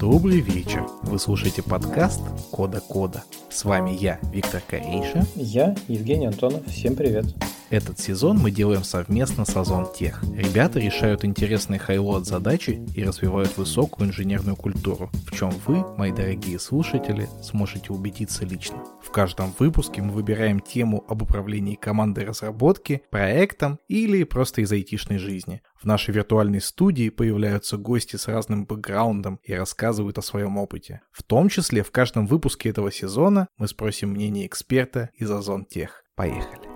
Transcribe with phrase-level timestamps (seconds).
[0.00, 0.86] Добрый вечер.
[1.02, 2.20] Вы слушаете подкаст
[2.50, 3.22] Кода Кода.
[3.50, 5.26] С вами я, Виктор Корейша.
[5.34, 6.66] Я, Евгений Антонов.
[6.66, 7.26] Всем привет.
[7.70, 10.24] Этот сезон мы делаем совместно с Озон Тех.
[10.34, 16.58] Ребята решают интересные хайлот задачи и развивают высокую инженерную культуру, в чем вы, мои дорогие
[16.58, 18.82] слушатели, сможете убедиться лично.
[19.00, 25.18] В каждом выпуске мы выбираем тему об управлении командой разработки, проектом или просто из айтишной
[25.18, 25.62] жизни.
[25.80, 31.02] В нашей виртуальной студии появляются гости с разным бэкграундом и рассказывают о своем опыте.
[31.12, 36.02] В том числе в каждом выпуске этого сезона мы спросим мнение эксперта из Озон Тех.
[36.16, 36.69] Поехали!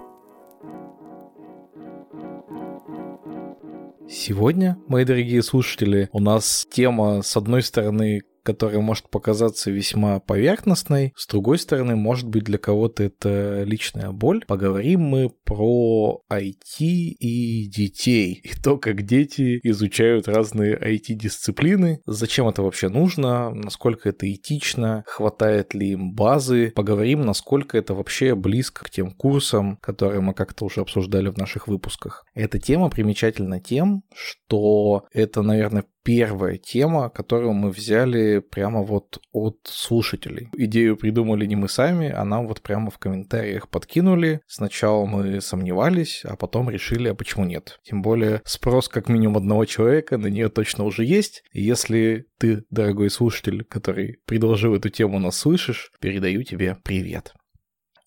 [4.08, 11.12] Сегодня, мои дорогие слушатели, у нас тема, с одной стороны, которая может показаться весьма поверхностной,
[11.16, 14.44] с другой стороны, может быть для кого-то это личная боль.
[14.46, 22.62] Поговорим мы про IT и детей, и то, как дети изучают разные IT-дисциплины, зачем это
[22.62, 28.90] вообще нужно, насколько это этично, хватает ли им базы, поговорим, насколько это вообще близко к
[28.90, 32.26] тем курсам, которые мы как-то уже обсуждали в наших выпусках.
[32.34, 39.58] Эта тема примечательна тем, что это, наверное, первая тема, которую мы взяли прямо вот от
[39.64, 40.50] слушателей.
[40.56, 44.40] Идею придумали не мы сами, а нам вот прямо в комментариях подкинули.
[44.46, 47.80] Сначала мы сомневались, а потом решили, а почему нет.
[47.82, 51.42] Тем более спрос как минимум одного человека на нее точно уже есть.
[51.52, 57.32] И если ты, дорогой слушатель, который предложил эту тему, нас слышишь, передаю тебе привет.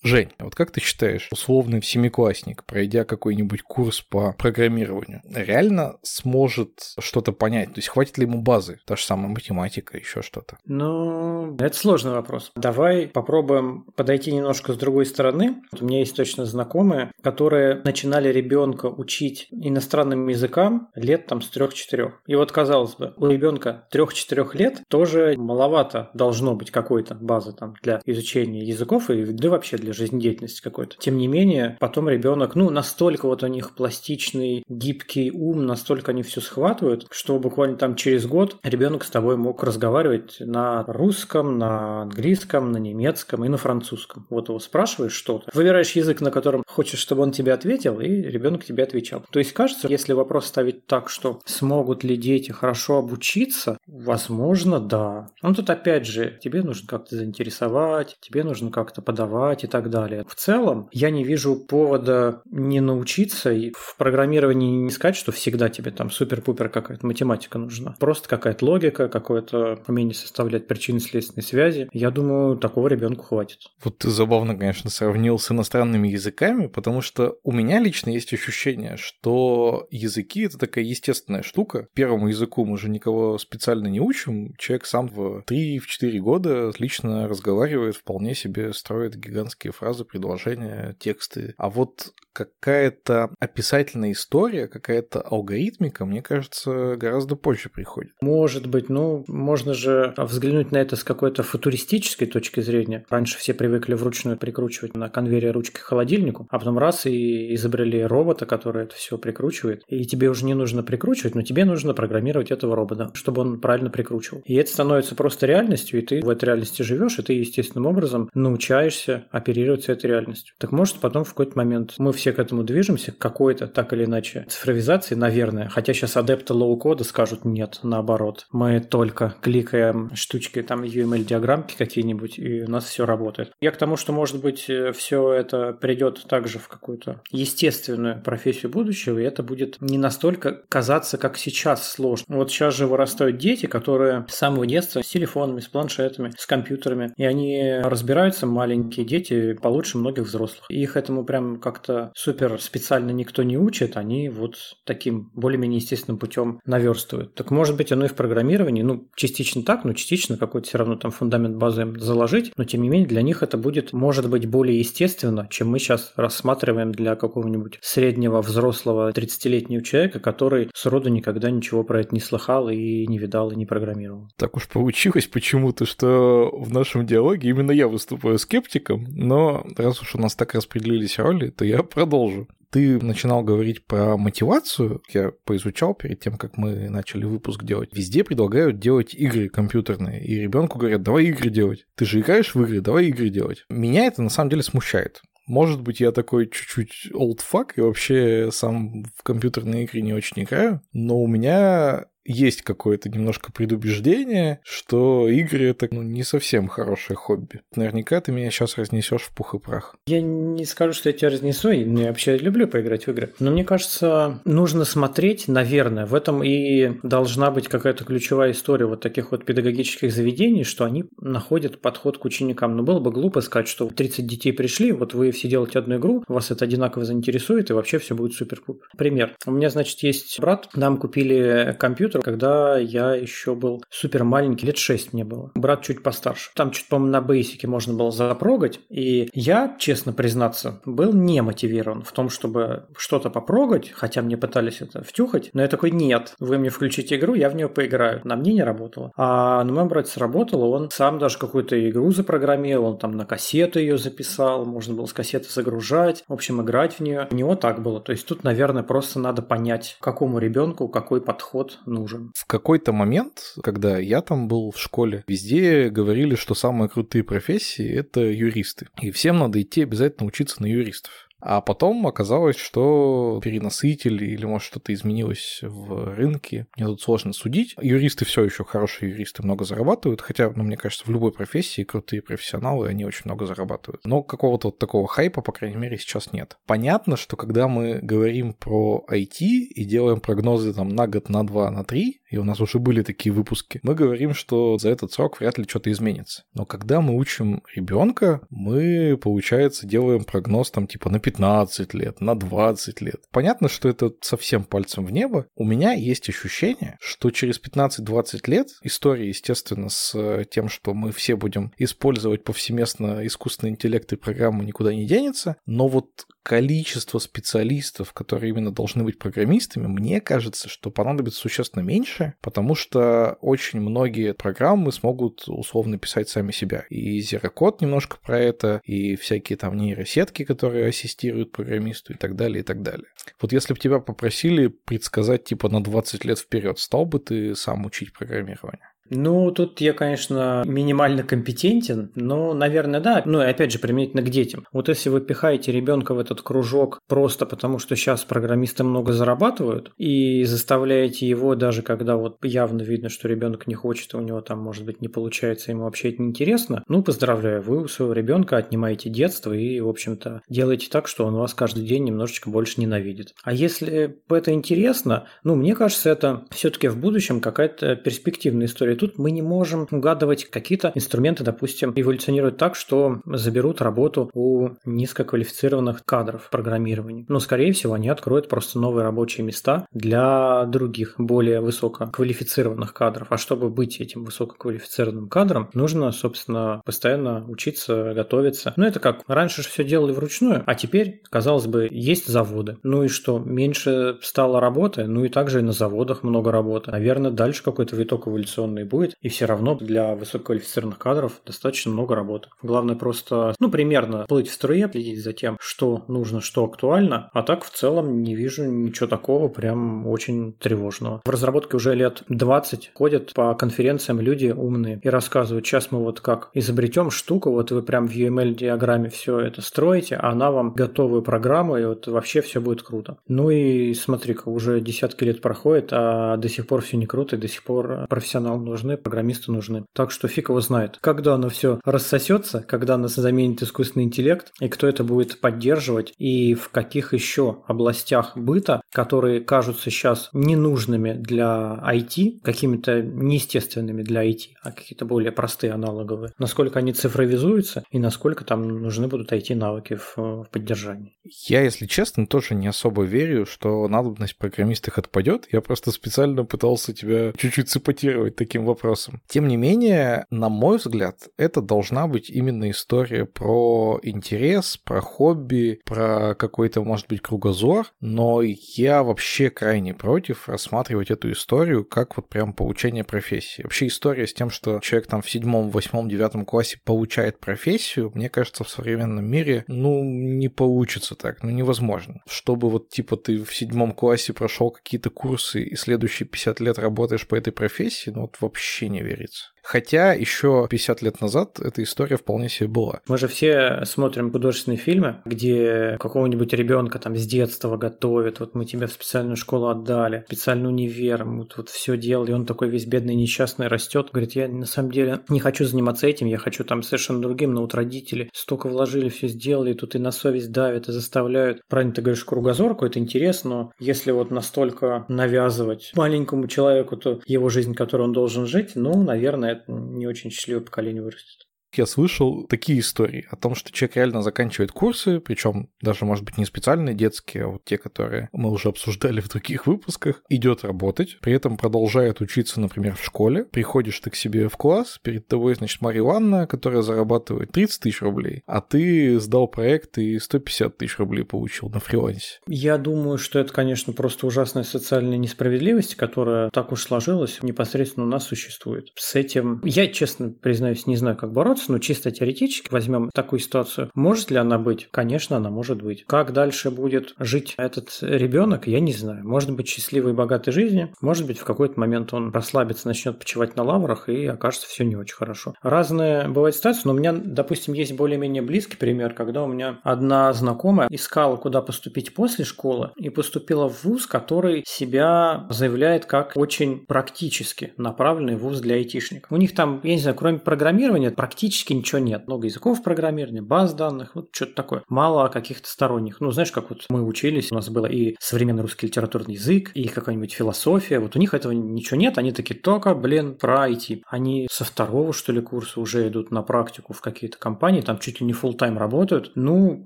[0.03, 7.31] Жень, вот как ты считаешь, условный семиклассник, пройдя какой-нибудь курс по программированию, реально сможет что-то
[7.31, 7.73] понять?
[7.73, 8.80] То есть хватит ли ему базы?
[8.86, 10.58] Та же самая математика, еще что-то.
[10.66, 12.52] Ну, это сложный вопрос.
[12.56, 15.62] Давай попробуем подойти немножко с другой стороны.
[15.80, 22.12] У меня есть точно знакомые, которые начинали ребенка учить иностранным языкам лет там с 3-4.
[22.28, 27.74] И вот казалось бы, у ребенка 3-4 лет тоже маловато должно быть какой-то базы там
[27.81, 30.96] для изучения языков и да вообще для жизнедеятельности какой-то.
[31.00, 36.24] Тем не менее, потом ребенок, ну, настолько вот у них пластичный, гибкий ум, настолько они
[36.24, 42.03] все схватывают, что буквально там через год ребенок с тобой мог разговаривать на русском, на
[42.03, 44.25] английском, на немецком и на французском.
[44.30, 48.64] Вот его спрашиваешь что-то, выбираешь язык, на котором хочешь, чтобы он тебе ответил, и ребенок
[48.64, 49.25] тебе отвечал.
[49.31, 55.29] То есть кажется, если вопрос ставить так, что смогут ли дети хорошо обучиться, возможно, да.
[55.41, 59.90] Но тут опять же, тебе нужно как-то заинтересовать, тебе нужно как-то подавать и так так
[59.90, 60.26] далее.
[60.28, 65.70] В целом, я не вижу повода не научиться и в программировании не сказать, что всегда
[65.70, 67.96] тебе там супер-пупер какая-то математика нужна.
[68.00, 71.90] Просто какая-то логика, какое-то умение составлять причинно-следственные связи.
[71.94, 73.60] Я думаю, такого ребенку хватит.
[73.84, 78.98] Вот ты забавно, конечно, сравнил с иностранными языками, потому что у меня лично есть ощущение,
[78.98, 81.88] что языки— это такая естественная штука.
[81.94, 84.54] Первому языку мы же никого специально не учим.
[84.58, 91.53] Человек сам в 3-4 года отлично разговаривает, вполне себе строит гигантские короткие фразы, предложения, тексты.
[91.57, 98.12] А вот какая-то описательная история, какая-то алгоритмика, мне кажется, гораздо позже приходит.
[98.22, 103.06] Может быть, ну, можно же взглянуть на это с какой-то футуристической точки зрения.
[103.09, 108.03] Раньше все привыкли вручную прикручивать на конвейере ручки к холодильнику, а потом раз и изобрели
[108.03, 109.84] робота, который это все прикручивает.
[109.88, 113.90] И тебе уже не нужно прикручивать, но тебе нужно программировать этого робота, чтобы он правильно
[113.90, 114.44] прикручивал.
[114.46, 118.30] И это становится просто реальностью, и ты в этой реальности живешь, и ты естественным образом
[118.34, 120.53] научаешься оперировать с этой реальностью.
[120.59, 123.94] Так может потом в какой-то момент мы все все к этому движемся, к какой-то, так
[123.94, 125.70] или иначе, цифровизации, наверное.
[125.70, 128.48] Хотя сейчас адепты лоу-кода скажут нет, наоборот.
[128.52, 133.52] Мы только кликаем штучки, там UML-диаграммки какие-нибудь, и у нас все работает.
[133.62, 138.74] Я к тому, что, может быть, э, все это придет также в какую-то естественную профессию
[138.74, 142.26] будущего, и это будет не настолько казаться, как сейчас сложно.
[142.28, 147.14] Вот сейчас же вырастают дети, которые с самого детства с телефонами, с планшетами, с компьютерами,
[147.16, 150.66] и они разбираются, маленькие дети, получше многих взрослых.
[150.68, 154.55] И их этому прям как-то супер специально никто не учит, они вот
[154.85, 157.35] таким более-менее естественным путем наверстывают.
[157.35, 160.96] Так может быть оно и в программировании, ну, частично так, но частично какой-то все равно
[160.96, 164.79] там фундамент базы заложить, но тем не менее для них это будет, может быть, более
[164.79, 171.84] естественно, чем мы сейчас рассматриваем для какого-нибудь среднего взрослого 30-летнего человека, который сроду никогда ничего
[171.84, 174.28] про это не слыхал и не видал и не программировал.
[174.37, 180.16] Так уж получилось почему-то, что в нашем диалоге именно я выступаю скептиком, но раз уж
[180.16, 182.47] у нас так распределились роли, то я продолжу.
[182.70, 185.02] Ты начинал говорить про мотивацию.
[185.11, 187.90] Я поизучал перед тем, как мы начали выпуск делать.
[187.91, 190.23] Везде предлагают делать игры компьютерные.
[190.23, 191.88] И ребенку говорят, давай игры делать.
[191.96, 193.66] Ты же играешь в игры, давай игры делать.
[193.70, 195.23] Меня это на самом деле смущает.
[195.47, 200.44] Может быть, я такой чуть-чуть old fuck и вообще сам в компьютерные игры не очень
[200.44, 207.18] играю, но у меня есть какое-то немножко предубеждение, что игры это ну, не совсем хорошее
[207.18, 207.62] хобби.
[207.76, 209.96] Наверняка ты меня сейчас разнесешь в пух и прах.
[210.08, 213.34] Я не скажу, что я тебя разнесу, я вообще люблю поиграть в игры.
[213.40, 219.02] Но мне кажется, нужно смотреть, наверное, в этом и должна быть какая-то ключевая история вот
[219.02, 222.76] таких вот педагогических заведений, что они находят подход к ученикам.
[222.76, 226.23] Но было бы глупо сказать, что 30 детей пришли, вот вы все делаете одну игру,
[226.28, 228.88] вас это одинаково заинтересует, и вообще все будет супер-пупер.
[228.97, 229.35] Пример.
[229.46, 234.66] У меня, значит, есть брат, нам купили компьютер, компьютер, когда я еще был супер маленький,
[234.66, 235.52] лет 6 мне было.
[235.55, 236.52] Брат чуть постарше.
[236.55, 238.79] Там чуть, по-моему, на бейсике можно было запрогать.
[238.90, 244.81] И я, честно признаться, был не мотивирован в том, чтобы что-то попрогать, хотя мне пытались
[244.81, 245.49] это втюхать.
[245.53, 248.22] Но я такой, нет, вы мне включите игру, я в нее поиграю.
[248.23, 249.11] На мне не работало.
[249.16, 253.97] А на моем брате сработало, он сам даже какую-то игру запрограммировал, там на кассету ее
[253.97, 257.27] записал, можно было с кассеты загружать, в общем, играть в нее.
[257.31, 258.00] У него так было.
[258.00, 262.32] То есть тут, наверное, просто надо понять, какому ребенку какой подход нужен нужен.
[262.36, 267.88] В какой-то момент, когда я там был в школе, везде говорили, что самые крутые профессии—
[267.96, 268.88] это юристы.
[269.01, 271.26] И всем надо идти обязательно учиться на юристов.
[271.39, 276.67] А потом оказалось, что переноситель или, может, что-то изменилось в рынке.
[276.75, 277.75] Мне тут сложно судить.
[277.79, 280.22] Юристы все еще хорошие юристы, много зарабатывают.
[280.22, 284.01] Хотя, ну, мне кажется, в любой профессии крутые профессионалы, они очень много зарабатывают.
[284.03, 286.57] Но какого-то вот такого хайпа, по крайней мере, сейчас нет.
[286.65, 291.69] Понятно, что когда мы говорим про IT и делаем прогнозы там на год, на два,
[291.69, 295.39] на три, и у нас уже были такие выпуски, мы говорим, что за этот срок
[295.39, 296.44] вряд ли что-то изменится.
[296.53, 302.36] Но когда мы учим ребенка, мы, получается, делаем прогноз там типа на 15 лет, на
[302.36, 303.22] 20 лет.
[303.32, 305.48] Понятно, что это совсем пальцем в небо.
[305.56, 311.36] У меня есть ощущение, что через 15-20 лет история, естественно, с тем, что мы все
[311.36, 316.08] будем использовать повсеместно искусственный интеллект и программу никуда не денется, но вот
[316.48, 323.38] количество специалистов, которые именно должны быть программистами, мне кажется, что понадобится существенно меньше, потому что
[323.41, 326.86] очень многие программы смогут условно писать сами себя.
[326.89, 332.38] И Zero Code немножко про это, и всякие там нейросетки, которые ассистируют программисту и так
[332.38, 333.10] далее, и так далее.
[333.41, 337.86] Вот если бы тебя попросили предсказать типа на 20 лет вперед, стал бы ты сам
[337.86, 338.88] учить программирование?
[339.10, 343.22] Ну, тут я, конечно, минимально компетентен, но, наверное, да.
[343.25, 344.65] Ну, и опять же, применительно к детям.
[344.72, 349.92] Вот если вы пихаете ребенка в этот кружок просто потому, что сейчас программисты много зарабатывают,
[349.98, 354.60] и заставляете его, даже когда вот явно видно, что ребенок не хочет, у него там,
[354.60, 359.10] может быть, не получается, ему вообще это неинтересно, ну, поздравляю, вы у своего ребенка отнимаете
[359.10, 363.34] детство и, в общем-то, делаете так, что он вас каждый день немножечко больше ненавидит.
[363.44, 369.17] А если это интересно, ну, мне кажется, это все-таки в будущем какая-то перспективная история тут
[369.17, 376.50] мы не можем угадывать какие-то инструменты, допустим, эволюционируют так, что заберут работу у низкоквалифицированных кадров
[376.50, 377.25] программирования.
[377.27, 383.27] Но, скорее всего, они откроют просто новые рабочие места для других, более высококвалифицированных кадров.
[383.29, 388.74] А чтобы быть этим высококвалифицированным кадром, нужно, собственно, постоянно учиться, готовиться.
[388.75, 392.77] Ну, это как раньше же все делали вручную, а теперь, казалось бы, есть заводы.
[392.84, 396.91] Ну и что, меньше стало работы, ну и также и на заводах много работы.
[396.91, 402.50] Наверное, дальше какой-то виток эволюционный будет, и все равно для высококвалифицированных кадров достаточно много работы.
[402.62, 407.43] Главное просто, ну, примерно плыть в струе, следить за тем, что нужно, что актуально, а
[407.43, 411.22] так в целом не вижу ничего такого прям очень тревожного.
[411.25, 416.22] В разработке уже лет 20 ходят по конференциям люди умные и рассказывают, сейчас мы вот
[416.22, 421.22] как изобретем штуку, вот вы прям в UML-диаграмме все это строите, а она вам готовую
[421.22, 423.17] программу, и вот вообще все будет круто.
[423.27, 427.39] Ну и смотри-ка, уже десятки лет проходит, а до сих пор все не круто, и
[427.39, 429.86] до сих пор профессионал нужен нужны, программисты нужны.
[429.93, 430.98] Так что фиг его знает.
[431.01, 436.53] Когда оно все рассосется, когда нас заменит искусственный интеллект, и кто это будет поддерживать, и
[436.53, 444.41] в каких еще областях быта, которые кажутся сейчас ненужными для IT, какими-то неестественными для IT,
[444.62, 450.17] а какие-то более простые аналоговые, насколько они цифровизуются и насколько там нужны будут IT-навыки в,
[450.17, 451.17] в поддержании.
[451.48, 455.48] Я, если честно, тоже не особо верю, что надобность в программистах отпадет.
[455.51, 459.22] Я просто специально пытался тебя чуть-чуть цепатировать таким вопросом.
[459.27, 465.81] Тем не менее, на мой взгляд, это должна быть именно история про интерес, про хобби,
[465.86, 472.29] про какой-то, может быть, кругозор, но я вообще крайне против рассматривать эту историю как вот
[472.29, 473.63] прям получение профессии.
[473.63, 478.29] Вообще история с тем, что человек там в седьмом, восьмом, девятом классе получает профессию, мне
[478.29, 482.22] кажется, в современном мире, ну, не получится так, ну, невозможно.
[482.28, 487.28] Чтобы вот, типа, ты в седьмом классе прошел какие-то курсы и следующие 50 лет работаешь
[487.28, 489.52] по этой профессии, ну, вот вообще не верится.
[489.68, 493.02] Хотя еще 50 лет назад эта история вполне себе была.
[493.06, 498.64] Мы же все смотрим художественные фильмы, где какого-нибудь ребенка там с детства готовят, вот мы
[498.64, 502.86] тебя в специальную школу отдали, специальный универ, вот, вот все делали, и он такой весь
[502.86, 506.82] бедный, несчастный растет, говорит, я на самом деле не хочу заниматься этим, я хочу там
[506.82, 510.88] совершенно другим, но вот родители столько вложили, все сделали, и тут и на совесть давят,
[510.88, 511.60] и заставляют.
[511.68, 517.50] Правильно ты говоришь, кругозор какой-то интерес, но если вот настолько навязывать маленькому человеку то его
[517.50, 522.80] жизнь, которую он должен жить, ну, наверное, не очень счастливое поколение вырастет я слышал такие
[522.80, 527.46] истории о том, что человек реально заканчивает курсы, причем даже, может быть, не специальные детские,
[527.46, 532.22] а вот те, которые мы уже обсуждали в других выпусках, идет работать, при этом продолжает
[532.22, 533.46] учиться, например, в школе.
[533.46, 538.02] Приходишь ты к себе в класс, перед тобой, значит, Мария Ивановна, которая зарабатывает 30 тысяч
[538.02, 542.40] рублей, а ты сдал проект и 150 тысяч рублей получил на фрилансе.
[542.48, 548.10] Я думаю, что это, конечно, просто ужасная социальная несправедливость, которая так уж сложилась, непосредственно у
[548.10, 548.90] нас существует.
[548.96, 553.90] С этим я, честно признаюсь, не знаю, как бороться, ну, чисто теоретически возьмем такую ситуацию.
[553.94, 554.88] Может ли она быть?
[554.92, 556.06] Конечно, она может быть.
[556.06, 559.28] Как дальше будет жить этот ребенок, я не знаю.
[559.28, 560.94] Может быть, счастливой и богатой жизни.
[561.02, 564.96] Может быть, в какой-то момент он расслабится, начнет почивать на лаврах и окажется все не
[564.96, 565.54] очень хорошо.
[565.62, 570.32] Разные бывают ситуации, но у меня, допустим, есть более-менее близкий пример, когда у меня одна
[570.34, 576.86] знакомая искала, куда поступить после школы и поступила в вуз, который себя заявляет как очень
[576.86, 579.32] практически направленный вуз для айтишников.
[579.32, 582.27] У них там, я не знаю, кроме программирования, практически практически ничего нет.
[582.27, 584.84] Много языков программирования, баз данных, вот что-то такое.
[584.89, 586.20] Мало каких-то сторонних.
[586.20, 589.88] Ну, знаешь, как вот мы учились, у нас было и современный русский литературный язык, и
[589.88, 591.00] какая-нибудь философия.
[591.00, 594.01] Вот у них этого ничего нет, они такие только, блин, про IT.
[594.08, 598.20] Они со второго, что ли, курса уже идут на практику в какие-то компании, там чуть
[598.20, 599.32] ли не full тайм работают.
[599.36, 599.86] Ну,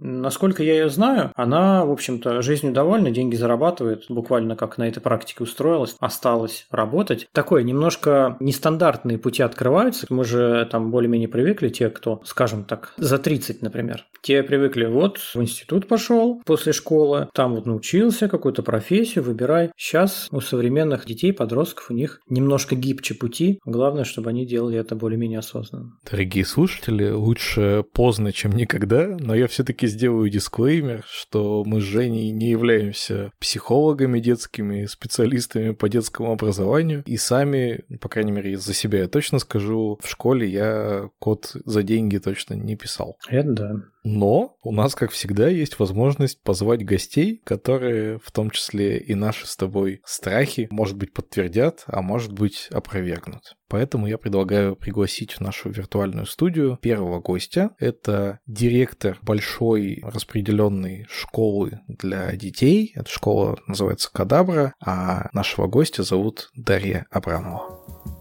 [0.00, 5.00] насколько я ее знаю, она, в общем-то, жизнью довольна, деньги зарабатывает, буквально как на этой
[5.00, 7.28] практике устроилась, осталось работать.
[7.32, 10.06] Такое немножко нестандартные пути открываются.
[10.10, 14.06] Мы же там более-менее привыкли те, кто, скажем так, за 30, например.
[14.24, 19.70] Те привыкли, вот в институт пошел после школы, там вот научился какую-то профессию, выбирай.
[19.76, 23.60] Сейчас у современных детей, подростков, у них немножко гибче пути.
[23.66, 25.98] Главное, чтобы они делали это более-менее осознанно.
[26.10, 32.30] Дорогие слушатели, лучше поздно, чем никогда, но я все-таки сделаю дисклеймер, что мы с Женей
[32.30, 39.00] не являемся психологами детскими, специалистами по детскому образованию, и сами, по крайней мере, за себя
[39.00, 43.18] я точно скажу, в школе я код за деньги точно не писал.
[43.28, 43.74] Это да.
[44.04, 49.46] Но у нас, как всегда, есть возможность позвать гостей, которые в том числе и наши
[49.46, 53.56] с тобой страхи, может быть, подтвердят, а может быть, опровергнут.
[53.68, 57.70] Поэтому я предлагаю пригласить в нашу виртуальную студию первого гостя.
[57.78, 62.92] Это директор большой распределенной школы для детей.
[62.94, 68.13] Эта школа называется Кадабра, а нашего гостя зовут Дарья Абрамова.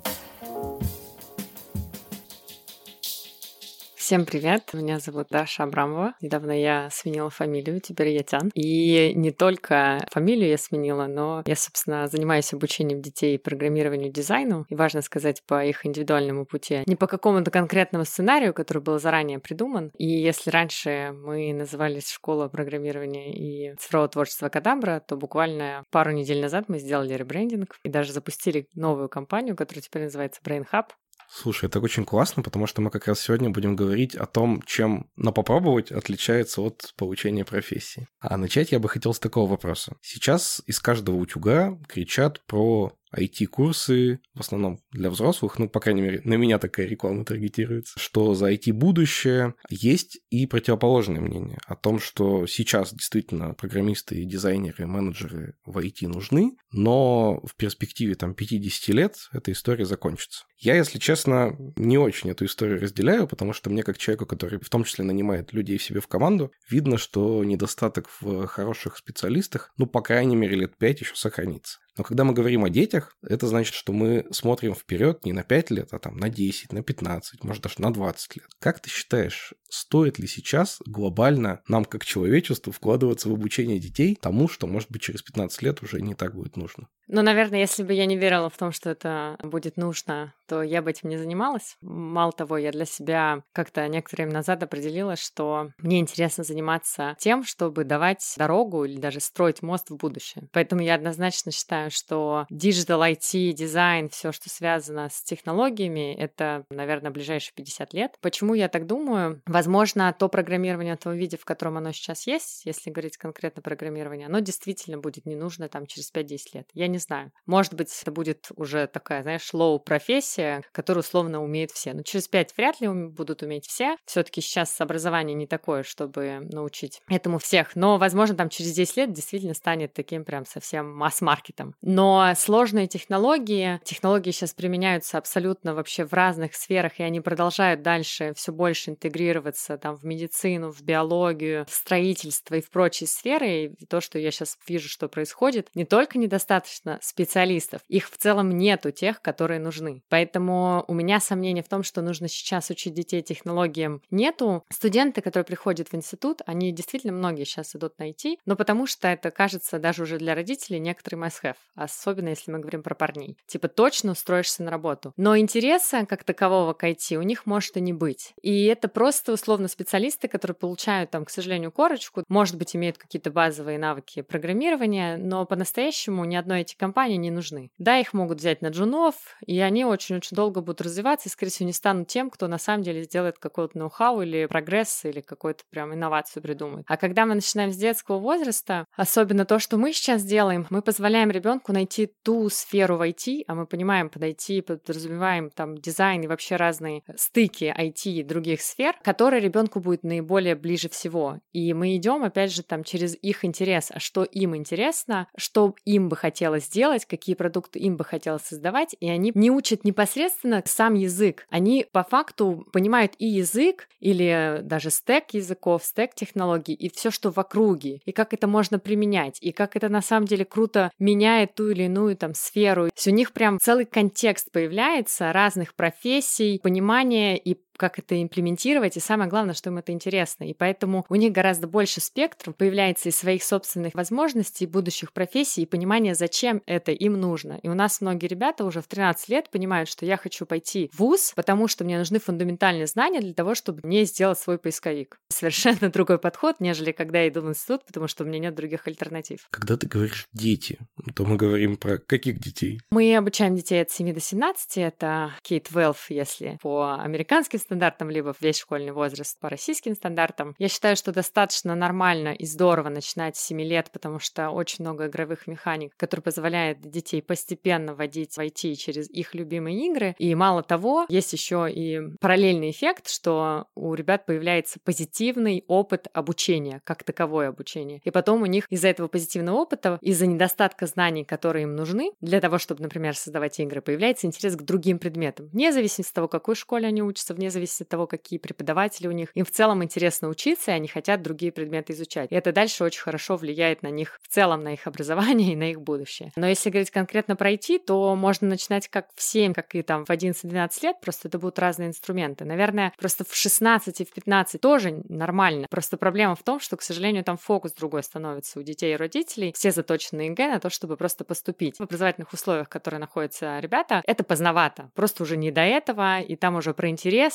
[4.04, 6.14] Всем привет, меня зовут Даша Абрамова.
[6.20, 8.52] Недавно я сменила фамилию, теперь я Тян.
[8.54, 14.66] И не только фамилию я сменила, но я, собственно, занимаюсь обучением детей программированию дизайну.
[14.68, 16.84] И важно сказать по их индивидуальному пути.
[16.86, 19.90] Не по какому-то конкретному сценарию, который был заранее придуман.
[19.98, 26.42] И если раньше мы назывались школа программирования и цифрового творчества Кадабра, то буквально пару недель
[26.42, 30.88] назад мы сделали ребрендинг и даже запустили новую компанию, которая теперь называется Brain Hub.
[31.36, 35.10] Слушай, это очень классно, потому что мы как раз сегодня будем говорить о том, чем
[35.16, 38.08] на попробовать отличается от получения профессии.
[38.20, 39.98] А начать я бы хотел с такого вопроса.
[40.02, 46.22] Сейчас из каждого утюга кричат про IT-курсы, в основном для взрослых, ну, по крайней мере,
[46.24, 52.48] на меня такая реклама таргетируется, что за IT-будущее есть и противоположное мнение о том, что
[52.48, 59.52] сейчас действительно программисты, дизайнеры, менеджеры в IT нужны, но в перспективе там 50 лет эта
[59.52, 60.46] история закончится.
[60.58, 64.70] Я, если честно, не очень эту историю разделяю, потому что мне, как человеку, который в
[64.70, 70.02] том числе нанимает людей себе в команду, видно, что недостаток в хороших специалистах, ну, по
[70.02, 71.80] крайней мере, лет 5 еще сохранится.
[71.98, 75.72] Но когда мы говорим о детях, это значит, что мы смотрим вперед не на 5
[75.72, 78.48] лет, а там на 10, на 15, может даже на 20 лет.
[78.60, 84.48] Как ты считаешь, стоит ли сейчас глобально нам как человечеству вкладываться в обучение детей тому,
[84.48, 86.88] что, может быть, через 15 лет уже не так будет нужно?
[87.08, 90.82] Ну, наверное, если бы я не верила в том, что это будет нужно, то я
[90.82, 91.78] бы этим не занималась.
[91.82, 97.44] Мало того, я для себя как-то некоторое время назад определила, что мне интересно заниматься тем,
[97.44, 100.48] чтобы давать дорогу или даже строить мост в будущее.
[100.52, 107.12] Поэтому я однозначно считаю, что digital IT, дизайн, все, что связано с технологиями, это, наверное,
[107.12, 108.18] ближайшие 50 лет.
[108.22, 109.42] Почему я так думаю?
[109.46, 114.28] Возможно, то программирование в том виде, в котором оно сейчас есть, если говорить конкретно программирование,
[114.28, 116.70] оно действительно будет не нужно там через 5-10 лет.
[116.74, 117.32] Я не знаю.
[117.46, 121.94] Может быть, это будет уже такая, знаешь, лоу-профессия, которую условно умеют все.
[121.94, 123.96] Но через пять вряд ли будут уметь все.
[124.06, 127.76] все таки сейчас образование не такое, чтобы научить этому всех.
[127.76, 131.76] Но, возможно, там через 10 лет действительно станет таким прям совсем масс-маркетом.
[131.82, 138.34] Но сложные технологии, технологии сейчас применяются абсолютно вообще в разных сферах, и они продолжают дальше
[138.36, 143.74] все больше интегрироваться там в медицину, в биологию, в строительство и в прочие сферы.
[143.78, 148.50] И то, что я сейчас вижу, что происходит, не только недостаточно специалистов, их в целом
[148.58, 150.04] нету тех, которые нужны.
[150.10, 154.64] Поэтому у меня сомнения в том, что нужно сейчас учить детей технологиям, нету.
[154.72, 159.08] Студенты, которые приходят в институт, они действительно многие сейчас идут на IT, но потому что
[159.08, 163.38] это кажется даже уже для родителей некоторый must-have, особенно если мы говорим про парней.
[163.48, 165.14] Типа точно устроишься на работу.
[165.18, 168.34] Но интереса как такового к IT у них может и не быть.
[168.42, 173.32] И это просто условно специалисты, которые получают там, к сожалению, корочку, может быть, имеют какие-то
[173.32, 177.70] базовые навыки программирования, но по-настоящему ни одной эти компании не нужны.
[177.78, 179.16] Да, их могут взять на джунов,
[179.46, 182.84] и они очень-очень долго будут развиваться и, скорее всего, не станут тем, кто на самом
[182.84, 186.86] деле сделает какой-то ноу-хау или прогресс, или какую-то прям инновацию придумает.
[186.88, 191.32] А когда мы начинаем с детского возраста, особенно то, что мы сейчас делаем, мы позволяем
[191.32, 196.28] ребенку найти ту сферу в IT, а мы понимаем, под IT подразумеваем там дизайн и
[196.28, 201.40] вообще разные стыки IT и других сфер, которые ребенку будет наиболее ближе всего.
[201.52, 206.10] И мы идем, опять же, там через их интерес, а что им интересно, что им
[206.10, 210.96] бы хотелось сделать, какие продукты им бы хотелось создавать, и они не учат непосредственно сам
[210.96, 211.46] язык.
[211.50, 217.32] Они по факту понимают и язык, или даже стек языков, стек технологий, и все, что
[217.32, 221.56] в округе, и как это можно применять, и как это на самом деле круто меняет
[221.56, 222.88] ту или иную там сферу.
[222.88, 228.96] То есть у них прям целый контекст появляется разных профессий, понимания и как это имплементировать,
[228.96, 230.46] и самое главное, что им это интересно.
[230.46, 235.66] И поэтому у них гораздо больше спектров появляется из своих собственных возможностей, будущих профессий и
[235.66, 237.60] понимания, зачем это им нужно.
[237.62, 241.00] И у нас многие ребята уже в 13 лет понимают, что я хочу пойти в
[241.00, 245.20] ВУЗ, потому что мне нужны фундаментальные знания для того, чтобы мне сделать свой поисковик.
[245.28, 248.88] Совершенно другой подход, нежели когда я иду в институт, потому что у меня нет других
[248.88, 249.46] альтернатив.
[249.50, 250.80] Когда ты говоришь «дети»,
[251.16, 252.80] то мы говорим про каких детей?
[252.92, 257.73] Мы обучаем детей от 7 до 17, это K-12, если по американским стандартам,
[258.10, 260.56] либо весь школьный возраст по российским стандартам.
[260.58, 265.08] Я считаю, что достаточно нормально и здорово начинать с 7 лет, потому что очень много
[265.08, 270.16] игровых механик, которые позволяют детей постепенно вводить в IT через их любимые игры.
[270.18, 276.82] И мало того, есть еще и параллельный эффект, что у ребят появляется позитивный опыт обучения,
[276.84, 278.02] как таковое обучение.
[278.04, 282.40] И потом у них из-за этого позитивного опыта, из-за недостатка знаний, которые им нужны, для
[282.42, 285.48] того, чтобы, например, создавать игры, появляется интерес к другим предметам.
[285.48, 289.12] Вне зависимости от того, какой школе они учатся, вне зависимости от того, какие преподаватели у
[289.12, 289.30] них.
[289.36, 292.32] Им в целом интересно учиться, и они хотят другие предметы изучать.
[292.32, 295.72] И это дальше очень хорошо влияет на них в целом, на их образование и на
[295.72, 296.32] их будущее.
[296.36, 300.06] Но если говорить конкретно про IT, то можно начинать как в 7, как и там
[300.06, 302.46] в 11-12 лет, просто это будут разные инструменты.
[302.46, 305.68] Наверное, просто в 16 и в 15 тоже нормально.
[305.70, 309.54] Просто проблема в том, что, к сожалению, там фокус другой становится у детей и родителей.
[309.56, 311.78] Все заточены ЕГЭ на то, чтобы просто поступить.
[311.78, 314.90] В образовательных условиях, в которых находятся ребята, это поздновато.
[314.96, 316.90] Просто уже не до этого, и там уже про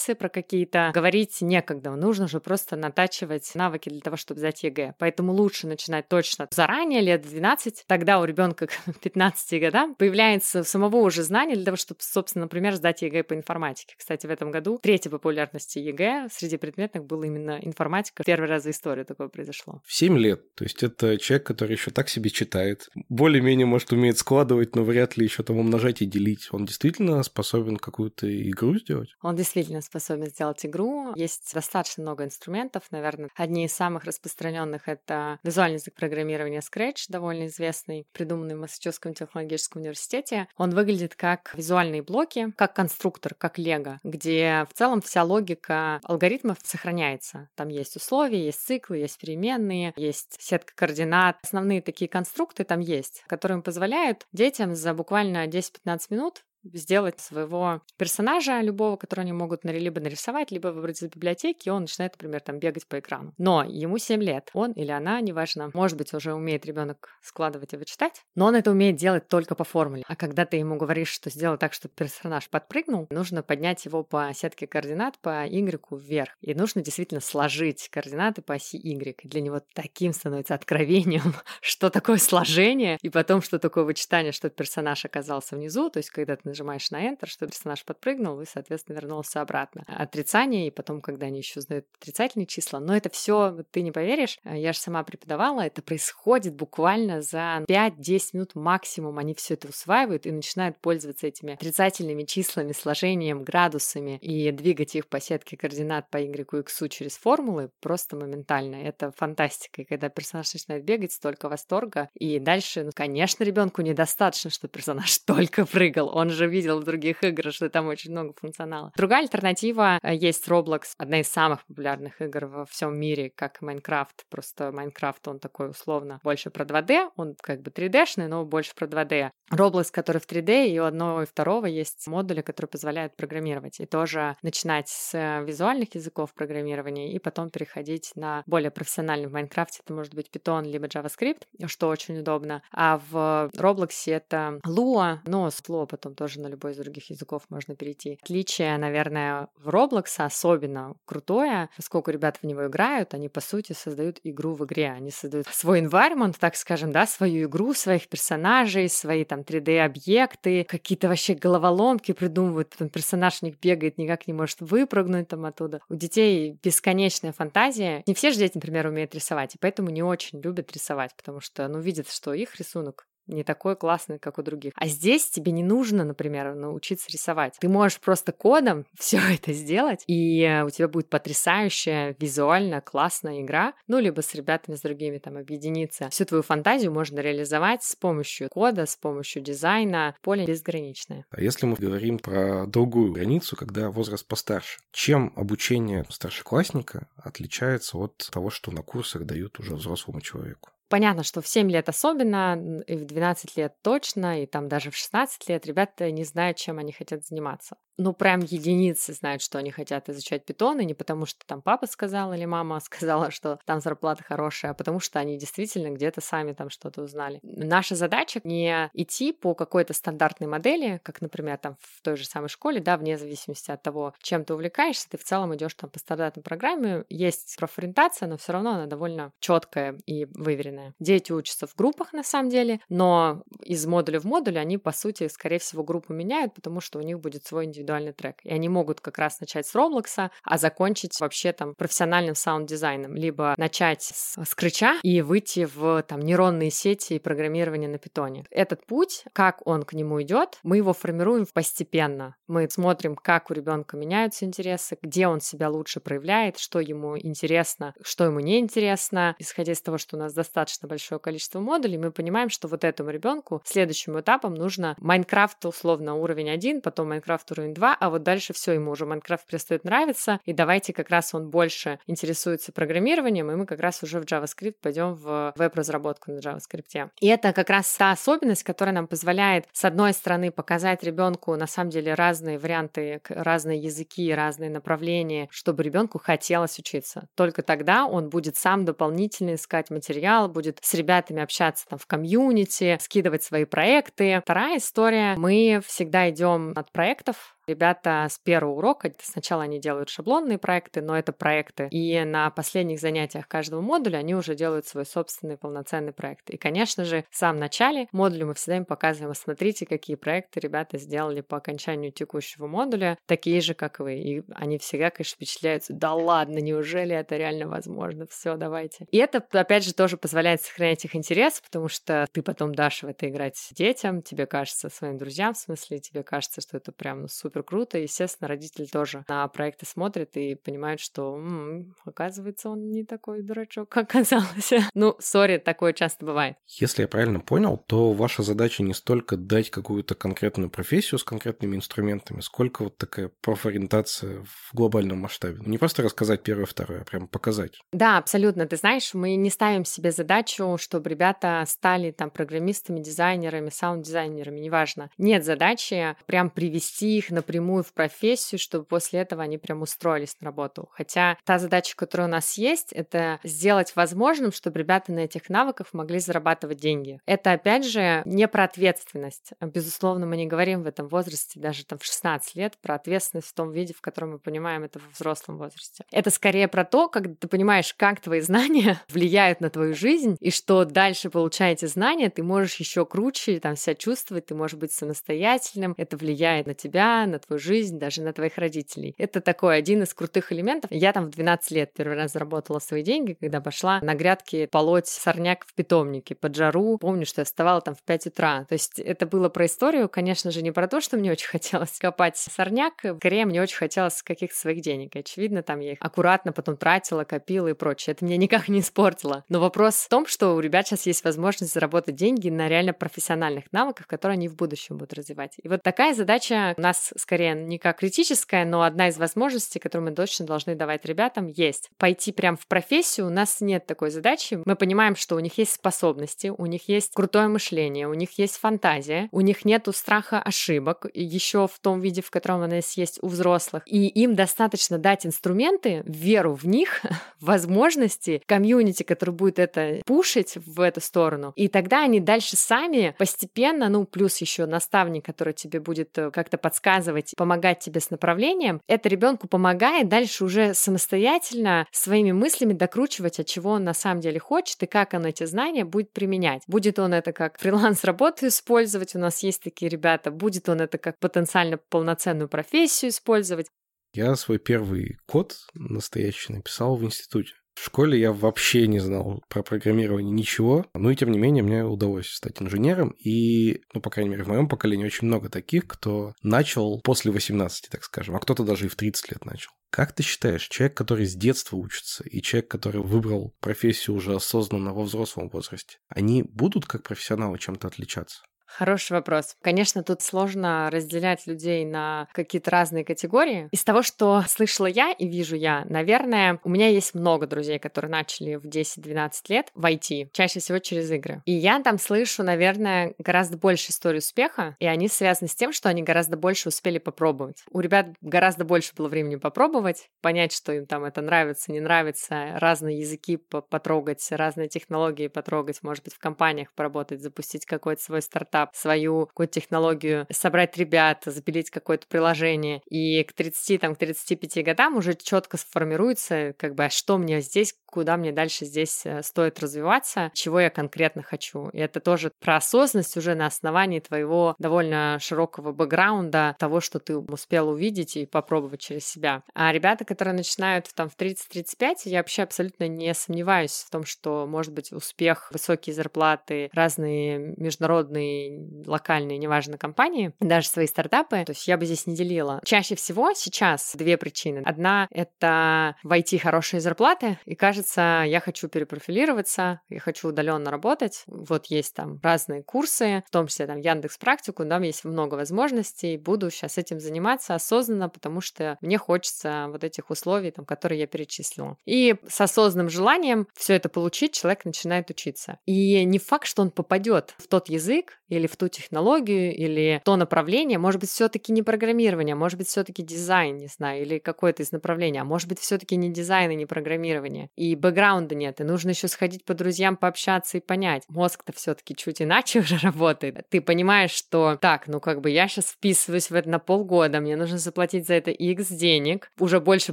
[0.09, 1.91] интересы, про какие-то говорить некогда.
[1.91, 4.95] Нужно же просто натачивать навыки для того, чтобы сдать ЕГЭ.
[4.99, 7.85] Поэтому лучше начинать точно заранее, лет 12.
[7.87, 12.75] Тогда у ребенка к 15 годам появляется самого уже знания для того, чтобы, собственно, например,
[12.75, 13.95] сдать ЕГЭ по информатике.
[13.99, 18.23] Кстати, в этом году третья популярности ЕГЭ среди предметных была именно информатика.
[18.25, 19.81] Первый раз за историю такое произошло.
[19.85, 20.55] В 7 лет.
[20.55, 22.89] То есть это человек, который еще так себе читает.
[23.09, 26.49] Более-менее, может, умеет складывать, но вряд ли еще там умножать и делить.
[26.53, 29.11] Он действительно способен какую-то игру сделать?
[29.23, 31.13] Он действительно способен сделать игру.
[31.15, 33.31] Есть достаточно много инструментов, наверное.
[33.35, 39.83] Одни из самых распространенных— это визуальный язык программирования Scratch, довольно известный, придуманный в Массачусетском технологическом
[39.83, 40.49] университете.
[40.57, 46.59] Он выглядит как визуальные блоки, как конструктор, как лего, где в целом вся логика алгоритмов
[46.63, 47.49] сохраняется.
[47.55, 51.39] Там есть условия, есть циклы, есть переменные, есть сетка координат.
[51.43, 58.61] Основные такие конструкты там есть, которые позволяют детям за буквально 10-15 минут сделать своего персонажа
[58.61, 62.59] любого, которого они могут либо нарисовать, либо выбрать из библиотеки, и он начинает, например, там
[62.59, 63.33] бегать по экрану.
[63.39, 64.51] Но ему 7 лет.
[64.53, 68.71] Он или она, неважно, может быть, уже умеет ребенок складывать и вычитать, но он это
[68.71, 70.05] умеет делать только по формуле.
[70.07, 74.31] А когда ты ему говоришь, что сделай так, чтобы персонаж подпрыгнул, нужно поднять его по
[74.35, 76.31] сетке координат по Y вверх.
[76.41, 79.21] И нужно действительно сложить координаты по оси Y.
[79.23, 84.51] И для него таким становится откровением, что такое сложение, и потом, что такое вычитание, что
[84.51, 85.91] персонаж оказался внизу.
[85.91, 89.85] То есть, когда ты нажимаешь на Enter, что персонаж подпрыгнул и, соответственно, вернулся обратно.
[89.87, 92.81] Отрицание, и потом, когда они еще узнают отрицательные числа.
[92.81, 97.65] Но это все, ты не поверишь, э, я же сама преподавала, это происходит буквально за
[97.69, 99.19] 5-10 минут максимум.
[99.19, 105.09] Они все это усваивают и начинают пользоваться этими отрицательными числами, сложением, градусами и двигать их
[105.09, 108.77] по сетке координат по Y и X через формулы просто моментально.
[108.77, 109.83] Это фантастика.
[109.83, 112.09] И когда персонаж начинает бегать, столько восторга.
[112.15, 116.09] И дальше, ну, конечно, ребенку недостаточно, что персонаж только прыгал.
[116.15, 118.93] Он же видел в других играх, что там очень много функционала.
[118.97, 124.25] Другая альтернатива э, есть Roblox, одна из самых популярных игр во всем мире, как Майнкрафт.
[124.29, 128.87] Просто Майнкрафт, он такой условно больше про 2D, он как бы 3D-шный, но больше про
[128.87, 129.31] 2D.
[129.53, 133.81] Roblox, который в 3D, и у одного и второго есть модули, которые позволяют программировать.
[133.81, 139.29] И тоже начинать с э, визуальных языков программирования и потом переходить на более профессиональный.
[139.29, 142.63] В Майнкрафте это может быть Python либо JavaScript, что очень удобно.
[142.73, 147.43] А в Roblox это Lua, но с Lua потом тоже на любой из других языков
[147.49, 148.19] можно перейти.
[148.23, 154.21] Отличие, наверное, в Roblox особенно крутое, поскольку ребята в него играют, они, по сути, создают
[154.25, 154.91] игру в игре.
[154.91, 161.09] Они создают свой environment, так скажем, да, свою игру, своих персонажей, свои там 3D-объекты, какие-то
[161.09, 165.81] вообще головоломки придумывают, потом персонаж них бегает, никак не может выпрыгнуть там оттуда.
[165.89, 168.03] У детей бесконечная фантазия.
[168.07, 171.67] Не все же дети, например, умеют рисовать, и поэтому не очень любят рисовать, потому что,
[171.69, 174.73] ну, видят, что их рисунок не такой классный, как у других.
[174.77, 177.55] А здесь тебе не нужно, например, научиться рисовать.
[177.61, 183.75] Ты можешь просто кодом все это сделать, и у тебя будет потрясающая визуально классная игра,
[183.87, 186.09] ну, либо с ребятами, с другими там объединиться.
[186.11, 190.17] Всю твою фантазию можно реализовать с помощью кода, с помощью дизайна.
[190.23, 191.25] Поле безграничное.
[191.31, 198.29] А если мы говорим про другую границу, когда возраст постарше, чем обучение старшеклассника отличается от
[198.33, 200.71] того, что на курсах дают уже взрослому человеку?
[200.89, 204.97] Понятно, что в 7 лет особенно, и в 12 лет точно, и там даже в
[204.97, 209.73] 16 лет ребята не знают, чем они хотят заниматься ну, прям единицы знают, что они
[209.73, 213.81] хотят изучать питон, и не потому, что там папа сказал или мама сказала, что там
[213.81, 217.41] зарплата хорошая, а потому что они действительно где-то сами там что-то узнали.
[217.43, 222.49] Наша задача не идти по какой-то стандартной модели, как, например, там в той же самой
[222.49, 225.99] школе, да, вне зависимости от того, чем ты увлекаешься, ты в целом идешь там по
[225.99, 230.95] стандартной программе, есть профориентация, но все равно она довольно четкая и выверенная.
[231.01, 235.27] Дети учатся в группах на самом деле, но из модуля в модуль они, по сути,
[235.27, 238.37] скорее всего, группу меняют, потому что у них будет свой индивидуальный индивидуальный трек.
[238.43, 243.15] И они могут как раз начать с Роблокса, а закончить вообще там профессиональным саунд-дизайном.
[243.15, 248.45] Либо начать с Скретча и выйти в там нейронные сети и программирование на питоне.
[248.51, 252.37] Этот путь, как он к нему идет, мы его формируем постепенно.
[252.47, 257.95] Мы смотрим, как у ребенка меняются интересы, где он себя лучше проявляет, что ему интересно,
[258.03, 259.35] что ему не интересно.
[259.39, 263.11] Исходя из того, что у нас достаточно большое количество модулей, мы понимаем, что вот этому
[263.11, 268.53] ребенку следующим этапом нужно Майнкрафт условно уровень 1, потом Майнкрафт уровень 2, а вот дальше
[268.53, 273.55] все ему уже Майнкрафт перестает нравиться, и давайте как раз он больше интересуется программированием, и
[273.55, 277.11] мы как раз уже в JavaScript пойдем в веб-разработку на JavaScript.
[277.21, 281.67] И это как раз та особенность, которая нам позволяет, с одной стороны, показать ребенку на
[281.67, 287.29] самом деле разные варианты, разные языки, разные направления, чтобы ребенку хотелось учиться.
[287.35, 292.99] Только тогда он будет сам дополнительно искать материал, будет с ребятами общаться там в комьюнити,
[293.01, 294.41] скидывать свои проекты.
[294.43, 300.57] Вторая история, мы всегда идем от проектов, Ребята с первого урока, сначала они делают шаблонные
[300.57, 305.59] проекты, но это проекты, и на последних занятиях каждого модуля они уже делают свой собственный
[305.59, 306.49] полноценный проект.
[306.49, 310.97] И, конечно же, в самом начале модуля мы всегда им показываем, смотрите, какие проекты ребята
[310.97, 314.15] сделали по окончанию текущего модуля, такие же, как вы.
[314.15, 318.27] И они всегда, конечно, впечатляются, да ладно, неужели это реально возможно?
[318.31, 319.07] Все, давайте.
[319.11, 323.09] И это, опять же, тоже позволяет сохранять их интерес, потому что ты потом дашь в
[323.09, 327.29] это играть детям, тебе кажется, своим друзьям, в смысле, тебе кажется, что это прям ну,
[327.29, 327.99] супер супер круто.
[327.99, 333.89] Естественно, родители тоже на проекты смотрят и понимают, что м-м, оказывается, он не такой дурачок,
[333.91, 334.73] как казалось.
[334.95, 336.57] ну, сори, такое часто бывает.
[336.67, 341.77] Если я правильно понял, то ваша задача не столько дать какую-то конкретную профессию с конкретными
[341.77, 345.61] инструментами, сколько вот такая профориентация в глобальном масштабе.
[345.65, 347.81] Не просто рассказать первое, второе, а прям показать.
[347.93, 348.67] Да, абсолютно.
[348.67, 355.11] Ты знаешь, мы не ставим себе задачу, чтобы ребята стали там программистами, дизайнерами, саунд-дизайнерами, неважно.
[355.19, 360.37] Нет задачи прям привести их на напрямую в профессию, чтобы после этого они прям устроились
[360.41, 360.91] на работу.
[360.93, 365.95] Хотя та задача, которая у нас есть, это сделать возможным, чтобы ребята на этих навыках
[365.95, 367.21] могли зарабатывать деньги.
[367.25, 369.53] Это, опять же, не про ответственность.
[369.63, 373.55] Безусловно, мы не говорим в этом возрасте, даже там в 16 лет, про ответственность в
[373.55, 376.05] том виде, в котором мы понимаем это в взрослом возрасте.
[376.13, 380.51] Это скорее про то, как ты понимаешь, как твои знания влияют на твою жизнь, и
[380.51, 384.93] что дальше, получая эти знания, ты можешь еще круче там себя чувствовать, ты можешь быть
[384.93, 389.15] самостоятельным, это влияет на тебя, на твою жизнь, даже на твоих родителей.
[389.19, 390.91] Это такой один из крутых элементов.
[390.93, 395.07] Я там в 12 лет первый раз заработала свои деньги, когда пошла на грядке полоть
[395.07, 396.99] сорняк в питомнике под жару.
[396.99, 398.65] Помню, что я вставала там в 5 утра.
[398.69, 401.99] То есть это было про историю, конечно же, не про то, что мне очень хотелось
[401.99, 405.17] копать сорняк, скорее мне очень хотелось каких-то своих денег.
[405.17, 408.13] Очевидно, там я их аккуратно потом тратила, копила и прочее.
[408.13, 409.45] Это меня никак не испортило.
[409.49, 413.73] Но вопрос в том, что у ребят сейчас есть возможность заработать деньги на реально профессиональных
[413.73, 415.55] навыках, которые они в будущем будут развивать.
[415.63, 420.09] И вот такая задача у нас скорее не как критическая, но одна из возможностей, которую
[420.09, 421.91] мы точно должны давать ребятам, есть.
[421.99, 424.63] Пойти прям в профессию у нас нет такой задачи.
[424.65, 428.57] Мы понимаем, что у них есть способности, у них есть крутое мышление, у них есть
[428.57, 433.29] фантазия, у них нету страха ошибок, еще в том виде, в котором она есть у
[433.29, 433.83] взрослых.
[433.85, 437.03] И им достаточно дать инструменты, веру в них,
[437.43, 441.53] возможности, комьюнити, который будет это пушить в эту сторону.
[441.57, 446.57] И тогда они дальше сами постепенно, ну, плюс еще наставник, который тебе будет э, как-то
[446.57, 453.47] подсказывать, помогать тебе с направлением, это ребенку помогает дальше уже самостоятельно своими мыслями докручивать, от
[453.47, 456.63] чего он на самом деле хочет и как он эти знания будет применять.
[456.67, 461.19] Будет он это как фриланс-работу использовать, у нас есть такие ребята, будет он это как
[461.19, 463.67] потенциально полноценную профессию использовать.
[464.15, 467.55] Я свой первый код настоящий написал в институте.
[467.79, 471.85] В школе я вообще не знал про программирование ничего, но и тем не менее мне
[471.85, 476.33] удалось стать инженером, и, ну, по крайней мере, в моем поколении очень много таких, кто
[476.43, 479.71] начал после 18, так скажем, а кто-то даже и в 30 лет начал.
[479.91, 484.93] Как ты считаешь, человек, который с детства учится, и человек, который выбрал профессию уже осознанно
[484.93, 488.43] во взрослом возрасте, они будут как профессионалы чем-то отличаться?
[488.69, 489.57] Хороший вопрос.
[489.63, 493.69] Конечно, тут сложно разделять людей на какие-то разные категории.
[493.73, 498.11] Из того, что слышала я и вижу я, наверное, у меня есть много друзей, которые
[498.11, 501.43] начали в 10-12 лет в IT, чаще всего через игры.
[501.47, 505.89] И я там слышу, наверное, гораздо больше историй успеха, и они связаны с тем, что
[505.89, 507.65] они гораздо больше успели попробовать.
[507.71, 512.59] У ребят гораздо больше было времени попробовать, понять, что им там это нравится, не нравится,
[512.59, 518.58] разные языки потрогать, разные технологии потрогать, может быть, в компаниях поработать, запустить какой-то свой стартап
[518.59, 522.81] стартап, свою какую-то технологию, собрать ребят, запилить какое-то приложение.
[522.91, 527.41] И к 30, там, к 35 годам уже четко сформируется, как бы, а что мне
[527.41, 531.69] здесь, куда мне дальше здесь э, стоит развиваться, чего я конкретно хочу.
[531.71, 537.17] И это тоже про осознанность уже на основании твоего довольно широкого бэкграунда, того, что ты
[537.17, 539.43] успел увидеть и попробовать через себя.
[539.55, 544.47] А ребята, которые начинают там в 30-35, я вообще абсолютно не сомневаюсь в том, что
[544.47, 548.48] может быть успех, высокие зарплаты, разные международные,
[548.87, 551.45] локальные, неважно, компании, даже свои стартапы.
[551.45, 552.61] То есть я бы здесь не делила.
[552.65, 554.63] Чаще всего сейчас две причины.
[554.65, 561.25] Одна— это войти хорошие зарплаты, и кажется, я хочу перепрофилироваться, я хочу удаленно работать.
[561.27, 566.17] Вот есть там разные курсы, в том числе там Яндекс Практику, там есть много возможностей.
[566.17, 571.07] Буду сейчас этим заниматься осознанно, потому что мне хочется вот этих условий, там, которые я
[571.07, 571.77] перечислила.
[571.85, 575.59] И с осознанным желанием все это получить, человек начинает учиться.
[575.67, 580.17] И не факт, что он попадет в тот язык или в ту технологию или то
[580.17, 580.79] направление.
[580.79, 585.19] Может быть, все-таки не программирование, может быть, все-таки дизайн, не знаю, или какое-то из направлений,
[585.19, 587.51] а может быть, все-таки не дизайн и не программирование.
[587.57, 591.03] И бэкграунда нет, и нужно еще сходить по друзьям, пообщаться и понять.
[591.09, 593.47] Мозг-то все-таки чуть иначе уже работает.
[593.51, 597.37] Ты понимаешь, что так, ну как бы я сейчас вписываюсь в это на полгода, мне
[597.37, 599.93] нужно заплатить за это X денег, уже больше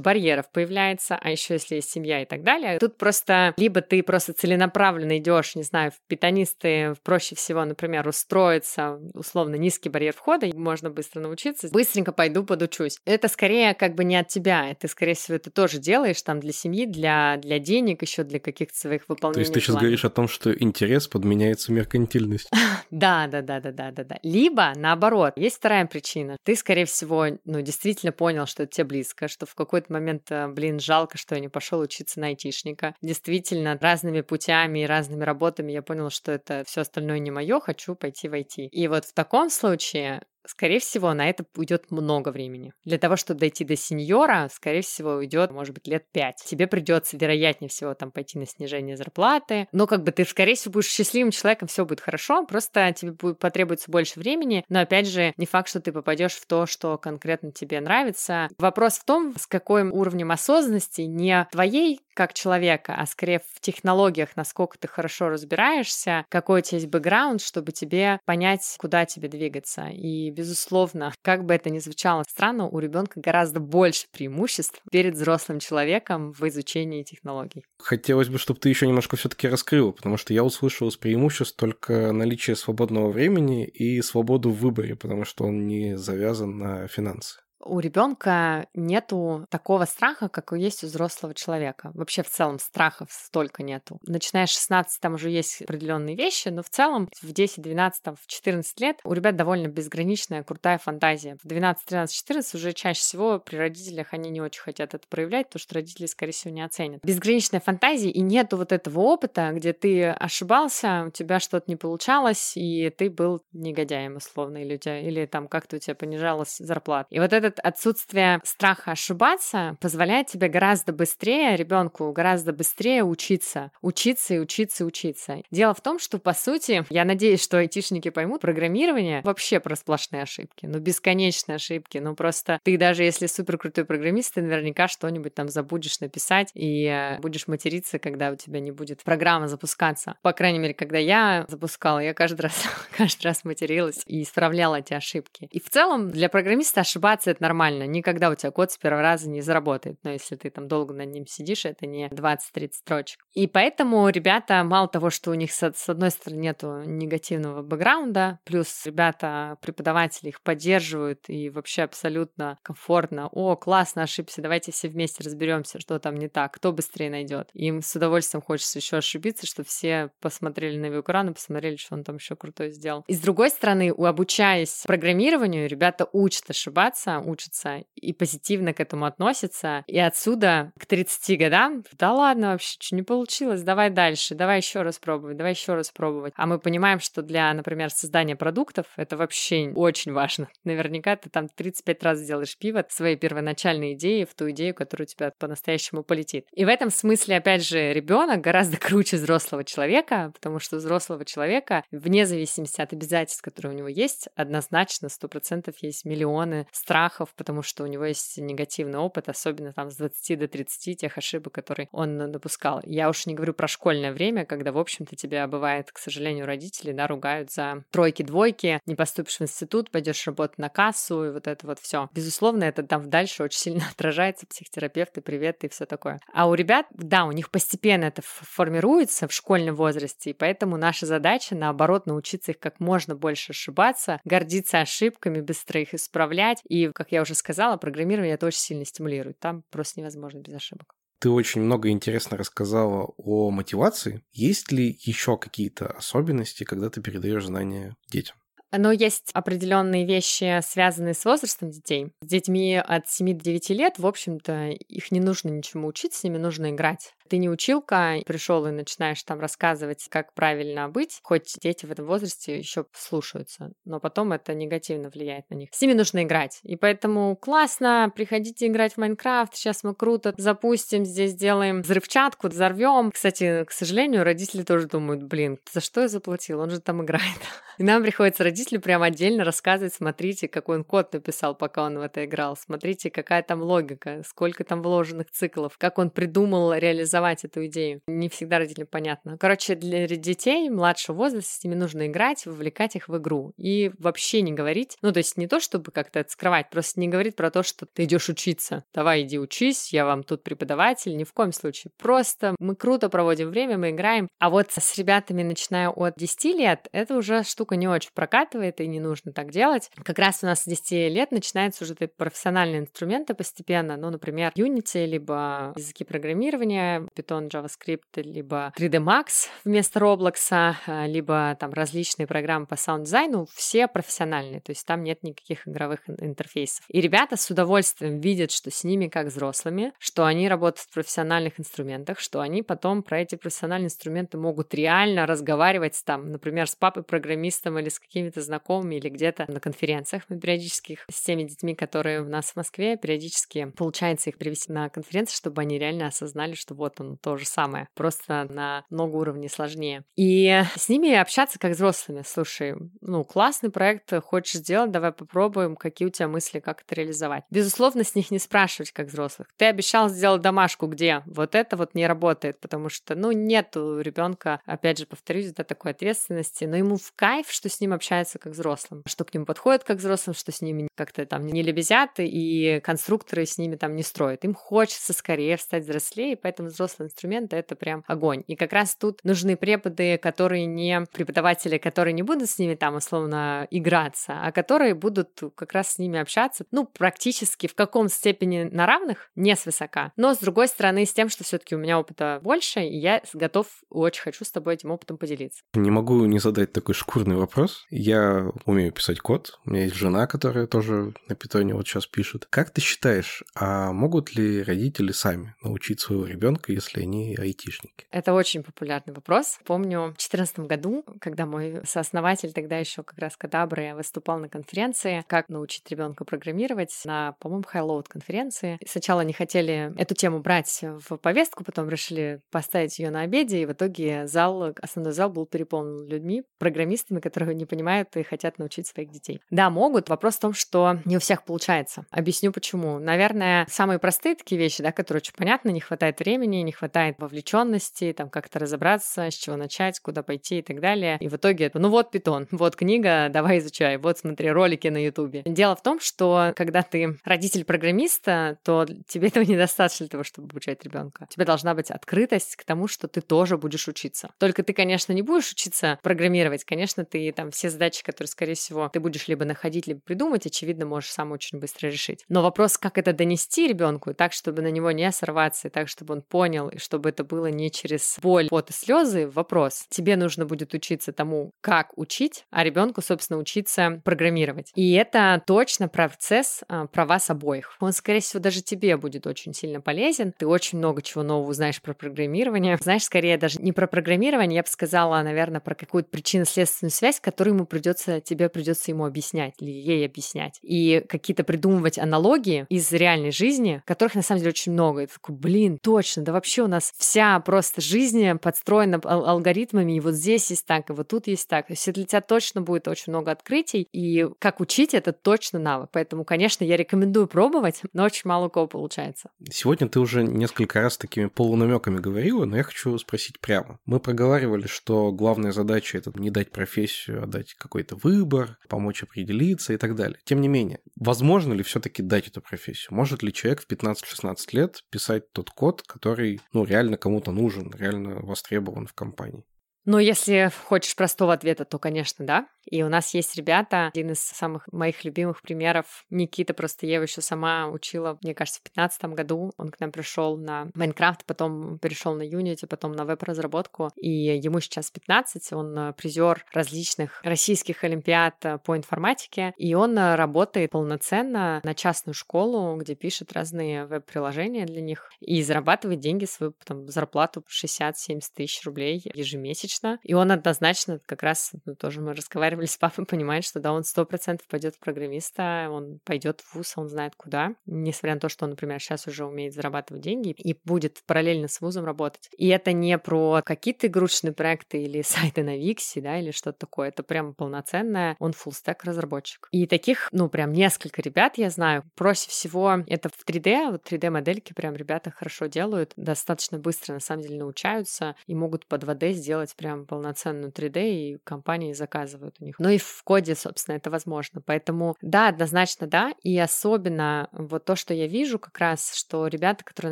[0.00, 2.78] барьеров появляется, а еще если есть семья и так далее.
[2.78, 9.00] Тут просто либо ты просто целенаправленно идешь, не знаю, в питанисты проще всего, например, устроиться,
[9.14, 12.98] условно низкий барьер входа, можно быстро научиться, быстренько пойду подучусь.
[13.04, 16.52] Это скорее как бы не от тебя, это скорее всего ты тоже делаешь там для
[16.52, 19.34] семьи, для, для денег еще для каких-то своих выполнений.
[19.34, 22.50] То есть ты сейчас говоришь о том, что интерес подменяется меркантильностью.
[22.90, 24.18] Да, да, да, да, да, да, да.
[24.22, 26.36] Либо наоборот, есть вторая причина.
[26.44, 30.46] Ты, скорее всего, ну, действительно понял, что это тебе близко, что в какой-то момент, э,
[30.46, 32.94] блин, жалко, что я не пошел учиться на айтишника.
[33.02, 37.96] Действительно, разными путями и разными работами я понял, что это все остальное не мое, хочу
[37.96, 38.68] пойти в IT.
[38.70, 42.72] И вот в таком случае скорее всего, на это уйдет много времени.
[42.84, 46.42] Для того, чтобы дойти до сеньора, скорее всего, уйдет, может быть, лет пять.
[46.44, 49.68] Тебе придется, вероятнее всего, там пойти на снижение зарплаты.
[49.72, 53.38] Но как бы ты, скорее всего, будешь счастливым человеком, все будет хорошо, просто тебе будет
[53.38, 54.64] потребуется больше времени.
[54.68, 58.48] Но опять же, не факт, что ты попадешь в то, что конкретно тебе нравится.
[58.58, 64.36] Вопрос в том, с каким уровнем осознанности не твоей как человека, а скорее в технологиях,
[64.36, 69.88] насколько ты хорошо разбираешься, какой у тебя есть бэкграунд, чтобы тебе понять, куда тебе двигаться.
[69.88, 75.58] И, безусловно, как бы это ни звучало странно, у ребенка гораздо больше преимуществ перед взрослым
[75.58, 77.64] человеком в изучении технологий.
[77.78, 82.12] Хотелось бы, чтобы ты еще немножко все-таки раскрыл, потому что я услышал из преимуществ только
[82.12, 87.80] наличие свободного времени и свободу в выборе, потому что он не завязан на финансы у
[87.80, 91.90] ребенка нету такого страха, как есть у взрослого человека.
[91.94, 93.98] Вообще в целом страхов столько нету.
[94.06, 98.16] Начиная с 16, там уже есть определенные вещи, но в целом в 10, 12, там,
[98.16, 101.36] в 14 лет у ребят довольно безграничная, крутая фантазия.
[101.42, 105.46] В 12, 13, 14 уже чаще всего при родителях они не очень хотят это проявлять,
[105.48, 107.04] потому что родители, скорее всего, не оценят.
[107.04, 112.56] Безграничная фантазия, и нету вот этого опыта, где ты ошибался, у тебя что-то не получалось,
[112.56, 117.08] и ты был негодяем, условно, или, у тебя, или там как-то у тебя понижалась зарплата.
[117.10, 124.34] И вот этот отсутствие страха ошибаться позволяет тебе гораздо быстрее, ребенку гораздо быстрее учиться, учиться
[124.34, 125.42] и учиться и учиться.
[125.50, 130.22] Дело в том, что, по сути, я надеюсь, что айтишники поймут, программирование вообще про сплошные
[130.22, 135.34] ошибки, ну, бесконечные ошибки, ну, просто ты даже если супер крутой программист, ты наверняка что-нибудь
[135.34, 140.16] там забудешь написать и э, будешь материться, когда у тебя не будет программа запускаться.
[140.22, 142.64] По крайней мере, когда я запускала, я каждый раз,
[142.96, 145.48] каждый раз материлась и исправляла эти ошибки.
[145.50, 147.86] И в целом для программиста ошибаться это нормально.
[147.86, 149.98] Никогда у тебя код с первого раза не заработает.
[150.02, 153.20] Но если ты там долго над ним сидишь, это не 20-30 строчек.
[153.34, 158.40] И поэтому ребята, мало того, что у них с, с одной стороны нету негативного бэкграунда,
[158.44, 163.28] плюс ребята, преподаватели их поддерживают и вообще абсолютно комфортно.
[163.28, 167.50] О, классно, ошибся, давайте все вместе разберемся, что там не так, кто быстрее найдет.
[167.52, 172.16] Им с удовольствием хочется еще ошибиться, что все посмотрели на и посмотрели, что он там
[172.16, 173.04] еще крутой сделал.
[173.06, 179.84] И с другой стороны, обучаясь программированию, ребята учат ошибаться, учатся и позитивно к этому относятся.
[179.86, 184.82] И отсюда к 30 годам, да ладно вообще, что не получилось, давай дальше, давай еще
[184.82, 186.32] раз пробовать, давай еще раз пробовать.
[186.36, 190.48] А мы понимаем, что для, например, создания продуктов это вообще очень важно.
[190.64, 195.08] Наверняка ты там 35 раз сделаешь пивот своей первоначальной идеи в ту идею, которая у
[195.08, 196.46] тебя по-настоящему полетит.
[196.52, 201.84] И в этом смысле, опять же, ребенок гораздо круче взрослого человека, потому что взрослого человека,
[201.90, 207.34] вне зависимости от обязательств, которые у него есть, однозначно, сто процентов есть миллионы страхов, страхов,
[207.34, 211.54] потому что у него есть негативный опыт, особенно там с 20 до 30 тех ошибок,
[211.54, 212.80] которые он допускал.
[212.84, 216.92] Я уж не говорю про школьное время, когда, в общем-то, тебя бывает, к сожалению, родители,
[216.92, 221.66] да, ругают за тройки-двойки, не поступишь в институт, пойдешь работать на кассу, и вот это
[221.66, 222.08] вот все.
[222.12, 226.20] Безусловно, это там дальше очень сильно отражается, психотерапевты, привет и все такое.
[226.32, 231.06] А у ребят, да, у них постепенно это формируется в школьном возрасте, и поэтому наша
[231.06, 237.05] задача, наоборот, научиться их как можно больше ошибаться, гордиться ошибками, быстро их исправлять, и, как
[237.12, 239.38] я уже сказала, программирование это очень сильно стимулирует.
[239.38, 240.94] Там просто невозможно без ошибок.
[241.18, 244.22] Ты очень много интересно рассказала о мотивации.
[244.32, 248.36] Есть ли еще какие-то особенности, когда ты передаешь знания детям?
[248.72, 252.12] Но есть определенные вещи, связанные с возрастом детей.
[252.20, 256.24] С детьми от 7 до 9 лет, в общем-то, их не нужно ничему учить, с
[256.24, 257.14] ними нужно играть.
[257.28, 262.06] Ты не училка, пришел и начинаешь там рассказывать, как правильно быть, хоть дети в этом
[262.06, 265.70] возрасте еще слушаются, но потом это негативно влияет на них.
[265.72, 266.60] С ними нужно играть.
[266.62, 273.10] И поэтому классно, приходите играть в Майнкрафт, сейчас мы круто запустим, здесь сделаем взрывчатку, взорвем.
[273.12, 276.60] Кстати, к сожалению, родители тоже думают, блин, за что я заплатил?
[276.60, 277.24] Он же там играет.
[277.78, 282.02] И нам приходится родителю прям отдельно рассказывать, смотрите, какой он код написал, пока он в
[282.02, 287.44] это играл, смотрите, какая там логика, сколько там вложенных циклов, как он придумал реализовать реализовать
[287.44, 288.00] эту идею.
[288.06, 289.36] Не всегда родителям понятно.
[289.38, 293.52] Короче, для детей младшего возраста с ними нужно играть, вовлекать их в игру.
[293.56, 297.08] И вообще не говорить, ну, то есть не то, чтобы как-то это скрывать, просто не
[297.08, 298.84] говорить про то, что ты идешь учиться.
[298.94, 301.16] Давай, иди учись, я вам тут преподаватель.
[301.16, 301.92] Ни в коем случае.
[301.98, 304.28] Просто мы круто проводим время, мы играем.
[304.38, 308.86] А вот с ребятами, начиная от 10 лет, это уже штука не очень прокатывает, и
[308.86, 309.90] не нужно так делать.
[310.02, 315.06] Как раз у нас с 10 лет начинаются уже профессиональные инструменты постепенно, ну, например, Unity,
[315.06, 322.66] либо языки программирования, Python, JavaScript, либо 3D Max вместо Roblox, а, либо там различные программы
[322.66, 326.84] по саунд-дизайну, все профессиональные, то есть там нет никаких игровых интерфейсов.
[326.88, 331.58] И ребята с удовольствием видят, что с ними как взрослыми, что они работают в профессиональных
[331.60, 337.78] инструментах, что они потом про эти профессиональные инструменты могут реально разговаривать там, например, с папой-программистом
[337.78, 342.28] или с какими-то знакомыми или где-то на конференциях мы периодически с теми детьми, которые у
[342.28, 346.95] нас в Москве, периодически получается их привести на конференции, чтобы они реально осознали, что вот
[347.00, 350.04] он то же самое, просто на много уровней сложнее.
[350.16, 352.22] И с ними общаться как взрослыми.
[352.26, 357.44] Слушай, ну, классный проект, хочешь сделать, давай попробуем, какие у тебя мысли, как это реализовать.
[357.50, 359.48] Безусловно, с них не спрашивать как взрослых.
[359.56, 361.22] Ты обещал сделать домашку где?
[361.26, 365.64] Вот это вот не работает, потому что, ну, нет у ребенка, опять же, повторюсь, да,
[365.64, 369.46] такой ответственности, но ему в кайф, что с ним общаются как взрослым, что к ним
[369.46, 373.94] подходят как взрослым, что с ними как-то там не лебезят, и конструкторы с ними там
[373.94, 374.44] не строят.
[374.44, 378.44] Им хочется скорее стать взрослее, поэтому взрослый инструмент— это прям огонь.
[378.46, 382.96] И как раз тут нужны преподы, которые не преподаватели, которые не будут с ними там
[382.96, 388.64] условно играться, а которые будут как раз с ними общаться, ну, практически в каком степени
[388.64, 391.98] на равных, не свысока, но с другой стороны с тем, что все таки у меня
[391.98, 395.62] опыта больше, и я готов, очень хочу с тобой этим опытом поделиться.
[395.74, 397.86] Не могу не задать такой шкурный вопрос.
[397.90, 402.46] Я умею писать код, у меня есть жена, которая тоже на питоне вот сейчас пишет.
[402.50, 408.06] Как ты считаешь, а могут ли родители сами научить своего ребенка, если они айтишники?
[408.10, 409.58] Это очень популярный вопрос.
[409.64, 415.24] Помню, в 2014 году, когда мой сооснователь, тогда еще как раз Кадабры, выступал на конференции
[415.26, 418.78] «Как научить ребенка программировать» на, по-моему, Highload конференции.
[418.86, 423.66] Сначала не хотели эту тему брать в повестку, потом решили поставить ее на обеде, и
[423.66, 428.86] в итоге зал, основной зал был переполнен людьми, программистами, которые не понимают и хотят научить
[428.86, 429.40] своих детей.
[429.50, 430.08] Да, могут.
[430.08, 432.04] Вопрос в том, что не у всех получается.
[432.10, 432.98] Объясню почему.
[432.98, 438.12] Наверное, самые простые такие вещи, да, которые очень понятны, не хватает времени, не хватает вовлеченности,
[438.12, 441.16] там как-то разобраться, с чего начать, куда пойти и так далее.
[441.20, 445.42] И в итоге, ну вот питон, вот книга, давай изучай, вот смотри ролики на ютубе.
[445.44, 450.48] Дело в том, что когда ты родитель программиста, то тебе этого недостаточно для того, чтобы
[450.48, 451.26] обучать ребенка.
[451.30, 454.30] У тебя должна быть открытость к тому, что ты тоже будешь учиться.
[454.38, 458.88] Только ты, конечно, не будешь учиться программировать, конечно, ты там все задачи, которые, скорее всего,
[458.88, 462.24] ты будешь либо находить, либо придумать, очевидно, можешь сам очень быстро решить.
[462.28, 466.14] Но вопрос, как это донести ребенку так, чтобы на него не сорваться, и так, чтобы
[466.14, 469.86] он понял, и чтобы это было не через боль, пот и слезы, вопрос.
[469.90, 474.70] Тебе нужно будет учиться тому, как учить, а ребенку, собственно, учиться программировать.
[474.74, 477.76] И это точно процесс а, про вас обоих.
[477.80, 480.32] Он, скорее всего, даже тебе будет очень сильно полезен.
[480.38, 482.78] Ты очень много чего нового узнаешь про программирование.
[482.80, 487.54] Знаешь, скорее даже не про программирование, я бы сказала, наверное, про какую-то причинно-следственную связь, которую
[487.54, 490.58] ему придется, тебе придется ему объяснять или ей объяснять.
[490.62, 495.02] И какие-то придумывать аналогии из реальной жизни, которых на самом деле очень много.
[495.02, 500.00] И ты такой, блин, точно, да вообще у нас вся просто жизнь подстроена алгоритмами, и
[500.00, 501.66] вот здесь есть так, и вот тут есть так.
[501.66, 505.90] То есть для тебя точно будет очень много открытий, и как учить это точно навык.
[505.92, 509.30] Поэтому, конечно, я рекомендую пробовать, но очень мало у кого получается.
[509.50, 513.78] Сегодня ты уже несколько раз такими полунамеками говорила, но я хочу спросить прямо.
[513.86, 519.72] Мы проговаривали, что главная задача это не дать профессию, а дать какой-то выбор, помочь определиться
[519.72, 520.18] и так далее.
[520.24, 522.94] Тем не менее, возможно ли все-таки дать эту профессию?
[522.94, 528.20] Может ли человек в 15-16 лет писать тот код, который ну, реально кому-то нужен, реально
[528.20, 529.44] востребован в компании?
[529.86, 532.48] Но если хочешь простого ответа, то, конечно, да.
[532.68, 537.04] И у нас есть ребята, один из самых моих любимых примеров, Никита, просто я его
[537.04, 539.52] еще сама учила, мне кажется, в 2015 году.
[539.56, 543.90] Он к нам пришел на Майнкрафт, потом перешел на Unity, потом на веб-разработку.
[543.94, 549.54] И ему сейчас 15, он э, призер различных российских олимпиад э, по информатике.
[549.56, 555.40] И он э, работает полноценно на частную школу, где пишет разные веб-приложения для них и
[555.42, 559.75] зарабатывает деньги, свою там, зарплату 60-70 тысяч рублей ежемесячно.
[560.02, 563.84] И он однозначно, как раз ну, тоже мы разговаривали с папой, понимает, что да, он
[563.84, 568.28] сто процентов пойдет в программиста, он пойдет в ВУЗ, он знает куда, несмотря на то,
[568.28, 572.28] что он, например, сейчас уже умеет зарабатывать деньги и будет параллельно с ВУЗом работать.
[572.36, 576.88] И это не про какие-то игрушечные проекты или сайты на Виксе, да, или что-то такое,
[576.88, 579.48] это прям полноценное, он full stack разработчик.
[579.50, 581.84] И таких, ну, прям несколько ребят я знаю.
[581.94, 587.22] Проще всего это в 3D, вот 3D-модельки прям ребята хорошо делают, достаточно быстро, на самом
[587.22, 592.58] деле, научаются и могут под 2D сделать прям полноценную 3D, и компании заказывают у них.
[592.58, 594.40] Но и в коде, собственно, это возможно.
[594.44, 596.12] Поэтому да, однозначно да.
[596.22, 599.90] И особенно вот то, что я вижу как раз, что ребята, которые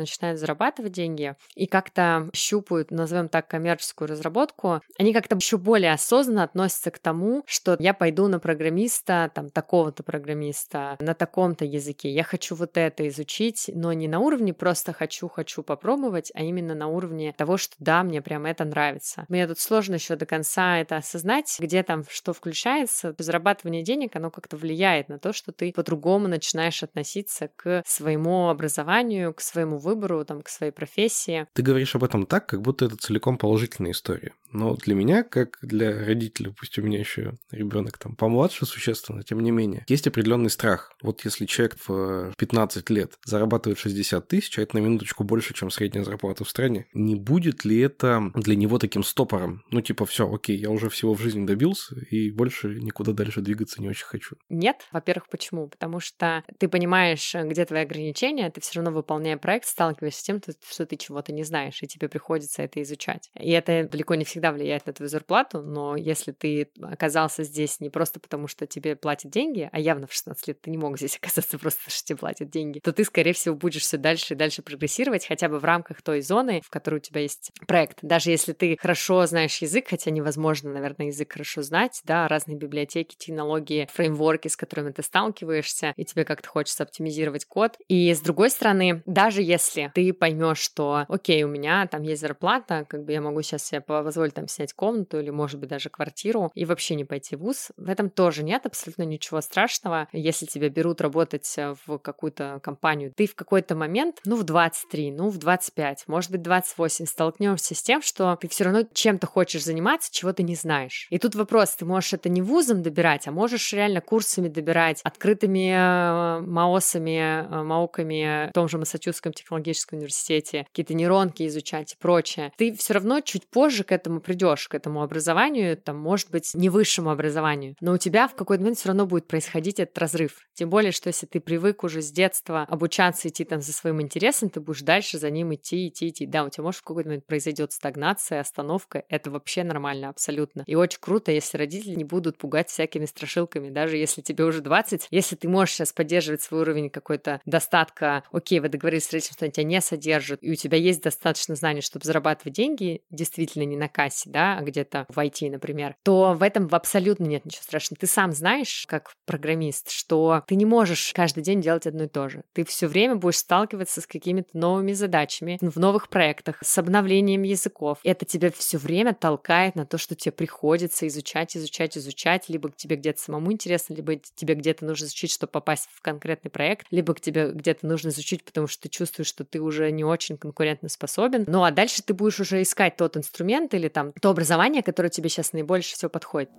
[0.01, 6.43] начинают зарабатывать деньги и как-то щупают, назовем так, коммерческую разработку, они как-то еще более осознанно
[6.43, 12.09] относятся к тому, что я пойду на программиста, там, такого-то программиста, на таком-то языке.
[12.09, 16.87] Я хочу вот это изучить, но не на уровне просто хочу-хочу попробовать, а именно на
[16.87, 19.25] уровне того, что да, мне прям это нравится.
[19.29, 23.15] Мне тут сложно еще до конца это осознать, где там что включается.
[23.17, 29.33] Зарабатывание денег, оно как-то влияет на то, что ты по-другому начинаешь относиться к своему образованию,
[29.33, 31.47] к своему выбору, там, к своей профессии.
[31.53, 34.33] Ты говоришь об этом так, как будто это целиком положительная история.
[34.51, 39.41] Но для меня, как для родителя, пусть у меня еще ребенок там помладше существенно, тем
[39.41, 40.93] не менее, есть определенный страх.
[41.01, 45.69] Вот если человек в 15 лет зарабатывает 60 тысяч, а это на минуточку больше, чем
[45.69, 49.44] средняя зарплата в стране, не будет ли это для него таким стопором?
[49.71, 53.81] Ну, типа, все, окей, я уже всего в жизни добился, и больше никуда дальше двигаться
[53.81, 54.35] не очень хочу.
[54.49, 54.87] Нет.
[54.91, 55.67] Во-первых, почему?
[55.67, 60.41] Потому что ты понимаешь, где твои ограничения, ты все равно, выполняя проект, сталкиваешься с тем,
[60.69, 63.29] что ты чего-то не знаешь, и тебе приходится это изучать.
[63.39, 67.89] И это далеко не всегда влияет на твою зарплату, но если ты оказался здесь не
[67.89, 71.17] просто потому, что тебе платят деньги, а явно в 16 лет ты не мог здесь
[71.21, 74.37] оказаться просто потому, что тебе платят деньги, то ты, скорее всего, будешь все дальше и
[74.37, 77.99] дальше прогрессировать хотя бы в рамках той зоны, в которой у тебя есть проект.
[78.01, 83.15] Даже если ты хорошо знаешь язык, хотя невозможно, наверное, язык хорошо знать, да, разные библиотеки,
[83.15, 87.77] технологии, фреймворки, с которыми ты сталкиваешься, и тебе как-то хочется оптимизировать код.
[87.87, 92.85] И с другой стороны, даже если ты поймешь, что, окей, у меня там есть зарплата,
[92.87, 96.51] как бы я могу сейчас себе позволить там снять комнату или, может быть, даже квартиру
[96.53, 100.07] и вообще не пойти в ВУЗ, в этом тоже нет абсолютно ничего страшного.
[100.11, 105.11] Если тебя берут работать э, в какую-то компанию, ты в какой-то момент, ну, в 23,
[105.11, 109.63] ну, в 25, может быть, 28, столкнешься с тем, что ты все равно чем-то хочешь
[109.63, 111.07] заниматься, чего ты не знаешь.
[111.09, 115.71] И тут вопрос, ты можешь это не вузом добирать, а можешь реально курсами добирать, открытыми
[115.71, 122.51] э, маосами, э, мауками в том же Массачусетском технологическом университете, какие-то нейронки изучать и прочее.
[122.57, 126.69] Ты все равно чуть позже к этому придешь, к этому образованию, там, может быть, не
[126.69, 130.39] высшему образованию, но у тебя в какой-то момент все равно будет происходить этот разрыв.
[130.53, 134.49] Тем более, что если ты привык уже с детства обучаться идти там за своим интересом,
[134.49, 136.25] ты будешь дальше за ним идти, идти, идти.
[136.25, 139.03] Да, у тебя может в какой-то момент произойдет стагнация, остановка.
[139.15, 140.63] Это вообще нормально абсолютно.
[140.67, 145.07] И очень круто, если родители не будут пугать всякими страшилками, даже если тебе уже 20.
[145.09, 149.45] Если ты можешь сейчас поддерживать свой уровень какой-то достатка, окей, вы договорились с родителями, что
[149.45, 153.77] они тебя не содержат, и у тебя есть достаточно знаний, чтобы зарабатывать деньги, действительно не
[153.77, 157.99] на кассе, да, а где-то в IT, например, то в этом абсолютно нет ничего страшного.
[157.99, 162.29] Ты сам знаешь, как программист, что ты не можешь каждый день делать одно и то
[162.29, 162.43] же.
[162.53, 167.99] Ты все время будешь сталкиваться с какими-то новыми задачами в новых проектах, с обновлением языков.
[168.03, 172.75] Это тебя все время толкает на то, что тебе приходится изучать, изучать, изучать, либо к
[172.75, 177.13] тебе где-то самому интересно, либо тебе где-то нужно изучить, чтобы попасть в конкретный проект, либо
[177.13, 180.89] к тебе где-то нужно изучить, потому что ты чувствуешь, что ты уже не очень конкурентно
[180.89, 181.45] способен.
[181.47, 185.29] Ну а дальше ты будешь уже искать тот инструмент или там то образование, которое тебе
[185.29, 186.49] сейчас наибольше всего подходит.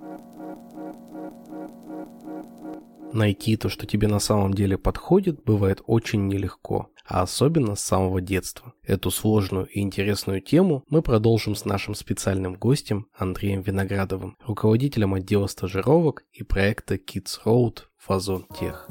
[3.16, 8.20] Найти то, что тебе на самом деле подходит, бывает очень нелегко, а особенно с самого
[8.20, 8.74] детства.
[8.82, 15.46] Эту сложную и интересную тему мы продолжим с нашим специальным гостем Андреем Виноградовым, руководителем отдела
[15.46, 18.86] стажировок и проекта Kids Road в Озон Тех.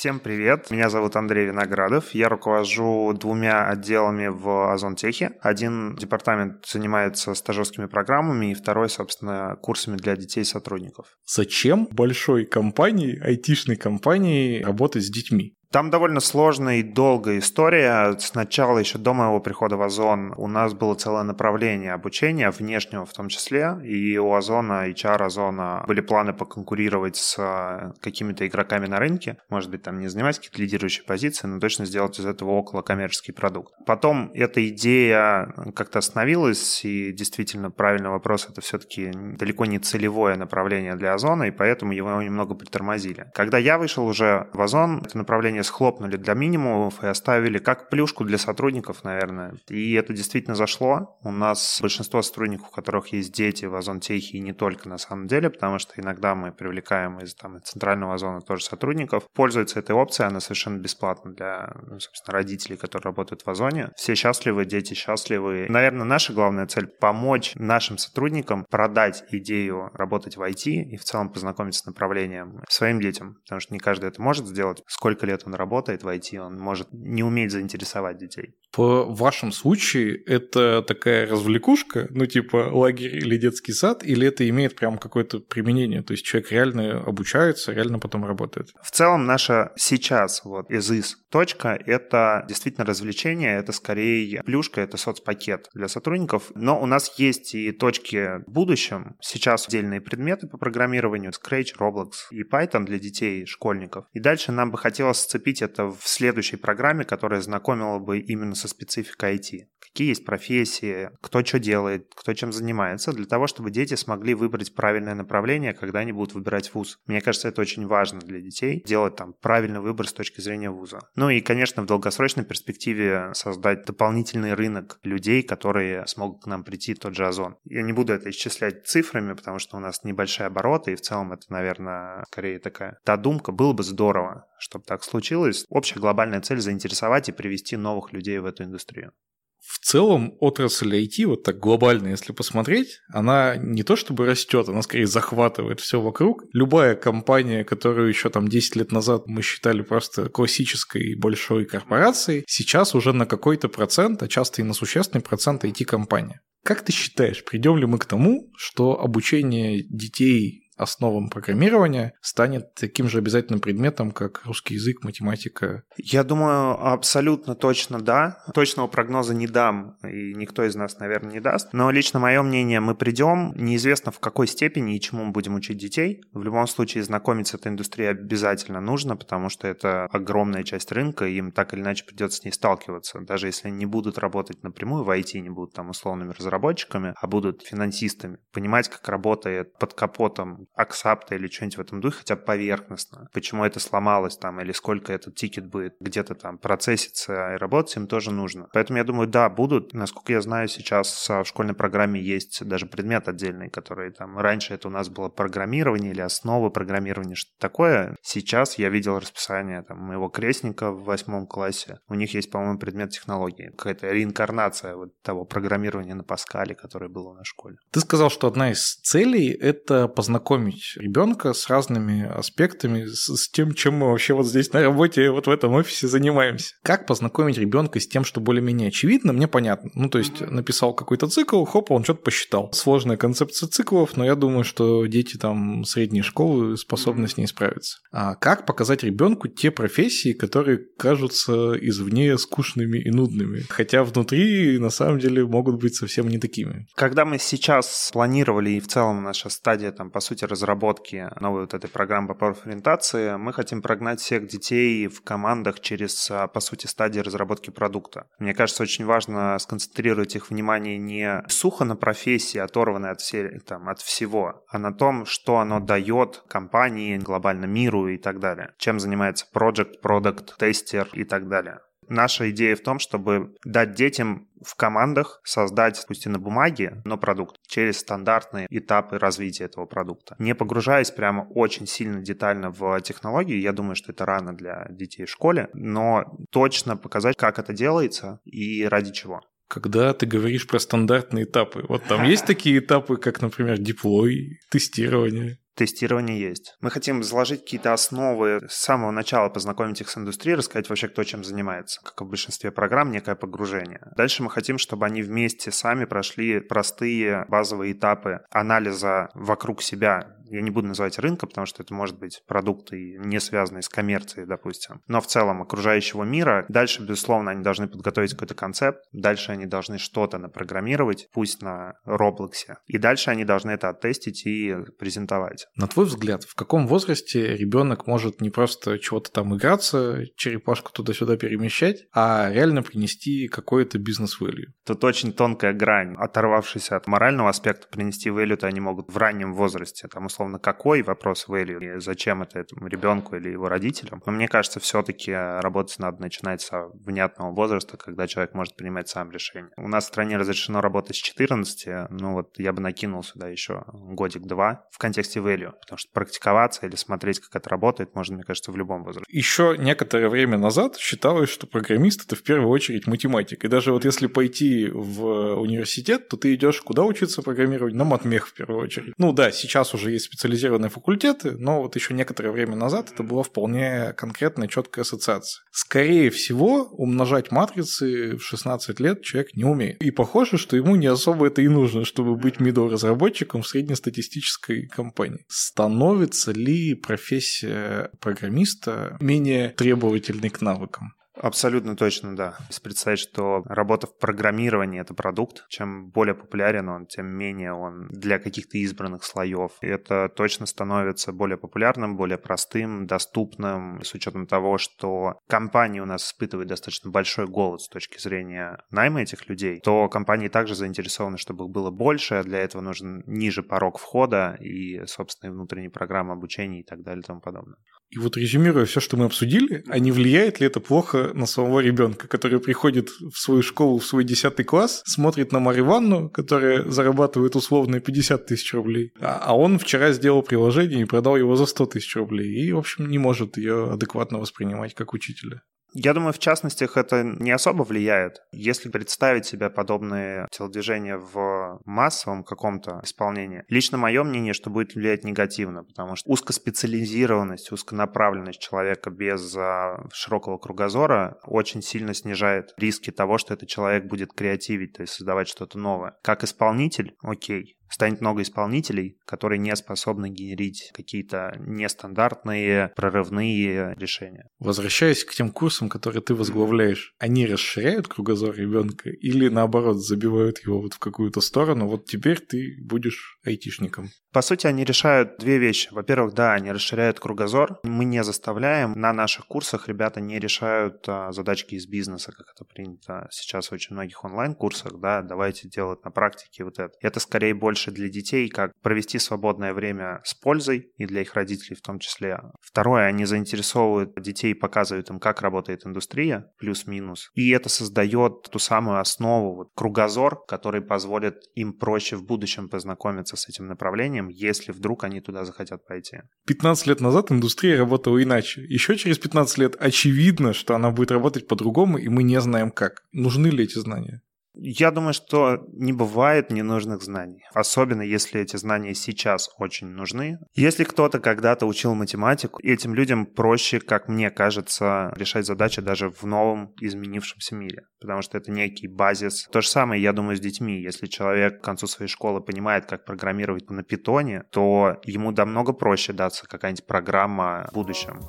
[0.00, 5.32] Всем привет, меня зовут Андрей Виноградов, я руковожу двумя отделами в Озонтехе.
[5.42, 11.18] Один департамент занимается стажерскими программами, и второй, собственно, курсами для детей и сотрудников.
[11.26, 15.58] Зачем большой компании, айтишной компании работать с детьми?
[15.72, 18.16] Там довольно сложная и долгая история.
[18.18, 23.12] Сначала, еще до моего прихода в Озон, у нас было целое направление обучения, внешнего в
[23.12, 28.98] том числе, и у Озона, HR Озона были планы поконкурировать с э, какими-то игроками на
[28.98, 32.82] рынке, может быть, там не занимать какие-то лидирующие позиции, но точно сделать из этого около
[32.82, 33.72] коммерческий продукт.
[33.86, 40.96] Потом эта идея как-то остановилась, и действительно правильный вопрос, это все-таки далеко не целевое направление
[40.96, 43.30] для Озона, и поэтому его немного притормозили.
[43.34, 47.88] Когда я вышел уже в Озон, это направление требования схлопнули для минимумов и оставили как
[47.90, 49.54] плюшку для сотрудников, наверное.
[49.68, 51.18] И это действительно зашло.
[51.22, 55.26] У нас большинство сотрудников, у которых есть дети в Озонтехе, и не только на самом
[55.26, 60.28] деле, потому что иногда мы привлекаем из там, центрального озона тоже сотрудников, пользуются этой опцией,
[60.28, 63.90] она совершенно бесплатна для, ну, собственно, родителей, которые работают в Озоне.
[63.96, 65.66] Все счастливы, дети счастливы.
[65.68, 71.30] Наверное, наша главная цель— помочь нашим сотрудникам продать идею работать в IT и в целом
[71.30, 74.82] познакомиться с направлением своим детям, потому что не каждый это может сделать.
[74.86, 78.54] Сколько лет он он работает в IT, он может не уметь заинтересовать детей.
[78.76, 84.76] В вашем случае это такая развлекушка, ну типа лагерь или детский сад, или это имеет
[84.76, 86.02] прям какое-то применение?
[86.02, 88.68] То есть человек реально обучается, реально потом работает?
[88.82, 94.96] В целом наша сейчас вот из из точка— это действительно развлечение, это скорее плюшка, это
[94.96, 96.50] соцпакет для сотрудников.
[96.54, 99.16] Но у нас есть и точки в будущем.
[99.20, 104.06] Сейчас отдельные предметы по программированию, Scratch, Roblox и Python для детей, школьников.
[104.12, 108.68] И дальше нам бы хотелось сцепить это в следующей программе, которая знакомила бы именно со
[108.68, 109.66] спецификой IT.
[109.80, 114.74] Какие есть профессии, кто что делает, кто чем занимается, для того, чтобы дети смогли выбрать
[114.74, 116.98] правильное направление, когда они будут выбирать вуз.
[117.06, 121.00] Мне кажется, это очень важно для детей, делать там правильный выбор с точки зрения вуза.
[121.16, 126.94] Ну и, конечно, в долгосрочной перспективе создать дополнительный рынок людей, которые смогут к нам прийти,
[126.94, 127.56] тот же Озон.
[127.64, 131.32] Я не буду это исчислять цифрами, потому что у нас небольшие обороты, и в целом
[131.32, 133.52] это, наверное, скорее такая та думка.
[133.52, 135.64] Было бы здорово, чтобы так случилось.
[135.68, 139.12] Общая глобальная цель заинтересовать и привести новых людей в эту индустрию.
[139.60, 144.82] В целом отрасль IT, вот так глобально, если посмотреть, она не то чтобы растет, она
[144.82, 146.44] скорее захватывает все вокруг.
[146.52, 152.94] Любая компания, которую еще там 10 лет назад мы считали просто классической большой корпорацией, сейчас
[152.94, 156.40] уже на какой-то процент, а часто и на существенный процент IT-компания.
[156.62, 163.08] Как ты считаешь, придем ли мы к тому, что обучение детей основам программирования станет таким
[163.08, 165.82] же обязательным предметом, как русский язык, математика?
[165.96, 168.38] Я думаю, абсолютно точно да.
[168.54, 171.72] Точного прогноза не дам, и никто из нас, наверное, не даст.
[171.72, 175.78] Но лично мое мнение, мы придем, неизвестно в какой степени и чему мы будем учить
[175.78, 176.22] детей.
[176.32, 181.26] В любом случае, знакомиться с этой индустрией обязательно нужно, потому что это огромная часть рынка,
[181.26, 183.20] и им так или иначе придется с ней сталкиваться.
[183.20, 187.26] Даже если они не будут работать напрямую в IT, не будут там условными разработчиками, а
[187.26, 188.38] будут финансистами.
[188.52, 193.28] Понимать, как работает под капотом аксапта или что-нибудь в этом духе, хотя бы поверхностно.
[193.32, 198.06] Почему это сломалось там, или сколько этот тикет будет где-то там процесситься и работать, им
[198.06, 198.68] тоже нужно.
[198.72, 199.92] Поэтому я думаю, да, будут.
[199.94, 204.88] Насколько я знаю, сейчас в школьной программе есть даже предмет отдельный, который там раньше это
[204.88, 208.16] у нас было программирование или основы программирования, что такое.
[208.22, 211.98] Сейчас я видел расписание там моего крестника в восьмом классе.
[212.08, 213.70] У них есть, по-моему, предмет технологии.
[213.76, 217.76] Какая-то реинкарнация вот того программирования на Паскале, которое было на школе.
[217.90, 223.48] Ты сказал, что одна из целей— это познакомить познакомить ребенка с разными аспектами, с, с
[223.48, 226.74] тем, чем мы вообще вот здесь на работе, вот в этом офисе занимаемся.
[226.82, 229.90] Как познакомить ребенка с тем, что более-менее очевидно, мне понятно.
[229.94, 232.70] Ну, то есть написал какой-то цикл, хоп, он что-то посчитал.
[232.72, 237.98] Сложная концепция циклов, но я думаю, что дети там средней школы способны с ней справиться.
[238.12, 244.90] А как показать ребенку те профессии, которые кажутся извне скучными и нудными, хотя внутри на
[244.90, 246.86] самом деле могут быть совсем не такими.
[246.94, 251.74] Когда мы сейчас планировали и в целом наша стадия там по сути разработки новой вот
[251.74, 256.86] этой программы по профориентации, мы хотим прогнать всех детей в командах через, а, по сути,
[256.86, 258.26] стадии разработки продукта.
[258.38, 263.88] Мне кажется, очень важно сконцентрировать их внимание не сухо на профессии, оторванной от, все, там,
[263.88, 268.72] от всего, а на том, что оно дает компании, глобально миру и так далее.
[268.78, 271.80] Чем занимается project, product, тестер и так далее
[272.10, 277.16] наша идея в том, чтобы дать детям в командах создать, пусть и на бумаге, но
[277.16, 280.36] продукт через стандартные этапы развития этого продукта.
[280.38, 285.24] Не погружаясь прямо очень сильно детально в технологии, я думаю, что это рано для детей
[285.24, 289.40] в школе, но точно показать, как это делается и ради чего
[289.70, 291.84] когда ты говоришь про стандартные этапы.
[291.88, 296.76] Вот там есть такие этапы, как, например, деплой, тестирование тестирование есть.
[296.80, 301.24] Мы хотим заложить какие-то основы с самого начала, познакомить их с индустрией, рассказать вообще, кто
[301.24, 302.00] чем занимается.
[302.02, 304.00] Как в большинстве программ, некое погружение.
[304.16, 310.60] Дальше мы хотим, чтобы они вместе сами прошли простые базовые этапы анализа вокруг себя, я
[310.62, 315.02] не буду называть рынка, потому что это может быть продукты, не связанные с коммерцией, допустим,
[315.06, 316.66] но в целом окружающего мира.
[316.68, 322.50] Дальше, безусловно, они должны подготовить какой-то концепт, дальше они должны что-то напрограммировать, пусть на Roblox,
[322.86, 325.66] и дальше они должны это оттестить и презентовать.
[325.76, 331.36] На твой взгляд, в каком возрасте ребенок может не просто чего-то там играться, черепашку туда-сюда
[331.36, 334.72] перемещать, а реально принести какой-то бизнес-value?
[334.84, 336.14] Тут очень тонкая грань.
[336.16, 341.46] Оторвавшись от морального аспекта, принести value-то они могут в раннем возрасте, там, условно, какой вопрос
[341.48, 344.22] value, и зачем это этому ребенку или его родителям.
[344.26, 349.30] Но мне кажется, все-таки работать надо начинать с внятного возраста, когда человек может принимать сам
[349.30, 349.70] решение.
[349.76, 353.84] У нас в стране разрешено работать с 14, ну вот я бы накинул сюда еще
[353.86, 358.72] годик-два в контексте value, потому что практиковаться или смотреть, как это работает, можно, мне кажется,
[358.72, 359.30] в любом возрасте.
[359.30, 363.64] Еще некоторое время назад считалось, что программист это в первую очередь математик.
[363.64, 367.94] И даже вот если пойти в университет, то ты идешь куда учиться программировать?
[367.94, 369.14] На матмех в первую очередь.
[369.18, 373.42] Ну да, сейчас уже есть специализированные факультеты, но вот еще некоторое время назад это была
[373.42, 375.62] вполне конкретная, четкая ассоциация.
[375.72, 380.00] Скорее всего, умножать матрицы в 16 лет человек не умеет.
[380.00, 384.86] И похоже, что ему не особо это и нужно, чтобы быть middle разработчиком в среднестатистической
[384.86, 385.44] компании.
[385.48, 391.14] Становится ли профессия программиста менее требовательной к навыкам?
[391.42, 392.54] Абсолютно точно, да.
[392.68, 398.08] Если представить, что работа в программировании— это продукт, чем более популярен он, тем менее он
[398.08, 399.72] для каких-то избранных слоев.
[399.80, 406.06] И это точно становится более популярным, более простым, доступным, с учетом того, что компании у
[406.06, 411.38] нас испытывают достаточно большой голод с точки зрения найма этих людей, то компании также заинтересованы,
[411.38, 416.34] чтобы их было больше, а для этого нужен ниже порог входа и собственные внутренние программы
[416.34, 417.78] обучения и так далее и тому подобное.
[418.10, 421.80] И вот резюмируя все, что мы обсудили, а не влияет ли это плохо на самого
[421.80, 426.88] ребенка, который приходит в свою школу, в свой 10 класс, смотрит на Марию Ивановну, которая
[426.90, 431.66] зарабатывает условно 50 тысяч рублей, а, а он вчера сделал приложение и продал его за
[431.66, 435.62] 100 тысяч рублей, и, в общем, не может ее адекватно воспринимать как учителя.
[435.92, 438.42] Я думаю, в частности, это не особо влияет.
[438.52, 445.24] Если представить себе подобные телодвижения в массовом каком-то исполнении, лично мое мнение, что будет влиять
[445.24, 453.38] негативно, потому что узкоспециализированность, узконаправленность человека без а, широкого кругозора очень сильно снижает риски того,
[453.38, 456.16] что этот человек будет креативить, то есть создавать что-то новое.
[456.22, 464.48] Как исполнитель, окей, станет много исполнителей, которые не способны генерить какие-то нестандартные, прорывные решения.
[464.58, 470.80] Возвращаясь к тем курсам, которые ты возглавляешь, они расширяют кругозор ребенка или наоборот забивают его
[470.80, 471.86] вот в какую-то сторону?
[471.88, 474.10] Вот теперь ты будешь айтишником.
[474.32, 475.88] По сути, они решают две вещи.
[475.90, 477.80] Во-первых, да, они расширяют кругозор.
[477.82, 478.92] Мы не заставляем.
[478.92, 483.72] На наших курсах ребята не решают а, задачки из бизнеса, как это принято сейчас в
[483.72, 485.00] очень многих онлайн-курсах.
[485.00, 486.92] Да, давайте делать на практике вот это.
[487.00, 491.76] Это скорее больше для детей, как провести свободное время с пользой и для их родителей
[491.76, 492.40] в том числе.
[492.60, 497.30] Второе, они заинтересовывают детей, показывают им, как работает индустрия, плюс-минус.
[497.34, 503.36] И это создает ту самую основу, вот, кругозор, который позволит им проще в будущем познакомиться
[503.36, 506.18] с этим направлением, если вдруг они туда захотят пойти.
[506.46, 508.62] 15 лет назад индустрия работала иначе.
[508.62, 513.02] Еще через 15 лет очевидно, что она будет работать по-другому, и мы не знаем как.
[513.12, 514.22] Нужны ли эти знания?
[514.62, 520.38] Я думаю, что не бывает ненужных знаний, особенно если эти знания сейчас очень нужны.
[520.54, 526.24] Если кто-то когда-то учил математику, этим людям проще, как мне кажется, решать задачи даже в
[526.24, 529.48] новом изменившемся мире, потому что это некий базис.
[529.50, 530.82] То же самое, я думаю, с детьми.
[530.82, 536.12] Если человек к концу своей школы понимает, как программировать на питоне, то ему намного проще
[536.12, 538.20] даться какая-нибудь программа в будущем.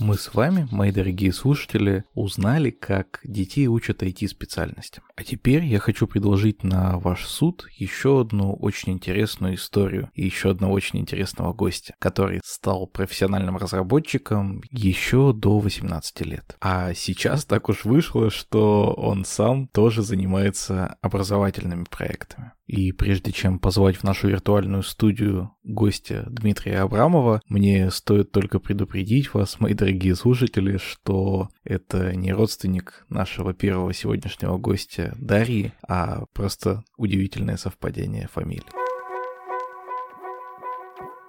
[0.00, 5.04] Мы с вами, мои дорогие слушатели, узнали, как детей учат IT-специальностям.
[5.14, 10.52] А теперь я хочу предложить на ваш суд еще одну очень интересную историю и еще
[10.52, 16.56] одного очень интересного гостя, который стал профессиональным разработчиком еще до 18 лет.
[16.62, 22.52] А сейчас так уж вышло, что он сам тоже занимается образовательными проектами.
[22.70, 29.34] И прежде чем позвать в нашу виртуальную студию гостя Дмитрия Абрамова, мне стоит только предупредить
[29.34, 36.84] вас, мои дорогие слушатели, что это не родственник нашего первого сегодняшнего гостя Дарьи, а просто
[36.96, 38.62] удивительное совпадение фамилий.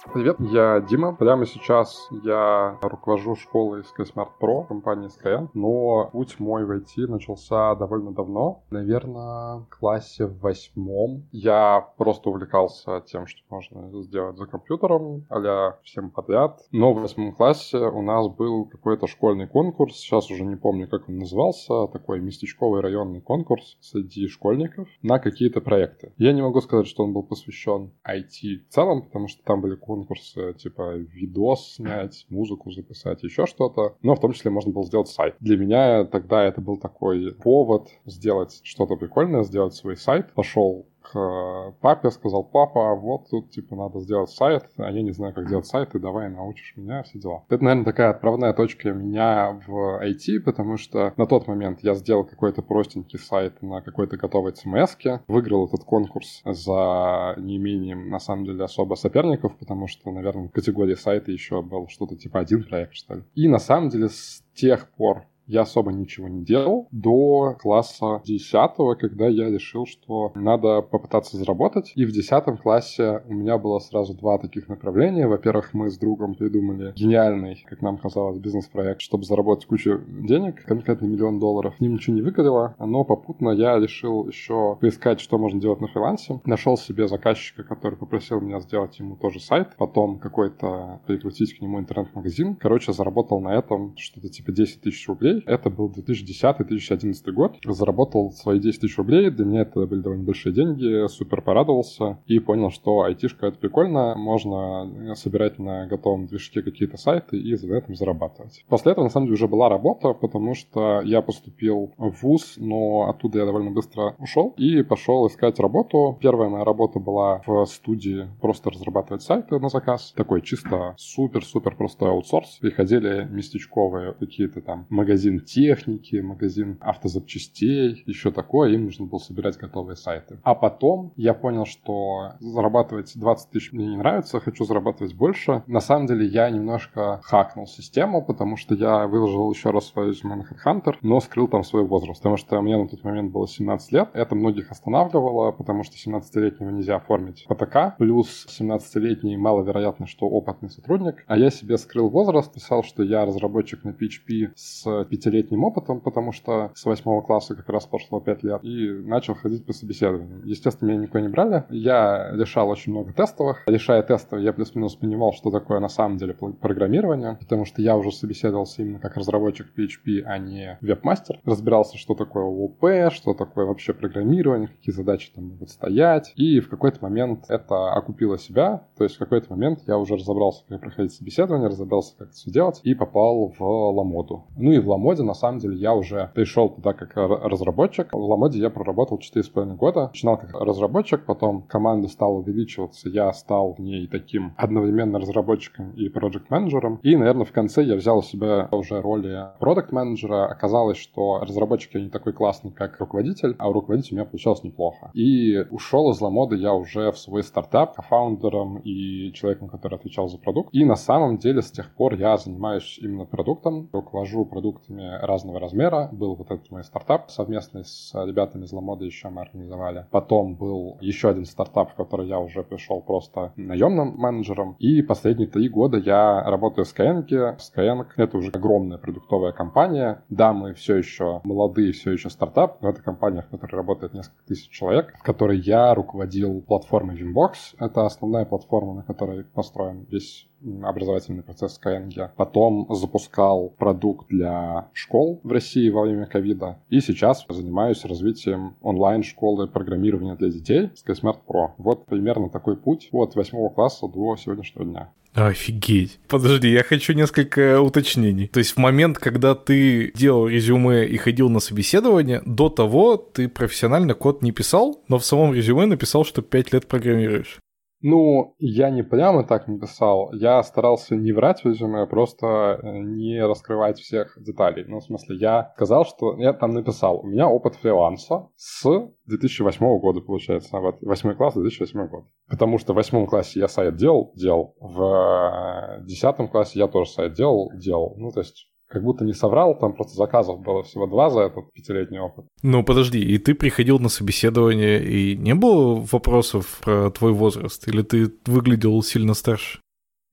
[0.10, 1.16] Привет, я Дима.
[1.16, 7.76] Прямо сейчас я руковожу школой SkySmart Pro компании Skyeng, но путь мой в IT начался
[7.76, 8.64] довольно давно.
[8.72, 11.28] Наверное, в классе в восьмом.
[11.32, 16.60] Я просто увлекался тем, что можно сделать за компьютером, а всем подряд.
[16.72, 21.08] Но в восьмом классе у нас был какой-то школьный конкурс, сейчас уже не помню, как
[21.10, 26.12] он назывался, такой местечковый районный конкурс среди школьников на какие-то проекты.
[26.18, 29.76] Я не могу сказать, что он был посвящен IT в целом, потому что там были
[29.76, 33.98] конкурсы конкурсы, типа видос снять, музыку записать, еще что-то.
[34.02, 35.36] Но в том числе можно было сделать сайт.
[35.42, 40.32] Для меня тогда это был такой повод сделать что-то прикольное, сделать свой сайт.
[40.34, 45.12] Пошел к э, папе, сказал, папа, вот тут, типа, надо сделать сайт, а я не
[45.12, 47.44] знаю, как делать сайт, и давай научишь меня, все дела.
[47.50, 52.24] Это, наверное, такая отправная точка меня в IT, потому что на тот момент я сделал
[52.24, 58.64] какой-то простенький сайт на какой-то готовой CMS, выиграл этот конкурс за неимением, на самом деле,
[58.64, 63.16] особо соперников, потому что, наверное, в категории сайта еще был что-то типа один проект, что
[63.16, 63.24] ли.
[63.36, 68.98] И на самом деле с тех пор я особо ничего не делал до класса 10,
[69.00, 71.92] когда я решил, что надо попытаться заработать.
[71.96, 75.28] И в 10 классе у меня было сразу два таких направления.
[75.28, 81.06] Во-первых, мы с другом придумали гениальный, как нам казалось, бизнес-проект, чтобы заработать кучу денег, конкретно
[81.06, 81.80] миллион долларов.
[81.82, 86.40] Ним ничего не выгорело, но попутно я решил еще поискать, что можно делать на фрилансе.
[86.46, 91.80] Нашел себе заказчика, который попросил меня сделать ему тоже сайт, потом какой-то прикрутить к нему
[91.80, 92.56] интернет-магазин.
[92.56, 95.41] Короче, заработал на этом что-то типа 10 тысяч рублей.
[95.46, 97.58] Это был 2010-2011 год.
[97.66, 99.30] Заработал свои 10 тысяч рублей.
[99.30, 101.08] Для меня это были довольно большие деньги.
[101.08, 104.16] Супер порадовался и понял, что айтишка это прикольно.
[104.16, 108.66] Можно собирать на готовом движке какие-то сайты и за этом зарабатывать.
[108.68, 113.10] После этого, на самом деле, уже была работа, потому что я поступил в ВУЗ, но
[113.10, 116.18] оттуда я довольно быстро ушел и пошел искать работу.
[116.22, 120.14] Первая моя работа была в студии просто разрабатывать сайты на заказ.
[120.16, 122.58] Такой чисто супер-супер простой аутсорс.
[122.62, 124.86] Приходили местечковые какие-то там
[125.22, 128.72] магазин техники, магазин автозапчастей, еще такое.
[128.72, 130.40] Им нужно было собирать готовые сайты.
[130.44, 135.64] А потом я понял, что зарабатывать 20 тысяч мне не нравится, хочу зарабатывать больше.
[135.68, 140.36] На самом деле я немножко хакнул систему, потому что я выложил еще раз свое резюме
[140.36, 143.92] на HeadHunter, но скрыл там свой возраст, потому что мне на тот момент было 17
[143.92, 144.10] лет.
[144.14, 151.24] Это многих останавливало, потому что 17-летнего нельзя оформить ПТК, плюс 17-летний маловероятно, что опытный сотрудник.
[151.28, 156.32] А я себе скрыл возраст, писал, что я разработчик на PHP с пятилетним опытом, потому
[156.32, 160.44] что с восьмого класса как раз прошло 5 лет, и начал ходить по собеседованиям.
[160.46, 161.66] Естественно, меня никто не брали.
[161.70, 163.64] Я решал очень много тестовых.
[163.68, 168.12] Решая тестовые, я плюс-минус понимал, что такое на самом деле программирование, потому что я уже
[168.12, 171.42] собеседовался именно как разработчик PHP, а не веб-мастер.
[171.44, 176.32] Разбирался, что такое ООП, что такое вообще программирование, какие задачи там могут стоять.
[176.38, 178.88] И в какой-то момент это окупило себя.
[178.98, 182.50] То есть в какой-то момент я уже разобрался, как проходить собеседование, разобрался, как это все
[182.50, 184.46] делать, и попал в Ламоду.
[184.56, 188.14] Ну и в Ламоде, на самом деле, я уже пришел туда как разработчик.
[188.14, 190.08] В Ламоде я проработал 4,5 года.
[190.08, 196.08] Начинал как разработчик, потом команда стала увеличиваться, я стал в ней таким одновременно разработчиком и
[196.08, 197.00] проект-менеджером.
[197.02, 200.46] И, наверное, в конце я взял у себя уже роли продукт-менеджера.
[200.46, 205.10] Оказалось, что разработчики не такой классный, как руководитель, а у руководителя у меня получалось неплохо.
[205.16, 210.38] И ушел из Ламоды я уже в свой стартап, фаундером и человеком, который отвечал за
[210.38, 210.70] продукт.
[210.74, 216.10] И на самом деле с тех пор я занимаюсь именно продуктом, руковожу продуктами разного размера.
[216.12, 220.06] Был вот этот мой стартап совместный с ребятами из Ламоды еще мы организовали.
[220.12, 224.76] Потом был еще один стартап, в который я уже пришел просто наемным менеджером.
[224.80, 227.28] И последние три года я работаю в Skyeng.
[227.58, 230.24] Skyeng— это уже огромная продуктовая компания.
[230.30, 234.44] Да, мы все еще молодые, все еще стартап, но это компания, в которой работает несколько
[234.46, 237.76] тысяч человек, в которой я руководил платформой Vimbox.
[237.80, 240.48] Это основная платформа, на которой построен весь
[240.84, 242.30] образовательный процесс Skyeng.
[242.36, 246.80] Потом запускал продукт для школ в России во время ковида.
[246.90, 251.72] И сейчас занимаюсь развитием онлайн-школы программирования для детей SkySmart Pro.
[251.78, 255.10] Вот примерно такой путь от восьмого класса до сегодняшнего дня.
[255.34, 256.20] Офигеть.
[256.28, 258.48] Подожди, я хочу несколько уточнений.
[258.48, 263.48] То есть в момент, когда ты делал резюме и ходил на собеседование, до того ты
[263.48, 267.60] профессионально код не писал, но в самом резюме написал, что 5 лет программируешь.
[268.02, 270.34] Ну, я не прямо так написал.
[270.34, 274.86] Я старался не врать в резюме, а просто э, не раскрывать всех деталей.
[274.88, 276.36] Ну, в смысле, я сказал, что...
[276.38, 278.84] Я там написал, у меня опыт фриланса с
[279.26, 280.80] 2008 года, получается.
[280.80, 282.26] Вот 8 класс, 2008 год.
[282.50, 284.76] Потому что в 8 классе я сайт делал, делал.
[284.80, 288.16] В 10 э, классе я тоже сайт делал, делал.
[288.18, 291.72] Ну, то есть как будто не соврал, там просто заказов было всего два за этот
[291.72, 292.46] пятилетний опыт.
[292.62, 297.88] Ну, подожди, и ты приходил на собеседование, и не было вопросов про твой возраст?
[297.88, 299.80] Или ты выглядел сильно старше?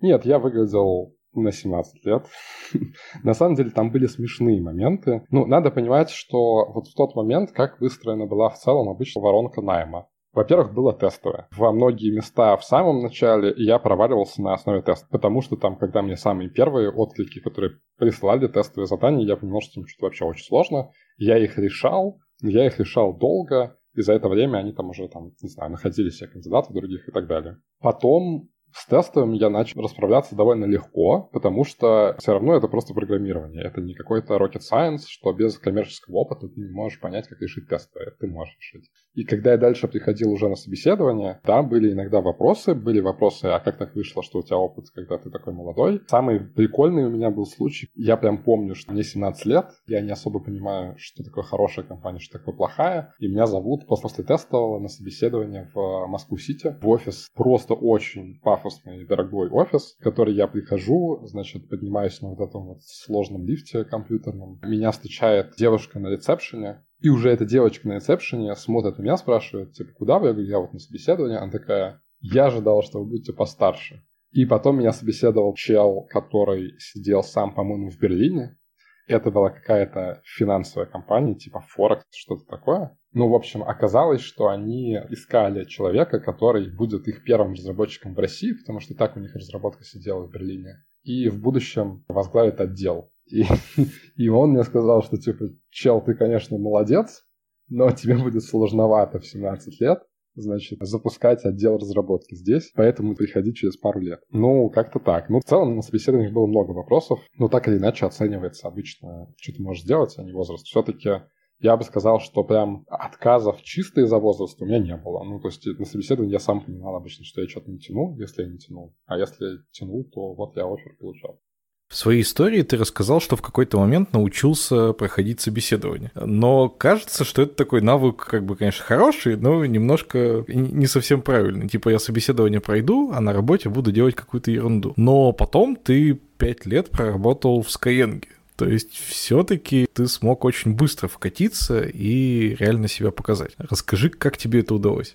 [0.01, 2.27] Нет, я выглядел на 17 лет.
[3.23, 5.23] на самом деле там были смешные моменты.
[5.31, 9.63] Ну, надо понимать, что вот в тот момент, как выстроена была в целом обычно воронка
[9.63, 10.09] найма.
[10.33, 11.49] Во-первых, было тестовое.
[11.57, 16.03] Во многие места в самом начале я проваливался на основе теста, потому что там, когда
[16.03, 20.45] мне самые первые отклики, которые присылали тестовые задания, я понимал, что им что-то вообще очень
[20.45, 20.91] сложно.
[21.17, 25.33] Я их решал, я их решал долго, и за это время они там уже, там,
[25.43, 27.59] не знаю, находили себе кандидатов других и так далее.
[27.81, 33.65] Потом с тестом я начал расправляться довольно легко, потому что все равно это просто программирование.
[33.65, 37.69] Это не какой-то rocket science, что без коммерческого опыта ты не можешь понять, как решить
[37.69, 38.01] тесты.
[38.21, 38.91] Ты можешь решить.
[39.15, 42.75] И когда я дальше приходил уже на собеседование, там были иногда вопросы.
[42.75, 46.03] Были вопросы, а как так вышло, что у тебя опыт, когда ты такой молодой.
[46.07, 47.89] Самый прикольный у меня был случай.
[47.95, 49.67] Я прям помню, что мне 17 лет.
[49.87, 53.15] Я не особо понимаю, что такое хорошая компания, что такое плохая.
[53.19, 57.29] И меня зовут после тестового на собеседование в Москву-Сити в офис.
[57.35, 62.67] Просто очень пах пафосный дорогой офис, в который я прихожу, значит, поднимаюсь на вот этом
[62.67, 64.59] вот сложном лифте компьютерном.
[64.63, 69.73] Меня встречает девушка на ресепшене, и уже эта девочка на ресепшене смотрит на меня, спрашивает,
[69.73, 70.29] типа, куда вы?
[70.29, 71.39] Я говорю, я вот на собеседование.
[71.39, 74.05] Она такая, я ожидала, что вы будете постарше.
[74.33, 78.59] И потом меня собеседовал чел, который сидел сам, по-моему, в Берлине.
[79.07, 82.98] Это была какая-то финансовая компания, типа Форекс, что-то такое.
[83.13, 88.53] Ну, в общем, оказалось, что они искали человека, который будет их первым разработчиком в России,
[88.53, 90.85] потому что так у них разработка сидела в Берлине.
[91.03, 93.11] И в будущем возглавит отдел.
[93.27, 93.45] И,
[94.17, 97.25] и он мне сказал, что типа, чел, ты, конечно, молодец,
[97.69, 100.03] но тебе будет сложновато в 17 лет
[100.41, 104.21] значит, запускать отдел разработки здесь, поэтому приходи через пару лет.
[104.31, 105.29] Ну, как-то так.
[105.29, 109.53] Ну, в целом на собеседованиях было много вопросов, но так или иначе оценивается обычно, что
[109.53, 110.67] ты можешь сделать, а не возраст.
[110.67, 111.23] Все-таки
[111.61, 115.25] я бы сказал, что прям отказов чисто из-за возраста у меня не было.
[115.25, 118.43] Ну, то есть на собеседовании я сам понимал обычно, что я что-то не тяну, если
[118.43, 118.95] я не тянул.
[119.07, 121.41] А если тянул, то вот я офер получал.
[121.89, 126.13] В своей истории ты рассказал, что в какой-то момент научился проходить собеседование.
[126.15, 131.67] Но кажется, что это такой навык, как бы, конечно, хороший, но немножко не совсем правильный.
[131.67, 134.93] Типа я собеседование пройду, а на работе буду делать какую-то ерунду.
[134.97, 138.23] Но потом ты пять лет проработал в Skyeng.
[138.59, 143.55] То есть все-таки ты смог очень быстро вкатиться и реально себя показать.
[143.57, 145.15] Расскажи, как тебе это удалось?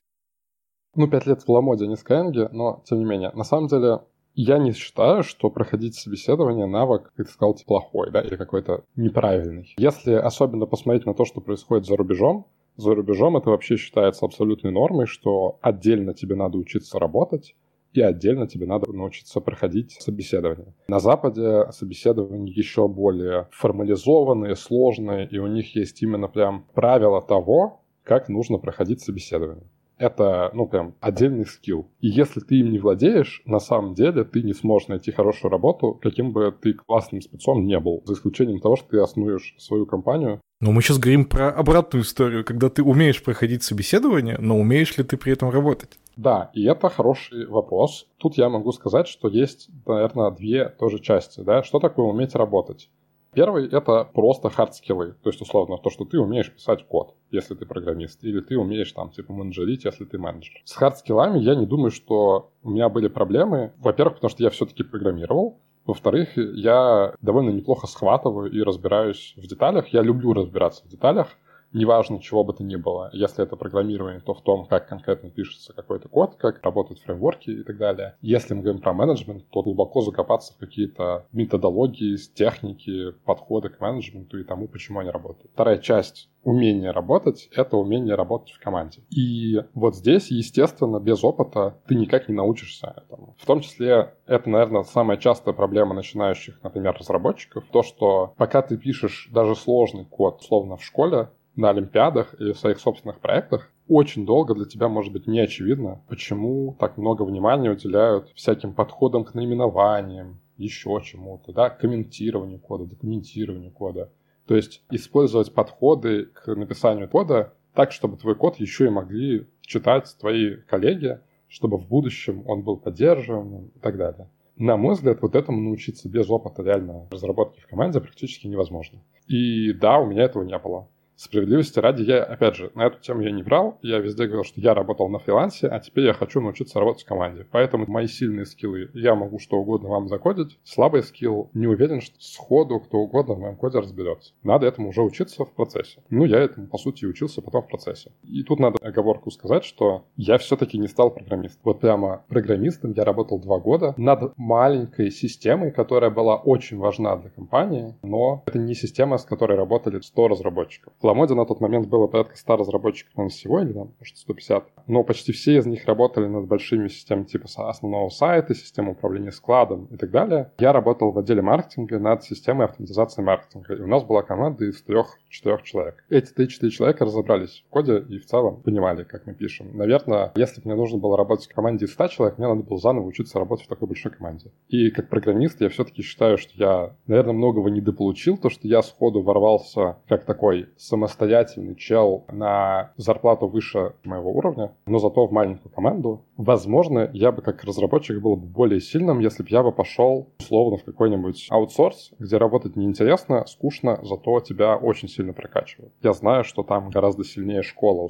[0.96, 3.32] Ну, пять лет в Ламоде, не в Skyeng, но тем не менее.
[3.34, 4.00] На самом деле,
[4.34, 9.74] я не считаю, что проходить собеседование навык, как ты сказал, плохой, да, или какой-то неправильный.
[9.78, 14.72] Если особенно посмотреть на то, что происходит за рубежом, за рубежом это вообще считается абсолютной
[14.72, 17.56] нормой, что отдельно тебе надо учиться работать,
[17.94, 20.74] и отдельно тебе надо научиться проходить собеседование.
[20.88, 27.82] На Западе собеседования еще более формализованные, сложные, и у них есть именно прям правила того,
[28.04, 29.68] как нужно проходить собеседование
[30.04, 31.88] это, ну, прям отдельный скилл.
[32.02, 36.00] И если ты им не владеешь, на самом деле ты не сможешь найти хорошую работу,
[36.02, 40.42] каким бы ты классным спецом не был, за исключением того, что ты основуешь свою компанию.
[40.60, 45.04] Но мы сейчас говорим про обратную историю, когда ты умеешь проходить собеседование, но умеешь ли
[45.04, 46.00] ты при этом работать?
[46.16, 48.08] Да, и это хороший вопрос.
[48.18, 51.42] Тут я могу сказать, что есть, наверное, две тоже части.
[51.42, 51.64] Да?
[51.64, 52.90] Что такое уметь работать?
[53.34, 57.66] Первый— это просто хардскиллы, то есть, условно, то, что ты умеешь писать код, если ты
[57.66, 60.62] программист, или ты умеешь, там, типа, менеджерить, если ты менеджер.
[60.66, 63.74] С хардскиллами я не думаю, что у меня были проблемы.
[63.80, 69.88] Во-первых, потому что я все-таки программировал, во-вторых, я довольно неплохо схватываю и разбираюсь в деталях.
[69.90, 71.28] Я люблю разбираться в деталях,
[71.74, 73.10] неважно, чего бы то ни было.
[73.14, 77.64] Если это программирование, то в том, как конкретно пишется какой-то код, как работают фреймворки и
[77.64, 78.16] так далее.
[78.22, 84.40] Если мы говорим про менеджмент, то глубоко закопаться в какие-то методологии, техники, подходы к менеджменту
[84.40, 85.52] и тому, почему они работают.
[85.54, 89.02] Вторая часть умение работать— это умение работать в команде.
[89.10, 93.36] И вот здесь, естественно, без опыта ты никак не научишься этому.
[93.40, 98.78] В том числе, это, наверное, самая частая проблема начинающих, например, разработчиков, то, что пока ты
[98.78, 104.26] пишешь даже сложный код, словно в школе, на Олимпиадах или в своих собственных проектах, очень
[104.26, 109.34] долго для тебя может быть не очевидно, почему так много внимания уделяют всяким подходам к
[109.34, 114.12] наименованиям, еще чему-то, да, комментированию кода, документированию кода.
[114.48, 120.16] То есть использовать подходы к написанию кода так, чтобы твой код еще и могли читать
[120.20, 124.30] твои коллеги, чтобы в будущем он был поддерживаем и так далее.
[124.56, 129.00] На мой взгляд, вот этому научиться без опыта реально разработки в команде практически невозможно.
[129.28, 130.88] И да, у меня этого не было.
[131.24, 133.80] Справедливости ради, я, опять же, на эту тему я не врал.
[133.82, 137.08] Я везде говорил, что я работал на фрилансе, а теперь я хочу научиться работать в
[137.08, 137.48] команде.
[137.50, 140.60] Поэтому мои сильные скиллы, я могу что угодно вам закодить.
[140.66, 144.34] Слабый скилл, не уверен, что сходу кто угодно в моем коде разберется.
[144.44, 146.04] Надо этому уже учиться в процессе.
[146.10, 148.12] Ну, я этому, по сути, учился потом в процессе.
[148.24, 151.62] И тут надо оговорку сказать, что я все-таки не стал программистом.
[151.64, 157.30] Вот прямо программистом я работал два года над маленькой системой, которая была очень важна для
[157.30, 160.92] компании, но это не система, с которой работали 100 разработчиков.
[161.14, 164.64] Ламоде на тот момент было порядка 100 разработчиков, наверное, всего, или там, может, 150.
[164.88, 169.86] Но почти все из них работали над большими системами типа основного сайта, системы управления складом
[169.92, 170.52] и так далее.
[170.58, 173.76] Я работал в отделе маркетинга над системой автоматизации маркетинга.
[173.76, 176.04] И у нас была команда из трех-четырех человек.
[176.10, 179.78] Эти три-четыре человека разобрались в коде и в целом понимали, как мы пишем.
[179.78, 182.80] Наверное, если бы мне нужно было работать в команде из 100 человек, мне надо было
[182.80, 184.52] заново учиться работать в такой большой команде.
[184.68, 189.22] И как программист я все-таки считаю, что я, наверное, многого недополучил, то, что я сходу
[189.22, 196.22] ворвался как такой самостоятельный чел на зарплату выше моего уровня, но зато в маленькую команду.
[196.38, 200.78] Возможно, я бы как разработчик был бы более сильным, если бы я бы пошел условно
[200.78, 205.92] в какой-нибудь аутсорс, где работать неинтересно, скучно, зато тебя очень сильно прокачивают.
[206.04, 208.02] Я знаю, что там гораздо сильнее школа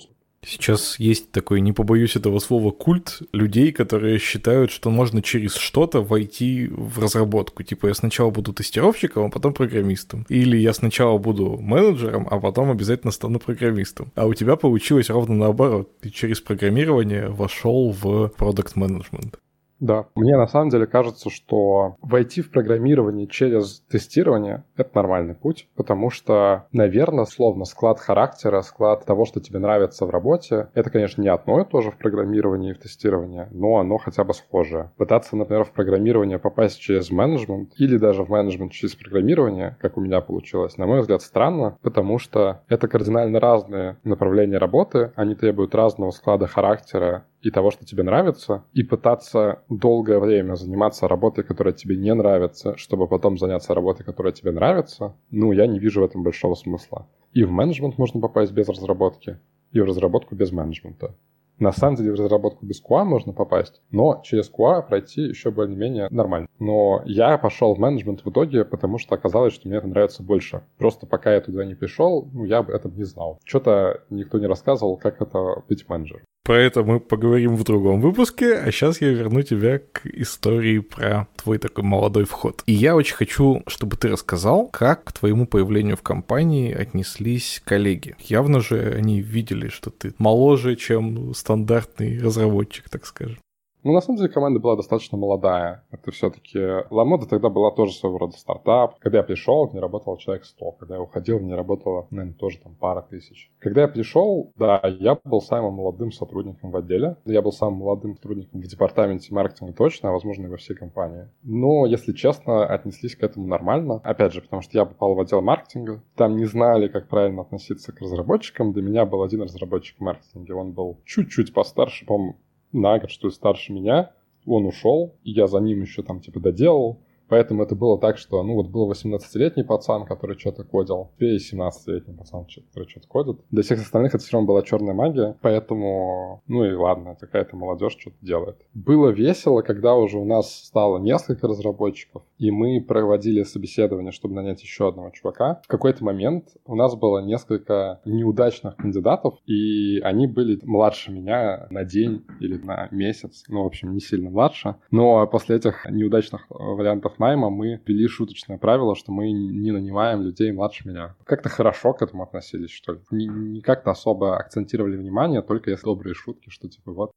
[0.45, 6.01] Сейчас есть такой, не побоюсь этого слова, культ людей, которые считают, что можно через что-то
[6.01, 7.63] войти в разработку.
[7.63, 10.25] Типа я сначала буду тестировщиком, а потом программистом.
[10.29, 14.11] Или я сначала буду менеджером, а потом обязательно стану программистом.
[14.15, 15.89] А у тебя получилось ровно наоборот.
[16.01, 19.39] Ты через программирование вошел в продукт менеджмент.
[19.83, 25.67] Да, мне на самом деле кажется, что войти в программирование через тестирование— это нормальный путь,
[25.75, 31.21] потому что, наверное, словно склад характера, склад того, что тебе нравится в работе, это, конечно,
[31.21, 34.93] не одно и то же в программировании и в тестировании, но оно хотя бы схожее.
[34.95, 40.01] Пытаться, например, в программирование попасть через менеджмент или даже в менеджмент через программирование, как у
[40.01, 45.75] меня получилось, на мой взгляд, странно, потому что это кардинально разные направления работы, они требуют
[45.75, 51.73] разного склада характера и того, что тебе нравится, и пытаться долгое время заниматься работой, которая
[51.73, 56.05] тебе не нравится, чтобы потом заняться работой, которая тебе нравится, ну, я не вижу в
[56.05, 57.07] этом большого смысла.
[57.33, 59.39] И в менеджмент можно попасть без разработки,
[59.71, 61.15] и в разработку без менеджмента.
[61.59, 66.07] На самом деле в разработку без QA можно попасть, но через QA пройти еще более-менее
[66.09, 66.47] нормально.
[66.59, 70.63] Но я пошел в менеджмент в итоге, потому что оказалось, что мне это нравится больше.
[70.77, 73.39] Просто пока я туда не пришел, ну, я бы это не знал.
[73.43, 76.23] Что-то никто не рассказывал, как это быть менеджером.
[76.45, 81.29] Про это мы поговорим в другом выпуске, а сейчас я верну тебя к истории про
[81.37, 82.63] твой такой молодой вход.
[82.65, 88.17] И я очень хочу, чтобы ты рассказал, как к твоему появлению в компании отнеслись коллеги.
[88.19, 93.37] Явно же они видели, что ты моложе, чем стандартный разработчик, так скажем.
[93.83, 95.83] Ну, на самом деле, команда была достаточно молодая.
[95.91, 96.59] Это все-таки...
[96.89, 98.97] Ламода тогда была тоже своего рода стартап.
[98.99, 100.71] Когда я пришел, в ней работало человек 100.
[100.73, 103.51] Когда я уходил, в ней работало, наверное, тоже там пара тысяч.
[103.59, 107.17] Когда я пришел, да, я был самым молодым сотрудником в отделе.
[107.25, 111.27] Я был самым молодым сотрудником в департаменте маркетинга точно, а возможно и во всей компании.
[111.43, 113.99] Но, если честно, отнеслись к этому нормально.
[114.03, 116.01] Опять же, потому что я попал в отдел маркетинга.
[116.15, 118.71] Там не знали, как правильно относиться к разработчикам.
[118.71, 120.53] Для меня был один разработчик в маркетинге.
[120.53, 122.37] Он был чуть-чуть постарше, по-моему,
[122.73, 124.11] на год, что ли, старше меня.
[124.45, 126.99] Он ушел, и я за ним еще там типа доделал.
[127.29, 132.15] Поэтому это было так, что, ну, вот был 18-летний пацан, который что-то кодил, и 17-летний
[132.15, 133.41] пацан, который что-то кодит.
[133.51, 137.97] Для всех остальных это все равно была черная магия, поэтому, ну и ладно, какая-то молодежь
[137.99, 138.57] что-то делает.
[138.73, 144.61] Было весело, когда уже у нас стало несколько разработчиков, и мы проводили собеседование, чтобы нанять
[144.61, 145.61] еще одного чувака.
[145.63, 151.83] В какой-то момент у нас было несколько неудачных кандидатов, и они были младше меня на
[151.83, 154.75] день или на месяц, ну, в общем, не сильно младше.
[154.91, 160.51] Но после этих неудачных вариантов найма мы ввели шуточное правило, что мы не нанимаем людей
[160.51, 161.15] младше меня.
[161.25, 162.99] Как-то хорошо к этому относились, что ли.
[163.11, 167.11] Не, не как-то особо акцентировали внимание, только если добрые шутки, что типа вот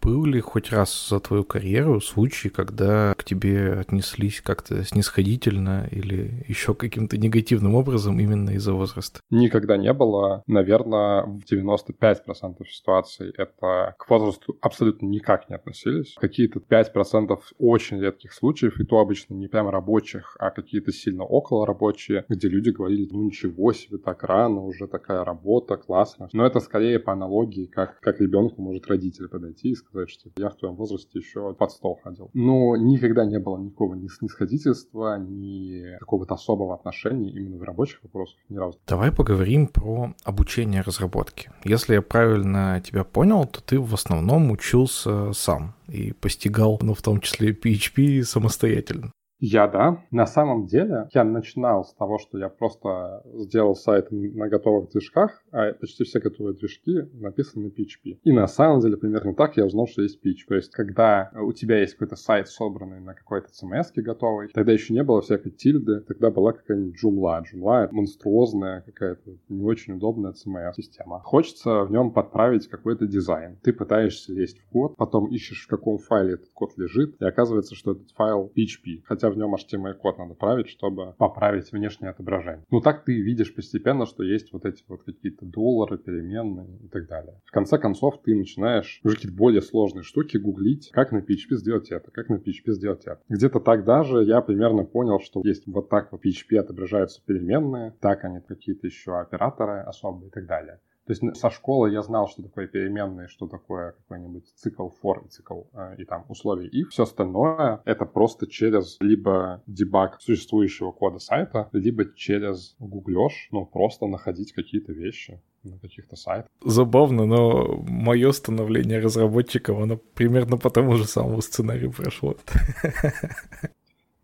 [0.00, 6.44] был ли хоть раз за твою карьеру случай, когда к тебе отнеслись как-то снисходительно или
[6.48, 9.20] еще каким-то негативным образом именно из-за возраста?
[9.30, 10.42] Никогда не было.
[10.46, 16.14] Наверное, в 95% ситуаций это к возрасту абсолютно никак не относились.
[16.20, 21.66] Какие-то 5% очень редких случаев, и то обычно не прям рабочих, а какие-то сильно около
[21.66, 26.28] рабочие, где люди говорили, ну ничего себе, так рано, уже такая работа, классно.
[26.32, 30.30] Но это скорее по аналогии, как, как ребенку может родитель подойти и сказать, сказать, что
[30.36, 32.30] я в твоем возрасте еще под стол ходил.
[32.34, 38.38] Но никогда не было никакого ни снисходительства, ни какого-то особого отношения именно в рабочих вопросах
[38.48, 38.78] ни разу.
[38.86, 41.50] Давай поговорим про обучение разработки.
[41.64, 47.02] Если я правильно тебя понял, то ты в основном учился сам и постигал, ну, в
[47.02, 49.12] том числе PHP самостоятельно.
[49.40, 50.02] Я, да.
[50.10, 55.42] На самом деле, я начинал с того, что я просто сделал сайт на готовых движках,
[55.52, 58.18] а почти все готовые движки написаны на PHP.
[58.24, 60.48] И на самом деле, примерно так я узнал, что есть PHP.
[60.48, 64.92] То есть, когда у тебя есть какой-то сайт, собранный на какой-то CMS готовый, тогда еще
[64.92, 67.42] не было всякой тильды, тогда была какая-нибудь Joomla.
[67.42, 71.20] Joomla— монструозная какая-то не очень удобная CMS-система.
[71.20, 73.58] Хочется в нем подправить какой-то дизайн.
[73.62, 77.74] Ты пытаешься лезть в код, потом ищешь, в каком файле этот код лежит, и оказывается,
[77.74, 79.02] что этот файл PHP.
[79.04, 82.64] Хотя в нем HTML-код надо править, чтобы поправить внешнее отображение.
[82.70, 87.08] Ну так ты видишь постепенно, что есть вот эти вот какие-то доллары, переменные и так
[87.08, 87.40] далее.
[87.44, 91.90] В конце концов, ты начинаешь уже какие-то более сложные штуки гуглить, как на PHP сделать
[91.90, 93.20] это, как на PHP сделать это.
[93.28, 98.24] Где-то тогда же я примерно понял, что есть вот так в PHP отображаются переменные, так
[98.24, 100.80] они какие-то еще операторы особые и так далее.
[101.08, 105.28] То есть со школы я знал, что такое переменные, что такое какой-нибудь цикл for и
[105.30, 111.18] цикл э, и там условия и Все остальное это просто через либо дебаг существующего кода
[111.18, 116.50] сайта, либо через гуглеж, ну просто находить какие-то вещи на каких-то сайтах.
[116.62, 122.36] Забавно, но мое становление разработчиком, оно примерно по тому же самому сценарию прошло.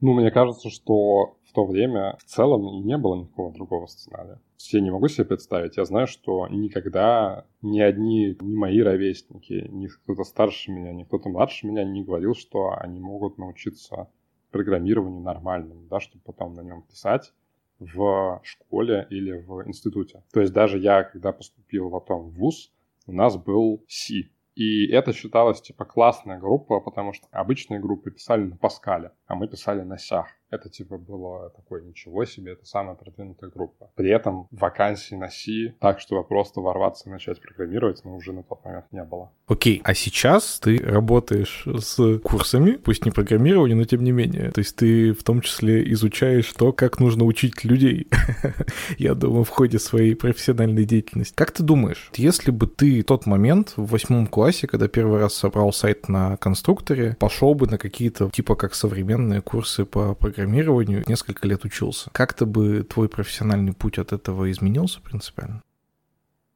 [0.00, 4.40] Ну, мне кажется, что то время в целом не было никакого другого сценария.
[4.58, 5.76] Я не могу себе представить.
[5.76, 11.28] Я знаю, что никогда ни одни, ни мои ровесники, ни кто-то старше меня, ни кто-то
[11.28, 14.08] младше меня не говорил, что они могут научиться
[14.50, 17.32] программированию нормальному, да, чтобы потом на нем писать
[17.78, 20.22] в школе или в институте.
[20.32, 22.72] То есть даже я, когда поступил потом в ВУЗ,
[23.06, 24.30] у нас был C.
[24.54, 29.48] И это считалось типа классная группа, потому что обычные группы писали на Паскале, а мы
[29.48, 30.28] писали на Сях.
[30.50, 33.90] Это типа было такое ничего себе, это самая продвинутая группа.
[33.96, 38.42] При этом вакансий на C, так, чтобы просто ворваться и начать программировать, ну, уже на
[38.42, 39.32] тот момент не было.
[39.46, 44.52] Окей, а сейчас ты работаешь с курсами, пусть не программирование, но тем не менее.
[44.52, 48.08] То есть ты в том числе изучаешь то, как нужно учить людей,
[48.98, 51.34] я думаю, в ходе своей профессиональной деятельности.
[51.34, 55.72] Как ты думаешь, если бы ты тот момент в восьмом классе, когда первый раз собрал
[55.72, 61.48] сайт на конструкторе, пошел бы на какие-то типа как современные курсы по программированию, программированию несколько
[61.48, 62.10] лет учился.
[62.12, 65.62] Как-то бы твой профессиональный путь от этого изменился принципиально?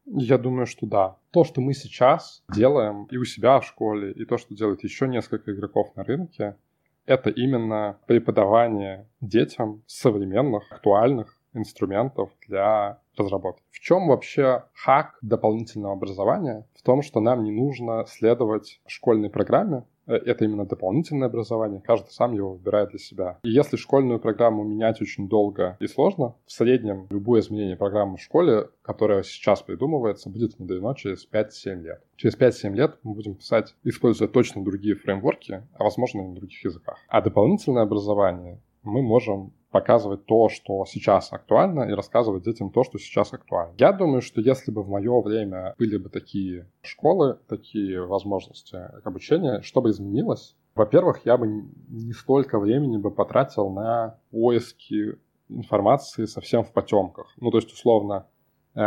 [0.07, 1.17] Я думаю, что да.
[1.31, 5.07] То, что мы сейчас делаем и у себя в школе, и то, что делают еще
[5.09, 6.57] несколько игроков на рынке,
[7.07, 13.63] это именно преподавание детям современных, актуальных инструментов для разработки.
[13.71, 16.67] В чем вообще хак дополнительного образования?
[16.75, 22.33] В том, что нам не нужно следовать школьной программе, это именно дополнительное образование, каждый сам
[22.33, 23.39] его выбирает для себя.
[23.43, 28.23] И если школьную программу менять очень долго и сложно, в среднем любое изменение программы в
[28.23, 32.03] школе, которое сейчас придумывается, будет внедрено через 5-7 лет.
[32.17, 36.65] Через 5-7 лет мы будем писать, используя точно другие фреймворки, а возможно и на других
[36.65, 36.99] языках.
[37.09, 42.99] А дополнительное образование мы можем показывать то, что сейчас актуально, и рассказывать детям то, что
[42.99, 43.75] сейчас актуально.
[43.79, 49.61] Я думаю, что если бы в мое время были бы такие школы, такие возможности обучения,
[49.63, 50.57] что бы изменилось?
[50.75, 51.49] Во-первых, я бы
[51.89, 55.19] не столько времени бы потратил на поиски
[55.49, 57.33] информации совсем в потемках.
[57.39, 58.27] Ну, то есть, условно,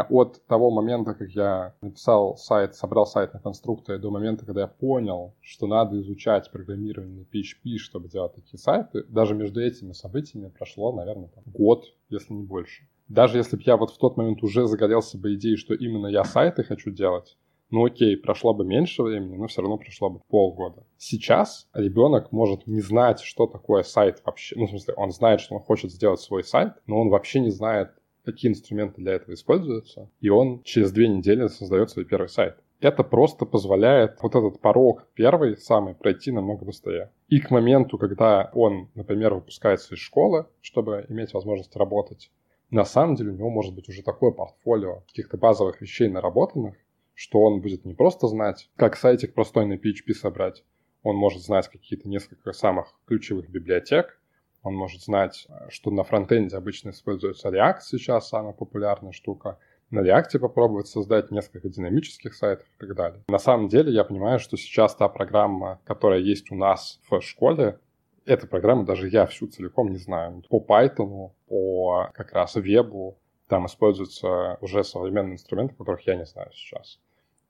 [0.10, 4.68] от того момента, как я написал сайт, собрал сайт на конструкторе, до момента, когда я
[4.68, 10.50] понял, что надо изучать программирование на PHP, чтобы делать такие сайты, даже между этими событиями
[10.50, 12.88] прошло, наверное, там, год, если не больше.
[13.08, 16.24] Даже если бы я вот в тот момент уже загорелся бы идеей, что именно я
[16.24, 17.36] сайты хочу делать,
[17.72, 20.84] ну окей, прошло бы меньше времени, но все равно прошло бы полгода.
[20.98, 24.56] Сейчас ребенок может не знать, что такое сайт вообще.
[24.58, 27.50] Ну, в смысле, он знает, что он хочет сделать свой сайт, но он вообще не
[27.50, 27.92] знает,
[28.24, 32.58] какие инструменты для этого используются, и он через две недели создает свой первый сайт.
[32.80, 37.12] Это просто позволяет вот этот порог первый, самый, пройти намного быстрее.
[37.28, 42.32] И к моменту, когда он, например, выпускается из школы, чтобы иметь возможность работать,
[42.72, 46.76] на самом деле у него может быть уже такое портфолио каких-то базовых вещей наработанных,
[47.14, 50.64] что он будет не просто знать, как сайтик простой на PHP собрать,
[51.04, 54.21] он может знать какие-то несколько самых ключевых библиотек,
[54.64, 59.58] он может знать, что на фронтенде обычно используется React сейчас, самая популярная штука.
[59.90, 63.24] На React попробовать создать несколько динамических сайтов и так далее.
[63.28, 67.80] На самом деле я понимаю, что сейчас та программа, которая есть у нас в школе,
[68.26, 70.44] эта программа даже я всю целиком не знаю.
[70.50, 73.18] По Python, по как раз вебу,
[73.48, 77.00] там используются уже современные инструменты, которых я не знаю сейчас.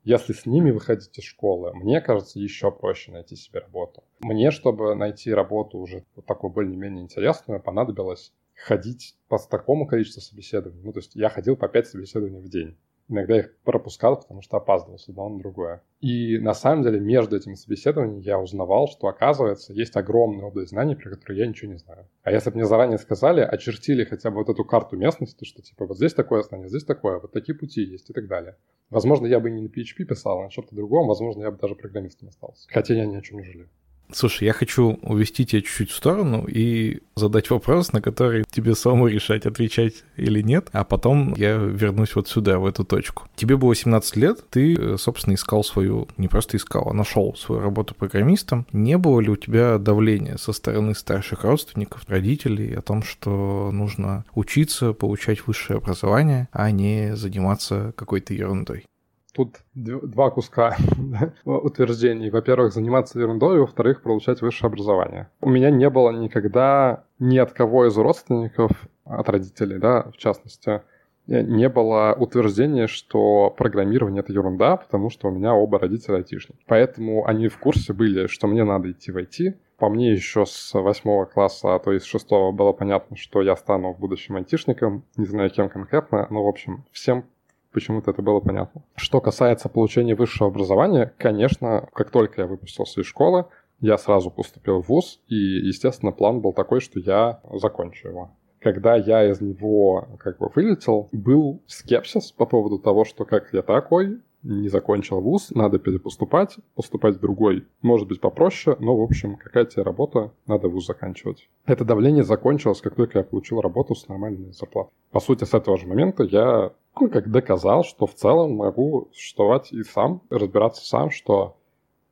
[0.03, 4.03] Если с ними выходить из школы, мне кажется, еще проще найти себе работу.
[4.19, 10.82] Мне, чтобы найти работу уже вот такую более-менее интересную, понадобилось ходить по такому количеству собеседований.
[10.84, 12.78] Ну, то есть я ходил по 5 собеседований в день.
[13.12, 15.84] Иногда их пропускал, потому что опаздывал с одного на другое.
[16.00, 20.96] И на самом деле между этими собеседованиями я узнавал, что оказывается есть огромная область знаний,
[20.96, 22.08] про которую я ничего не знаю.
[22.24, 25.86] А если бы мне заранее сказали, очертили хотя бы вот эту карту местности, что типа
[25.88, 28.56] вот здесь такое знание, здесь такое, вот такие пути есть и так далее.
[28.90, 31.76] Возможно, я бы не на PHP писал, а на чем-то другом, возможно, я бы даже
[31.76, 32.70] программистом остался.
[32.72, 33.70] Хотя я ни о чем не жалею.
[34.14, 39.08] Слушай, я хочу увести тебя чуть-чуть в сторону и задать вопрос, на который тебе самому
[39.08, 43.28] решать, отвечать или нет, а потом я вернусь вот сюда, в эту точку.
[43.36, 47.96] Тебе было 17 лет, ты, собственно, искал свою, не просто искал, а нашел свою работу
[47.96, 48.66] программистом.
[48.72, 54.26] Не было ли у тебя давления со стороны старших родственников, родителей о том, что нужно
[54.34, 58.86] учиться, получать высшее образование, а не заниматься какой-то ерундой?
[59.34, 60.76] Тут два куска
[61.45, 62.30] утверждений.
[62.30, 65.30] Во-первых, заниматься ерундой, во-вторых, получать высшее образование.
[65.40, 68.72] У меня не было никогда ни от кого из родственников,
[69.06, 70.82] от родителей, да, в частности,
[71.28, 76.60] не было утверждения, что программирование это ерунда, потому что у меня оба родителя айтишники.
[76.68, 79.56] Поэтому они в курсе были, что мне надо идти в IT.
[79.78, 83.56] По мне еще с восьмого класса, а то и с шестого было понятно, что я
[83.56, 85.03] стану в будущем айтишником.
[85.16, 87.26] Не знаю, кем конкретно, но, в общем, всем
[87.72, 88.84] почему-то это было понятно.
[88.95, 93.45] Что касается получения высшего образования, конечно, как только я выпустился из школы,
[93.80, 98.31] я сразу поступил в ВУЗ, и, естественно, план был такой, что я закончу его.
[98.61, 103.64] когда я из него как бы вылетел, был скепсис по поводу того, что как я
[103.64, 107.68] такой, не закончил вуз, надо перепоступать, поступать в другой.
[107.82, 111.50] Может быть попроще, но, в общем, какая тебе работа, надо вуз заканчивать.
[111.66, 114.94] Это давление закончилось, как только я получил работу с нормальной зарплатой.
[115.12, 119.72] По сути, с этого же момента я ну, как доказал, что в целом могу существовать
[119.72, 121.56] и сам, разбираться сам, что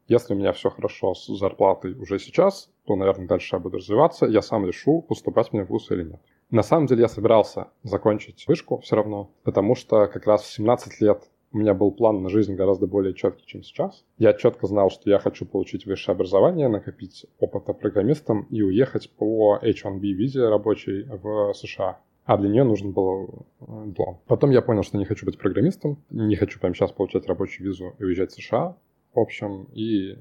[0.07, 4.25] если у меня все хорошо с зарплатой уже сейчас, то, наверное, дальше я буду развиваться,
[4.25, 6.21] я сам решу, поступать мне в ВУЗ или нет.
[6.49, 10.99] На самом деле я собирался закончить вышку все равно, потому что как раз в 17
[11.01, 14.03] лет у меня был план на жизнь гораздо более четкий, чем сейчас.
[14.17, 19.59] Я четко знал, что я хочу получить высшее образование, накопить опыта программистом и уехать по
[19.61, 21.99] H1B визе рабочей в США.
[22.25, 24.21] А для нее нужен был э, диплом.
[24.27, 27.95] Потом я понял, что не хочу быть программистом, не хочу прямо сейчас получать рабочую визу
[27.97, 28.77] и уезжать в США.
[29.15, 30.15] В общем, и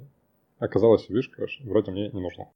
[0.59, 2.47] оказалось, вышка вроде мне не нужна.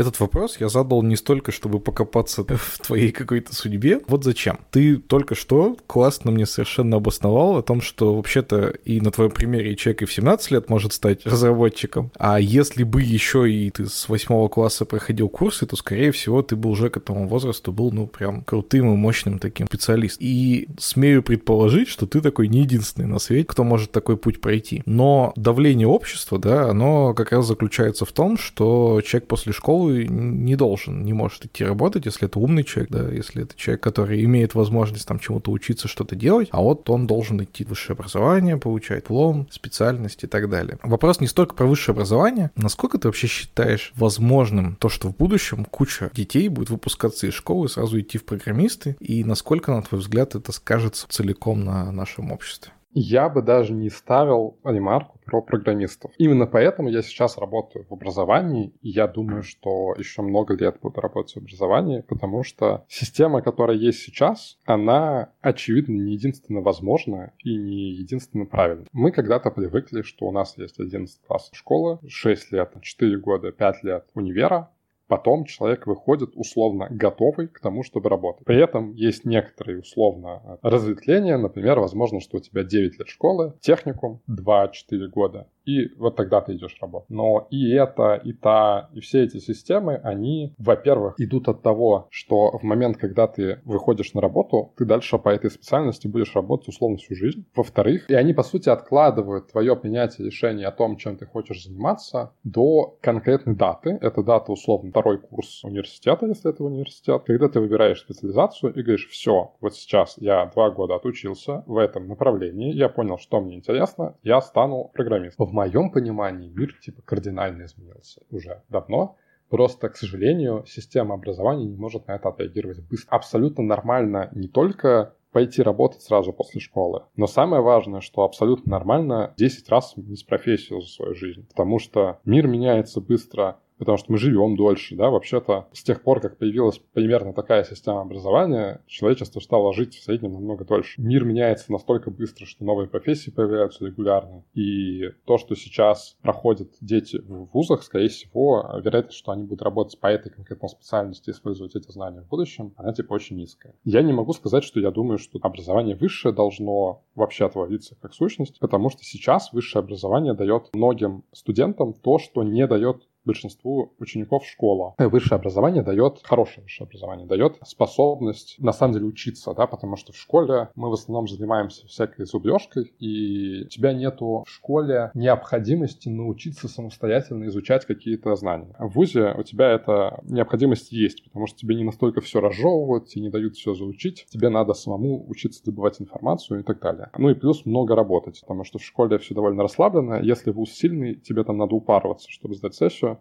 [0.00, 4.00] Этот вопрос я задал не столько, чтобы покопаться в твоей какой-то судьбе.
[4.08, 4.60] Вот зачем.
[4.70, 9.76] Ты только что классно мне совершенно обосновал о том, что вообще-то и на твоем примере
[9.76, 12.10] человек и в 17 лет может стать разработчиком.
[12.18, 16.56] А если бы еще и ты с 8 класса проходил курсы, то, скорее всего, ты
[16.56, 20.26] бы уже к этому возрасту был, ну, прям крутым и мощным таким специалистом.
[20.26, 24.82] И смею предположить, что ты такой не единственный на свете, кто может такой путь пройти.
[24.86, 30.56] Но давление общества, да, оно как раз заключается в том, что человек после школы не
[30.56, 34.54] должен, не может идти работать, если это умный человек, да, если это человек, который имеет
[34.54, 39.10] возможность там чему-то учиться, что-то делать, а вот он должен идти в высшее образование, получать
[39.10, 40.78] лом, специальность и так далее.
[40.82, 45.64] Вопрос не столько про высшее образование, насколько ты вообще считаешь возможным то, что в будущем
[45.64, 50.34] куча детей будет выпускаться из школы сразу идти в программисты, и насколько, на твой взгляд,
[50.34, 52.72] это скажется целиком на нашем обществе?
[52.92, 56.10] Я бы даже не ставил ремарку про программистов.
[56.18, 61.00] Именно поэтому я сейчас работаю в образовании, и я думаю, что еще много лет буду
[61.00, 67.56] работать в образовании, потому что система, которая есть сейчас, она, очевидно, не единственно возможная и
[67.56, 68.88] не единственно правильная.
[68.92, 73.84] Мы когда-то привыкли, что у нас есть 11 класс школы, 6 лет, 4 года, 5
[73.84, 74.70] лет универа,
[75.10, 78.46] потом человек выходит условно готовый к тому, чтобы работать.
[78.46, 84.22] При этом есть некоторые условно разветвления, например, возможно, что у тебя 9 лет школы, техникум
[84.30, 87.10] 2-4 года, и вот тогда ты идешь работать.
[87.10, 92.58] Но и это, и та, и все эти системы, они, во-первых, идут от того, что
[92.58, 96.96] в момент, когда ты выходишь на работу, ты дальше по этой специальности будешь работать условно
[96.96, 97.44] всю жизнь.
[97.54, 102.32] Во-вторых, и они, по сути, откладывают твое принятие решения о том, чем ты хочешь заниматься,
[102.44, 103.98] до конкретной даты.
[104.00, 109.08] Это дата, условно, второй курс университета, если это университет, когда ты выбираешь специализацию и говоришь,
[109.08, 114.16] все, вот сейчас я два года отучился в этом направлении, я понял, что мне интересно,
[114.22, 115.46] я стану программистом.
[115.60, 119.16] Моем понимании мир типа кардинально изменился уже давно.
[119.50, 123.10] Просто, к сожалению, система образования не может на это отреагировать быстро.
[123.10, 127.02] Абсолютно нормально не только пойти работать сразу после школы.
[127.16, 131.46] Но самое важное, что абсолютно нормально 10 раз сменить профессию за свою жизнь.
[131.48, 136.20] Потому что мир меняется быстро, потому что мы живем дольше, да, вообще-то с тех пор,
[136.20, 141.00] как появилась примерно такая система образования, человечество стало жить в среднем намного дольше.
[141.00, 147.16] Мир меняется настолько быстро, что новые профессии появляются регулярно, и то, что сейчас проходят дети
[147.16, 151.74] в вузах, скорее всего, вероятность, что они будут работать по этой конкретной специальности и использовать
[151.74, 153.74] эти знания в будущем, она типа очень низкая.
[153.84, 158.58] Я не могу сказать, что я думаю, что образование высшее должно вообще отвалиться как сущность,
[158.60, 164.94] потому что сейчас высшее образование дает многим студентам то, что не дает большинству учеников школа.
[164.98, 169.96] Э, высшее образование дает, хорошее высшее образование дает способность на самом деле учиться, да, потому
[169.96, 175.10] что в школе мы в основном занимаемся всякой зубрежкой, и у тебя нету в школе
[175.14, 178.74] необходимости научиться самостоятельно изучать какие-то знания.
[178.78, 183.22] В ВУЗе у тебя эта необходимость есть, потому что тебе не настолько все разжевывают, тебе
[183.22, 187.10] не дают все заучить, тебе надо самому учиться добывать информацию и так далее.
[187.16, 191.14] Ну и плюс много работать, потому что в школе все довольно расслаблено, если ВУЗ сильный,
[191.14, 193.19] тебе там надо упарываться, чтобы сдать сессию,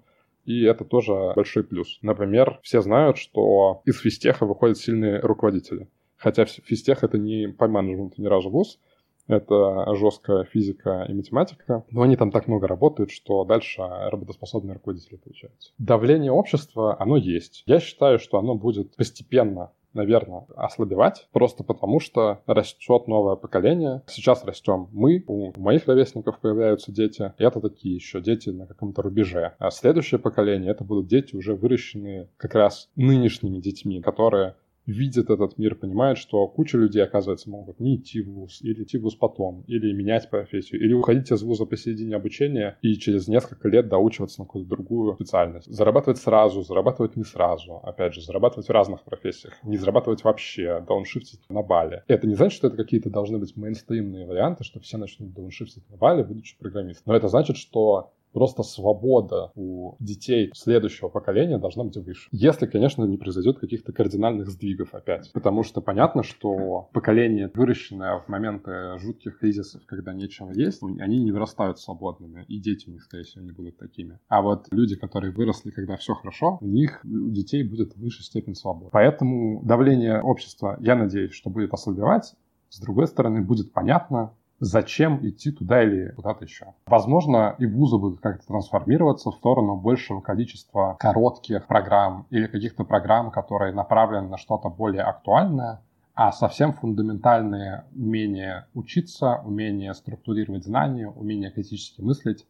[0.49, 1.99] и это тоже большой плюс.
[2.01, 5.87] Например, все знают, что из физтеха выходят сильные руководители.
[6.17, 8.79] Хотя физтех— это не по менеджменту ни разу вуз,
[9.27, 15.17] это жесткая физика и математика, но они там так много работают, что дальше работоспособные руководители
[15.17, 15.71] получаются.
[15.77, 17.61] Давление общества, оно есть.
[17.67, 24.01] Я считаю, что оно будет постепенно наверное, ослабевать, просто потому что растет новое поколение.
[24.07, 29.01] Сейчас растем мы, у моих ровесников появляются дети, и это такие еще дети на каком-то
[29.01, 29.53] рубеже.
[29.59, 35.57] А следующее поколение— это будут дети, уже выращенные как раз нынешними детьми, которые видит этот
[35.57, 39.15] мир, понимает, что куча людей, оказывается, могут не идти в ВУЗ, или идти в ВУЗ
[39.15, 44.41] потом, или менять профессию, или уходить из ВУЗа посередине обучения и через несколько лет доучиваться
[44.41, 45.71] на какую-то другую специальность.
[45.71, 47.77] Зарабатывать сразу, зарабатывать не сразу.
[47.83, 49.53] Опять же, зарабатывать в разных профессиях.
[49.63, 52.03] Не зарабатывать вообще, дауншифтить на бале.
[52.07, 55.97] Это не значит, что это какие-то должны быть мейнстримные варианты, что все начнут дауншифтить на
[55.97, 57.03] бале, будучи программистом.
[57.05, 62.29] Но это значит, что Просто свобода у детей следующего поколения должна быть выше.
[62.31, 65.31] Если, конечно, не произойдет каких-то кардинальных сдвигов опять.
[65.33, 71.31] Потому что понятно, что поколение, выращенное в моменты жутких кризисов, когда нечего есть, они не
[71.31, 72.45] вырастают свободными.
[72.47, 74.19] И дети у них, скорее всего, не будут такими.
[74.27, 78.55] А вот люди, которые выросли, когда все хорошо, у них, у детей будет выше степень
[78.55, 78.89] свободы.
[78.91, 82.35] Поэтому давление общества, я надеюсь, что будет ослабевать.
[82.69, 86.73] С другой стороны, будет понятно, зачем идти туда или куда-то еще.
[86.85, 93.31] Возможно, и вузы будут как-то трансформироваться в сторону большего количества коротких программ или каких-то программ,
[93.31, 95.81] которые направлены на что-то более актуальное,
[96.13, 102.45] а совсем фундаментальные умения учиться, умение структурировать знания, умение критически мыслить,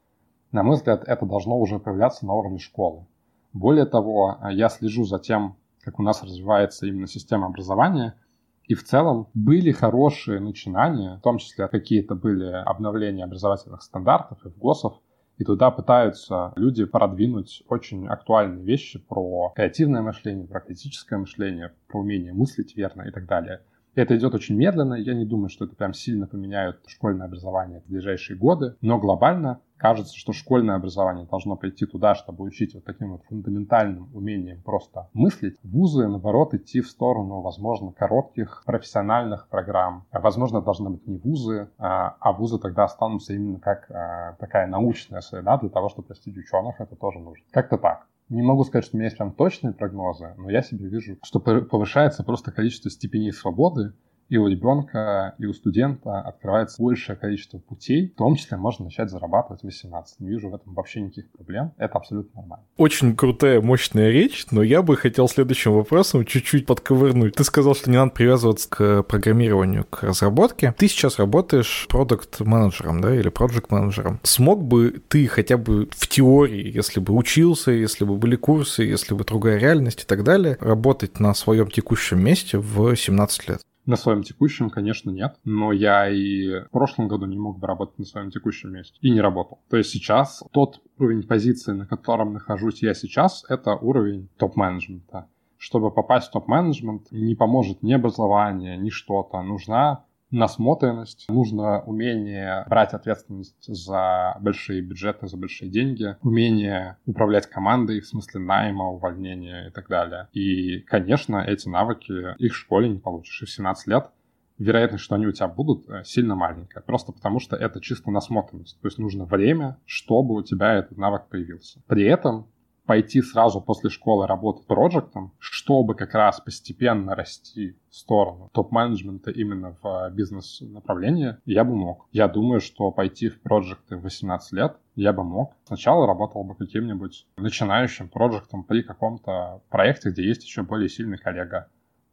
[0.52, 3.06] на мой взгляд, это должно уже появляться на уровне школы.
[3.54, 8.16] Более того, я слежу за тем, как у нас развивается именно система образования–
[8.70, 14.50] и в целом были хорошие начинания, в том числе какие-то были обновления образовательных стандартов и
[14.50, 14.94] в ГОСов,
[15.40, 22.02] и туда пытаются люди продвинуть очень актуальные вещи про креативное мышление, про критическое мышление, про
[22.02, 23.62] умение мыслить верно и так далее.
[24.00, 27.90] Это идет очень медленно, я не думаю, что это прям сильно поменяет школьное образование в
[27.90, 33.12] ближайшие годы, но глобально кажется, что школьное образование должно пойти туда, чтобы учить вот таким
[33.12, 35.58] вот фундаментальным умением просто мыслить.
[35.64, 40.06] Вузы, наоборот, идти в сторону, возможно, коротких профессиональных программ.
[40.14, 45.20] Возможно, должны быть не вузы, а, а вузы тогда останутся именно как а, такая научная
[45.20, 47.44] среда для того, чтобы простить ученых, это тоже нужно.
[47.52, 48.08] Как-то так.
[48.30, 51.40] Не могу сказать, что у меня есть прям точные прогнозы, но я себе вижу, что
[51.40, 53.94] повышается просто количество степеней свободы,
[54.30, 59.10] и у ребенка, и у студента открывается большее количество путей, в том числе можно начать
[59.10, 60.20] зарабатывать в 18.
[60.20, 61.74] Не вижу в этом вообще никаких проблем.
[61.78, 62.66] Это абсолютно нормально.
[62.78, 67.36] Очень крутая, мощная речь, но я бы хотел следующим вопросом чуть-чуть подковырнуть.
[67.36, 70.74] Ты сказал, что не надо привязываться к программированию, к разработке.
[70.78, 74.20] Ты сейчас работаешь продукт-менеджером, да, или проект-менеджером.
[74.24, 79.16] Смог бы ты хотя бы в теории, если бы учился, если бы были курсы, если
[79.16, 83.62] бы другая реальность и так далее, работать на своем текущем месте в 17 лет?
[83.90, 85.38] На своем текущем, конечно, нет.
[85.46, 88.96] Но я и в прошлом году не мог бы работать на своем текущем месте.
[89.02, 89.62] И не работал.
[89.68, 95.28] То есть сейчас тот уровень позиции, на котором нахожусь я сейчас, это уровень топ-менеджмента.
[95.58, 99.42] Чтобы попасть в топ-менеджмент, не поможет ни образование, ни что-то.
[99.42, 108.02] Нужна насмотренность, нужно умение брать ответственность за большие бюджеты, за большие деньги, умение управлять командой
[108.02, 110.28] в смысле найма, увольнения и так далее.
[110.34, 113.42] И, конечно, эти навыки их в школе не получишь.
[113.42, 114.12] И в 17 лет
[114.60, 116.82] вероятность, что они у тебя будут, э, сильно маленькая.
[116.82, 118.80] Просто потому, что это чисто насмотренность.
[118.82, 121.82] То есть нужно время, чтобы у тебя этот навык появился.
[121.88, 122.48] При этом
[122.90, 129.78] пойти сразу после школы работать проектом, чтобы как раз постепенно расти в сторону топ-менеджмента именно
[129.84, 132.08] в бизнес-направлении, я бы мог.
[132.12, 135.54] Я думаю, что пойти в проекты в 18 лет я бы мог.
[135.66, 141.68] Сначала работал бы каким-нибудь начинающим проектом при каком-то проекте, где есть еще более сильный коллега.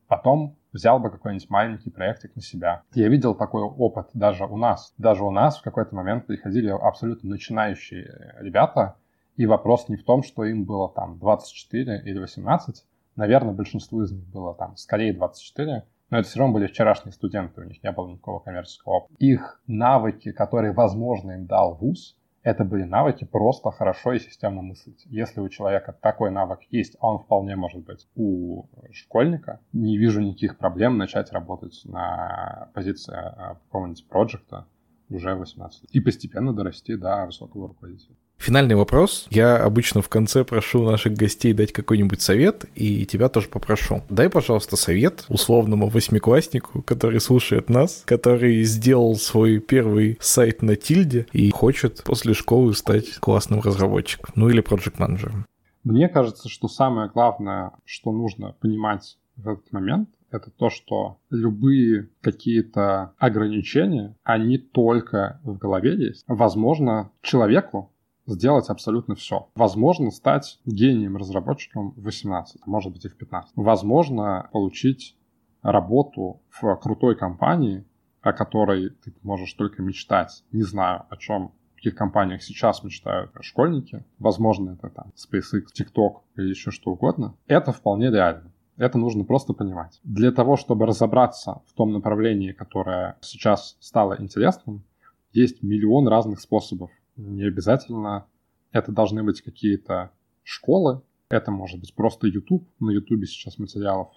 [0.08, 2.82] Потом взял бы какой-нибудь маленький проектик на себя.
[2.92, 4.92] Я видел такой опыт даже у нас.
[4.98, 8.96] Даже у нас в какой-то момент приходили абсолютно начинающие ребята,
[9.36, 12.84] и вопрос не в том, что им было там 24 или 18.
[13.16, 15.84] Наверное, большинству из них было там скорее 24.
[16.10, 19.14] Но это все равно были вчерашние студенты, у них не было никакого коммерческого опыта.
[19.18, 25.04] Их навыки, которые, возможно, им дал вуз, это были навыки просто хорошо и системно мыслить.
[25.06, 30.20] Если у человека такой навык есть, а он вполне может быть у школьника, не вижу
[30.20, 34.66] никаких проблем начать работать на позиции а, какого-нибудь проекта
[35.08, 35.90] уже 18 лет.
[35.90, 38.14] И постепенно дорасти до высокого руководителя.
[38.38, 39.26] Финальный вопрос.
[39.30, 44.02] Я обычно в конце прошу наших гостей дать какой-нибудь совет, и тебя тоже попрошу.
[44.08, 51.26] Дай, пожалуйста, совет условному восьмикласснику, который слушает нас, который сделал свой первый сайт на тильде
[51.32, 55.46] и хочет после школы стать классным разработчиком, ну или проект-менеджером.
[55.82, 62.08] Мне кажется, что самое главное, что нужно понимать в этот момент, это то, что любые
[62.20, 66.24] какие-то ограничения, они только в голове есть.
[66.26, 67.92] Возможно, человеку
[68.26, 69.48] сделать абсолютно все.
[69.54, 73.52] Возможно, стать гением-разработчиком в 18, а может быть и в 15.
[73.56, 75.16] Возможно, получить
[75.62, 77.84] работу в крутой компании,
[78.20, 80.44] о которой ты можешь только мечтать.
[80.52, 84.04] Не знаю, о чем в каких компаниях сейчас мечтают школьники.
[84.18, 87.34] Возможно, это там SpaceX, TikTok или еще что угодно.
[87.46, 88.52] Это вполне реально.
[88.76, 90.00] Это нужно просто понимать.
[90.04, 94.84] Для того, чтобы разобраться в том направлении, которое сейчас стало интересным,
[95.32, 96.90] есть миллион разных способов.
[97.16, 98.26] Не обязательно
[98.72, 100.10] это должны быть какие-то
[100.42, 102.68] школы, это может быть просто YouTube.
[102.78, 104.08] На YouTube сейчас материалов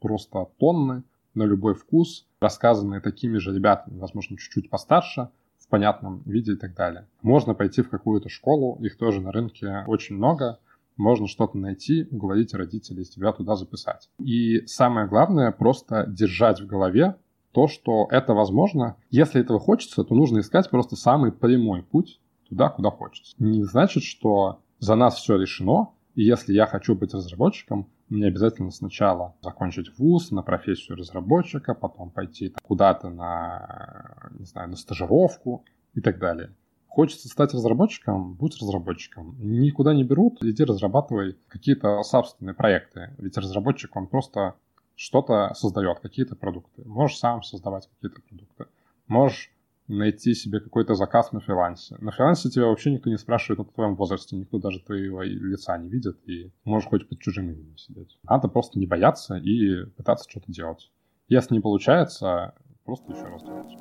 [0.00, 1.02] просто тонны,
[1.34, 5.28] на любой вкус, рассказанные такими же ребятами, возможно, чуть-чуть постарше,
[5.58, 7.06] в понятном виде и так далее.
[7.22, 10.60] Можно пойти в какую-то школу, их тоже на рынке очень много,
[10.96, 14.08] можно что-то найти, уговорить родителей тебя туда записать.
[14.18, 17.16] И самое главное, просто держать в голове
[17.52, 18.96] то, что это возможно.
[19.10, 23.34] Если этого хочется, то нужно искать просто самый прямой путь туда, куда хочется.
[23.38, 28.70] Не значит, что за нас все решено, и если я хочу быть разработчиком, мне обязательно
[28.70, 35.64] сначала закончить вуз на профессию разработчика, потом пойти куда-то на, не знаю, на стажировку
[35.94, 36.54] и так далее.
[36.86, 39.36] Хочется стать разработчиком, будь разработчиком.
[39.38, 43.10] Никуда не берут, иди разрабатывай какие-то собственные проекты.
[43.18, 44.54] Ведь разработчик, он просто
[44.94, 46.82] что-то создает, какие-то продукты.
[46.86, 48.66] Можешь сам создавать какие-то продукты.
[49.08, 49.50] Можешь
[49.88, 51.96] найти себе какой-то заказ на фрилансе.
[52.00, 55.88] На фрилансе тебя вообще никто не спрашивает о твоем возрасте, никто даже твоего лица не
[55.88, 58.18] видит, и можешь хоть под чужим именем сидеть.
[58.22, 60.90] Надо просто не бояться и пытаться что-то делать.
[61.28, 62.54] Если не получается,
[62.84, 63.72] просто еще раз делать.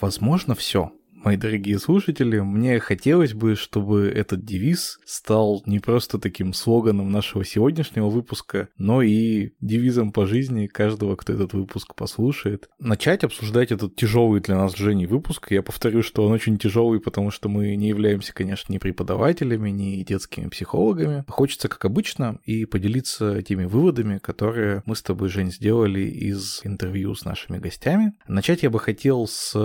[0.00, 0.92] Возможно, все
[1.26, 7.44] мои дорогие слушатели, мне хотелось бы, чтобы этот девиз стал не просто таким слоганом нашего
[7.44, 12.68] сегодняшнего выпуска, но и девизом по жизни каждого, кто этот выпуск послушает.
[12.78, 15.50] Начать обсуждать этот тяжелый для нас с Женей выпуск.
[15.50, 20.04] Я повторю, что он очень тяжелый, потому что мы не являемся, конечно, ни преподавателями, ни
[20.04, 21.24] детскими психологами.
[21.26, 27.16] Хочется, как обычно, и поделиться теми выводами, которые мы с тобой, Жень, сделали из интервью
[27.16, 28.12] с нашими гостями.
[28.28, 29.56] Начать я бы хотел с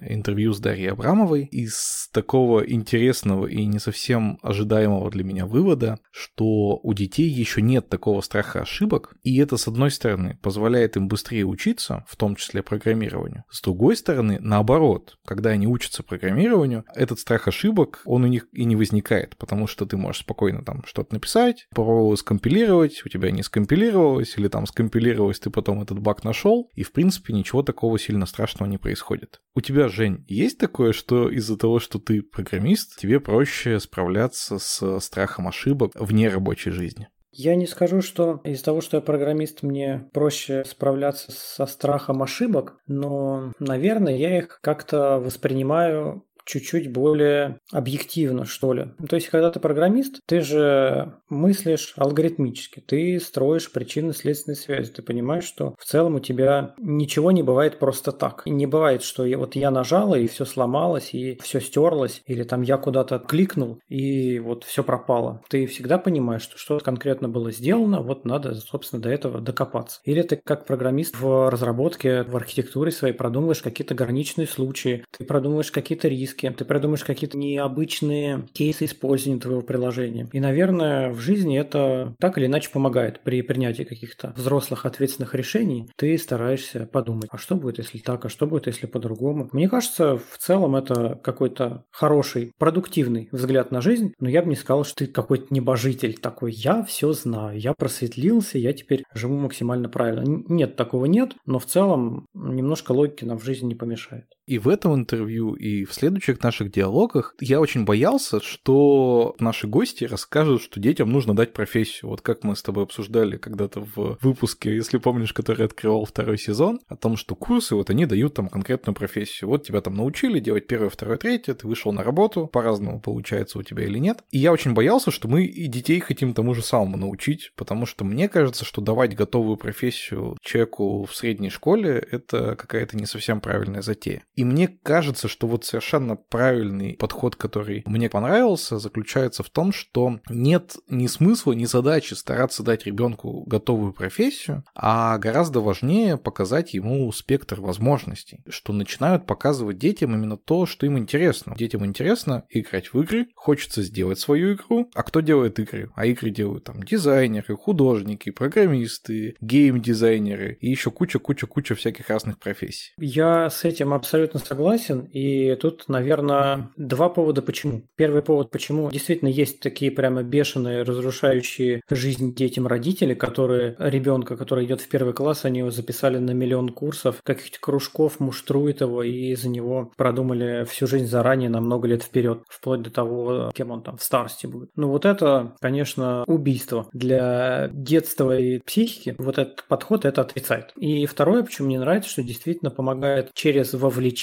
[0.00, 6.80] интервью с Дарьей Абрамовой из такого интересного и не совсем ожидаемого для меня вывода, что
[6.82, 11.44] у детей еще нет такого страха ошибок, и это, с одной стороны, позволяет им быстрее
[11.44, 13.44] учиться, в том числе программированию.
[13.50, 18.64] С другой стороны, наоборот, когда они учатся программированию, этот страх ошибок, он у них и
[18.64, 23.42] не возникает, потому что ты можешь спокойно там что-то написать, попробовал скомпилировать, у тебя не
[23.42, 28.24] скомпилировалось, или там скомпилировалось, ты потом этот баг нашел, и в принципе ничего такого сильно
[28.24, 29.40] страшного не происходит.
[29.54, 35.00] У тебя, Жень, есть такое, что из-за того, что ты программист, тебе проще справляться с
[35.00, 37.08] страхом ошибок вне рабочей жизни?
[37.36, 42.76] Я не скажу, что из-за того, что я программист, мне проще справляться со страхом ошибок,
[42.86, 48.86] но, наверное, я их как-то воспринимаю чуть-чуть более объективно, что ли.
[49.08, 55.44] То есть, когда ты программист, ты же мыслишь алгоритмически, ты строишь причинно-следственные связи, ты понимаешь,
[55.44, 58.42] что в целом у тебя ничего не бывает просто так.
[58.46, 62.62] Не бывает, что я, вот я нажала, и все сломалось, и все стерлось, или там
[62.62, 65.42] я куда-то кликнул, и вот все пропало.
[65.48, 70.00] Ты всегда понимаешь, что что-то конкретно было сделано, вот надо, собственно, до этого докопаться.
[70.04, 75.70] Или ты как программист в разработке, в архитектуре своей продумываешь какие-то граничные случаи, ты продумываешь
[75.70, 80.28] какие-то риски, риски, ты придумаешь какие-то необычные кейсы использования твоего приложения.
[80.32, 85.88] И, наверное, в жизни это так или иначе помогает при принятии каких-то взрослых ответственных решений.
[85.96, 89.48] Ты стараешься подумать, а что будет, если так, а что будет, если по-другому.
[89.52, 94.56] Мне кажется, в целом это какой-то хороший, продуктивный взгляд на жизнь, но я бы не
[94.56, 99.88] сказал, что ты какой-то небожитель такой, я все знаю, я просветлился, я теперь живу максимально
[99.88, 100.24] правильно.
[100.48, 104.26] Нет, такого нет, но в целом немножко логики нам в жизни не помешает.
[104.46, 110.04] И в этом интервью, и в следующих наших диалогах я очень боялся, что наши гости
[110.04, 112.10] расскажут, что детям нужно дать профессию.
[112.10, 116.80] Вот как мы с тобой обсуждали когда-то в выпуске, если помнишь, который открывал второй сезон,
[116.88, 119.48] о том, что курсы, вот они дают там конкретную профессию.
[119.48, 123.62] Вот тебя там научили делать первое, второе, третье, ты вышел на работу, по-разному получается у
[123.62, 124.22] тебя или нет.
[124.30, 128.04] И я очень боялся, что мы и детей хотим тому же самому научить, потому что
[128.04, 133.80] мне кажется, что давать готовую профессию человеку в средней школе— это какая-то не совсем правильная
[133.80, 134.22] затея.
[134.34, 140.20] И мне кажется, что вот совершенно правильный подход, который мне понравился, заключается в том, что
[140.28, 147.10] нет ни смысла, ни задачи стараться дать ребенку готовую профессию, а гораздо важнее показать ему
[147.12, 151.54] спектр возможностей, что начинают показывать детям именно то, что им интересно.
[151.56, 155.90] Детям интересно играть в игры, хочется сделать свою игру, а кто делает игры?
[155.94, 162.92] А игры делают там дизайнеры, художники, программисты, гейм-дизайнеры и еще куча-куча-куча всяких разных профессий.
[162.98, 165.08] Я с этим абсолютно абсолютно согласен.
[165.12, 167.82] И тут, наверное, два повода почему.
[167.96, 174.64] Первый повод, почему действительно есть такие прямо бешеные, разрушающие жизнь детям родители, которые ребенка, который
[174.64, 179.34] идет в первый класс, они его записали на миллион курсов, каких-то кружков, муштруют его и
[179.34, 183.82] за него продумали всю жизнь заранее на много лет вперед, вплоть до того, кем он
[183.82, 184.70] там в старости будет.
[184.76, 189.14] Ну вот это, конечно, убийство для детства и психики.
[189.18, 190.72] Вот этот подход это отрицает.
[190.76, 194.13] И второе, почему мне нравится, что действительно помогает через вовлечение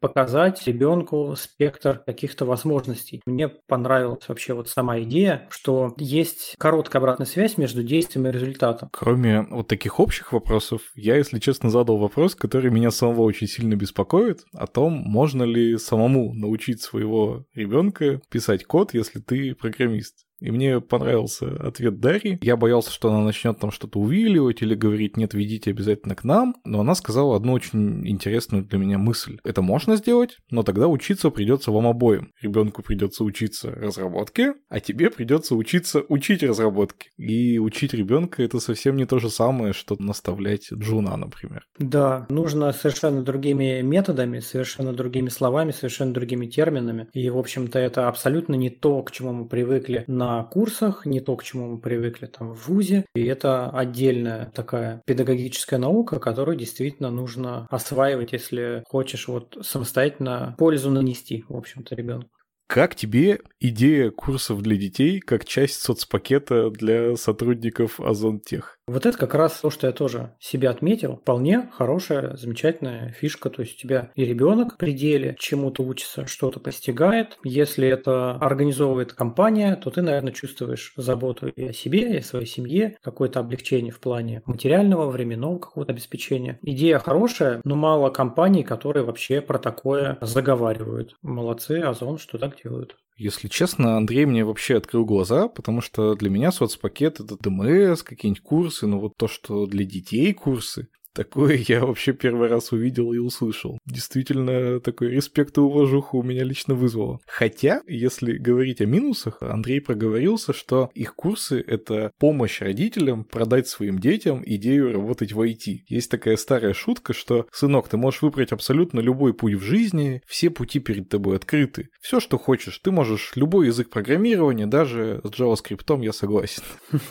[0.00, 3.20] показать ребенку спектр каких-то возможностей.
[3.26, 8.88] Мне понравилась вообще вот сама идея, что есть короткая обратная связь между действием и результатом.
[8.92, 13.74] Кроме вот таких общих вопросов, я, если честно, задал вопрос, который меня самого очень сильно
[13.74, 20.26] беспокоит, о том, можно ли самому научить своего ребенка писать код, если ты программист.
[20.42, 22.38] И мне понравился ответ Дарьи.
[22.42, 26.56] Я боялся, что она начнет там что-то увиливать или говорить, нет, ведите обязательно к нам.
[26.64, 29.38] Но она сказала одну очень интересную для меня мысль.
[29.44, 32.32] Это можно сделать, но тогда учиться придется вам обоим.
[32.40, 37.10] Ребенку придется учиться разработке, а тебе придется учиться учить разработке.
[37.16, 41.66] И учить ребенка это совсем не то же самое, что наставлять Джуна, например.
[41.78, 47.08] Да, нужно совершенно другими методами, совершенно другими словами, совершенно другими терминами.
[47.12, 51.36] И, в общем-то, это абсолютно не то, к чему мы привыкли на курсах, не то,
[51.36, 53.04] к чему мы привыкли там в ВУЗе.
[53.14, 60.90] И это отдельная такая педагогическая наука, которую действительно нужно осваивать, если хочешь вот самостоятельно пользу
[60.90, 62.30] нанести, в общем-то, ребенку.
[62.72, 68.78] Как тебе идея курсов для детей как часть соцпакета для сотрудников Озонтех?
[68.88, 71.16] Вот это как раз то, что я тоже себе отметил.
[71.16, 73.48] Вполне хорошая, замечательная фишка.
[73.48, 77.38] То есть у тебя и ребенок в пределе чему-то учится, что-то постигает.
[77.44, 82.46] Если это организовывает компания, то ты, наверное, чувствуешь заботу и о себе, и о своей
[82.46, 86.58] семье, какое-то облегчение в плане материального, временного какого-то обеспечения.
[86.62, 91.14] Идея хорошая, но мало компаний, которые вообще про такое заговаривают.
[91.22, 92.96] Молодцы, Озон, что так делают.
[93.22, 98.42] Если честно, Андрей мне вообще открыл глаза, потому что для меня соцпакет— это ДМС, какие-нибудь
[98.42, 103.18] курсы, но вот то, что для детей курсы, Такое я вообще первый раз увидел и
[103.18, 103.78] услышал.
[103.86, 107.20] Действительно, такой респект и уважуху у меня лично вызвало.
[107.26, 113.98] Хотя, если говорить о минусах, Андрей проговорился, что их курсы— это помощь родителям продать своим
[113.98, 115.80] детям идею работать в IT.
[115.88, 120.48] Есть такая старая шутка, что, сынок, ты можешь выбрать абсолютно любой путь в жизни, все
[120.50, 121.88] пути перед тобой открыты.
[122.00, 126.62] Все, что хочешь, ты можешь любой язык программирования, даже с JavaScript я согласен.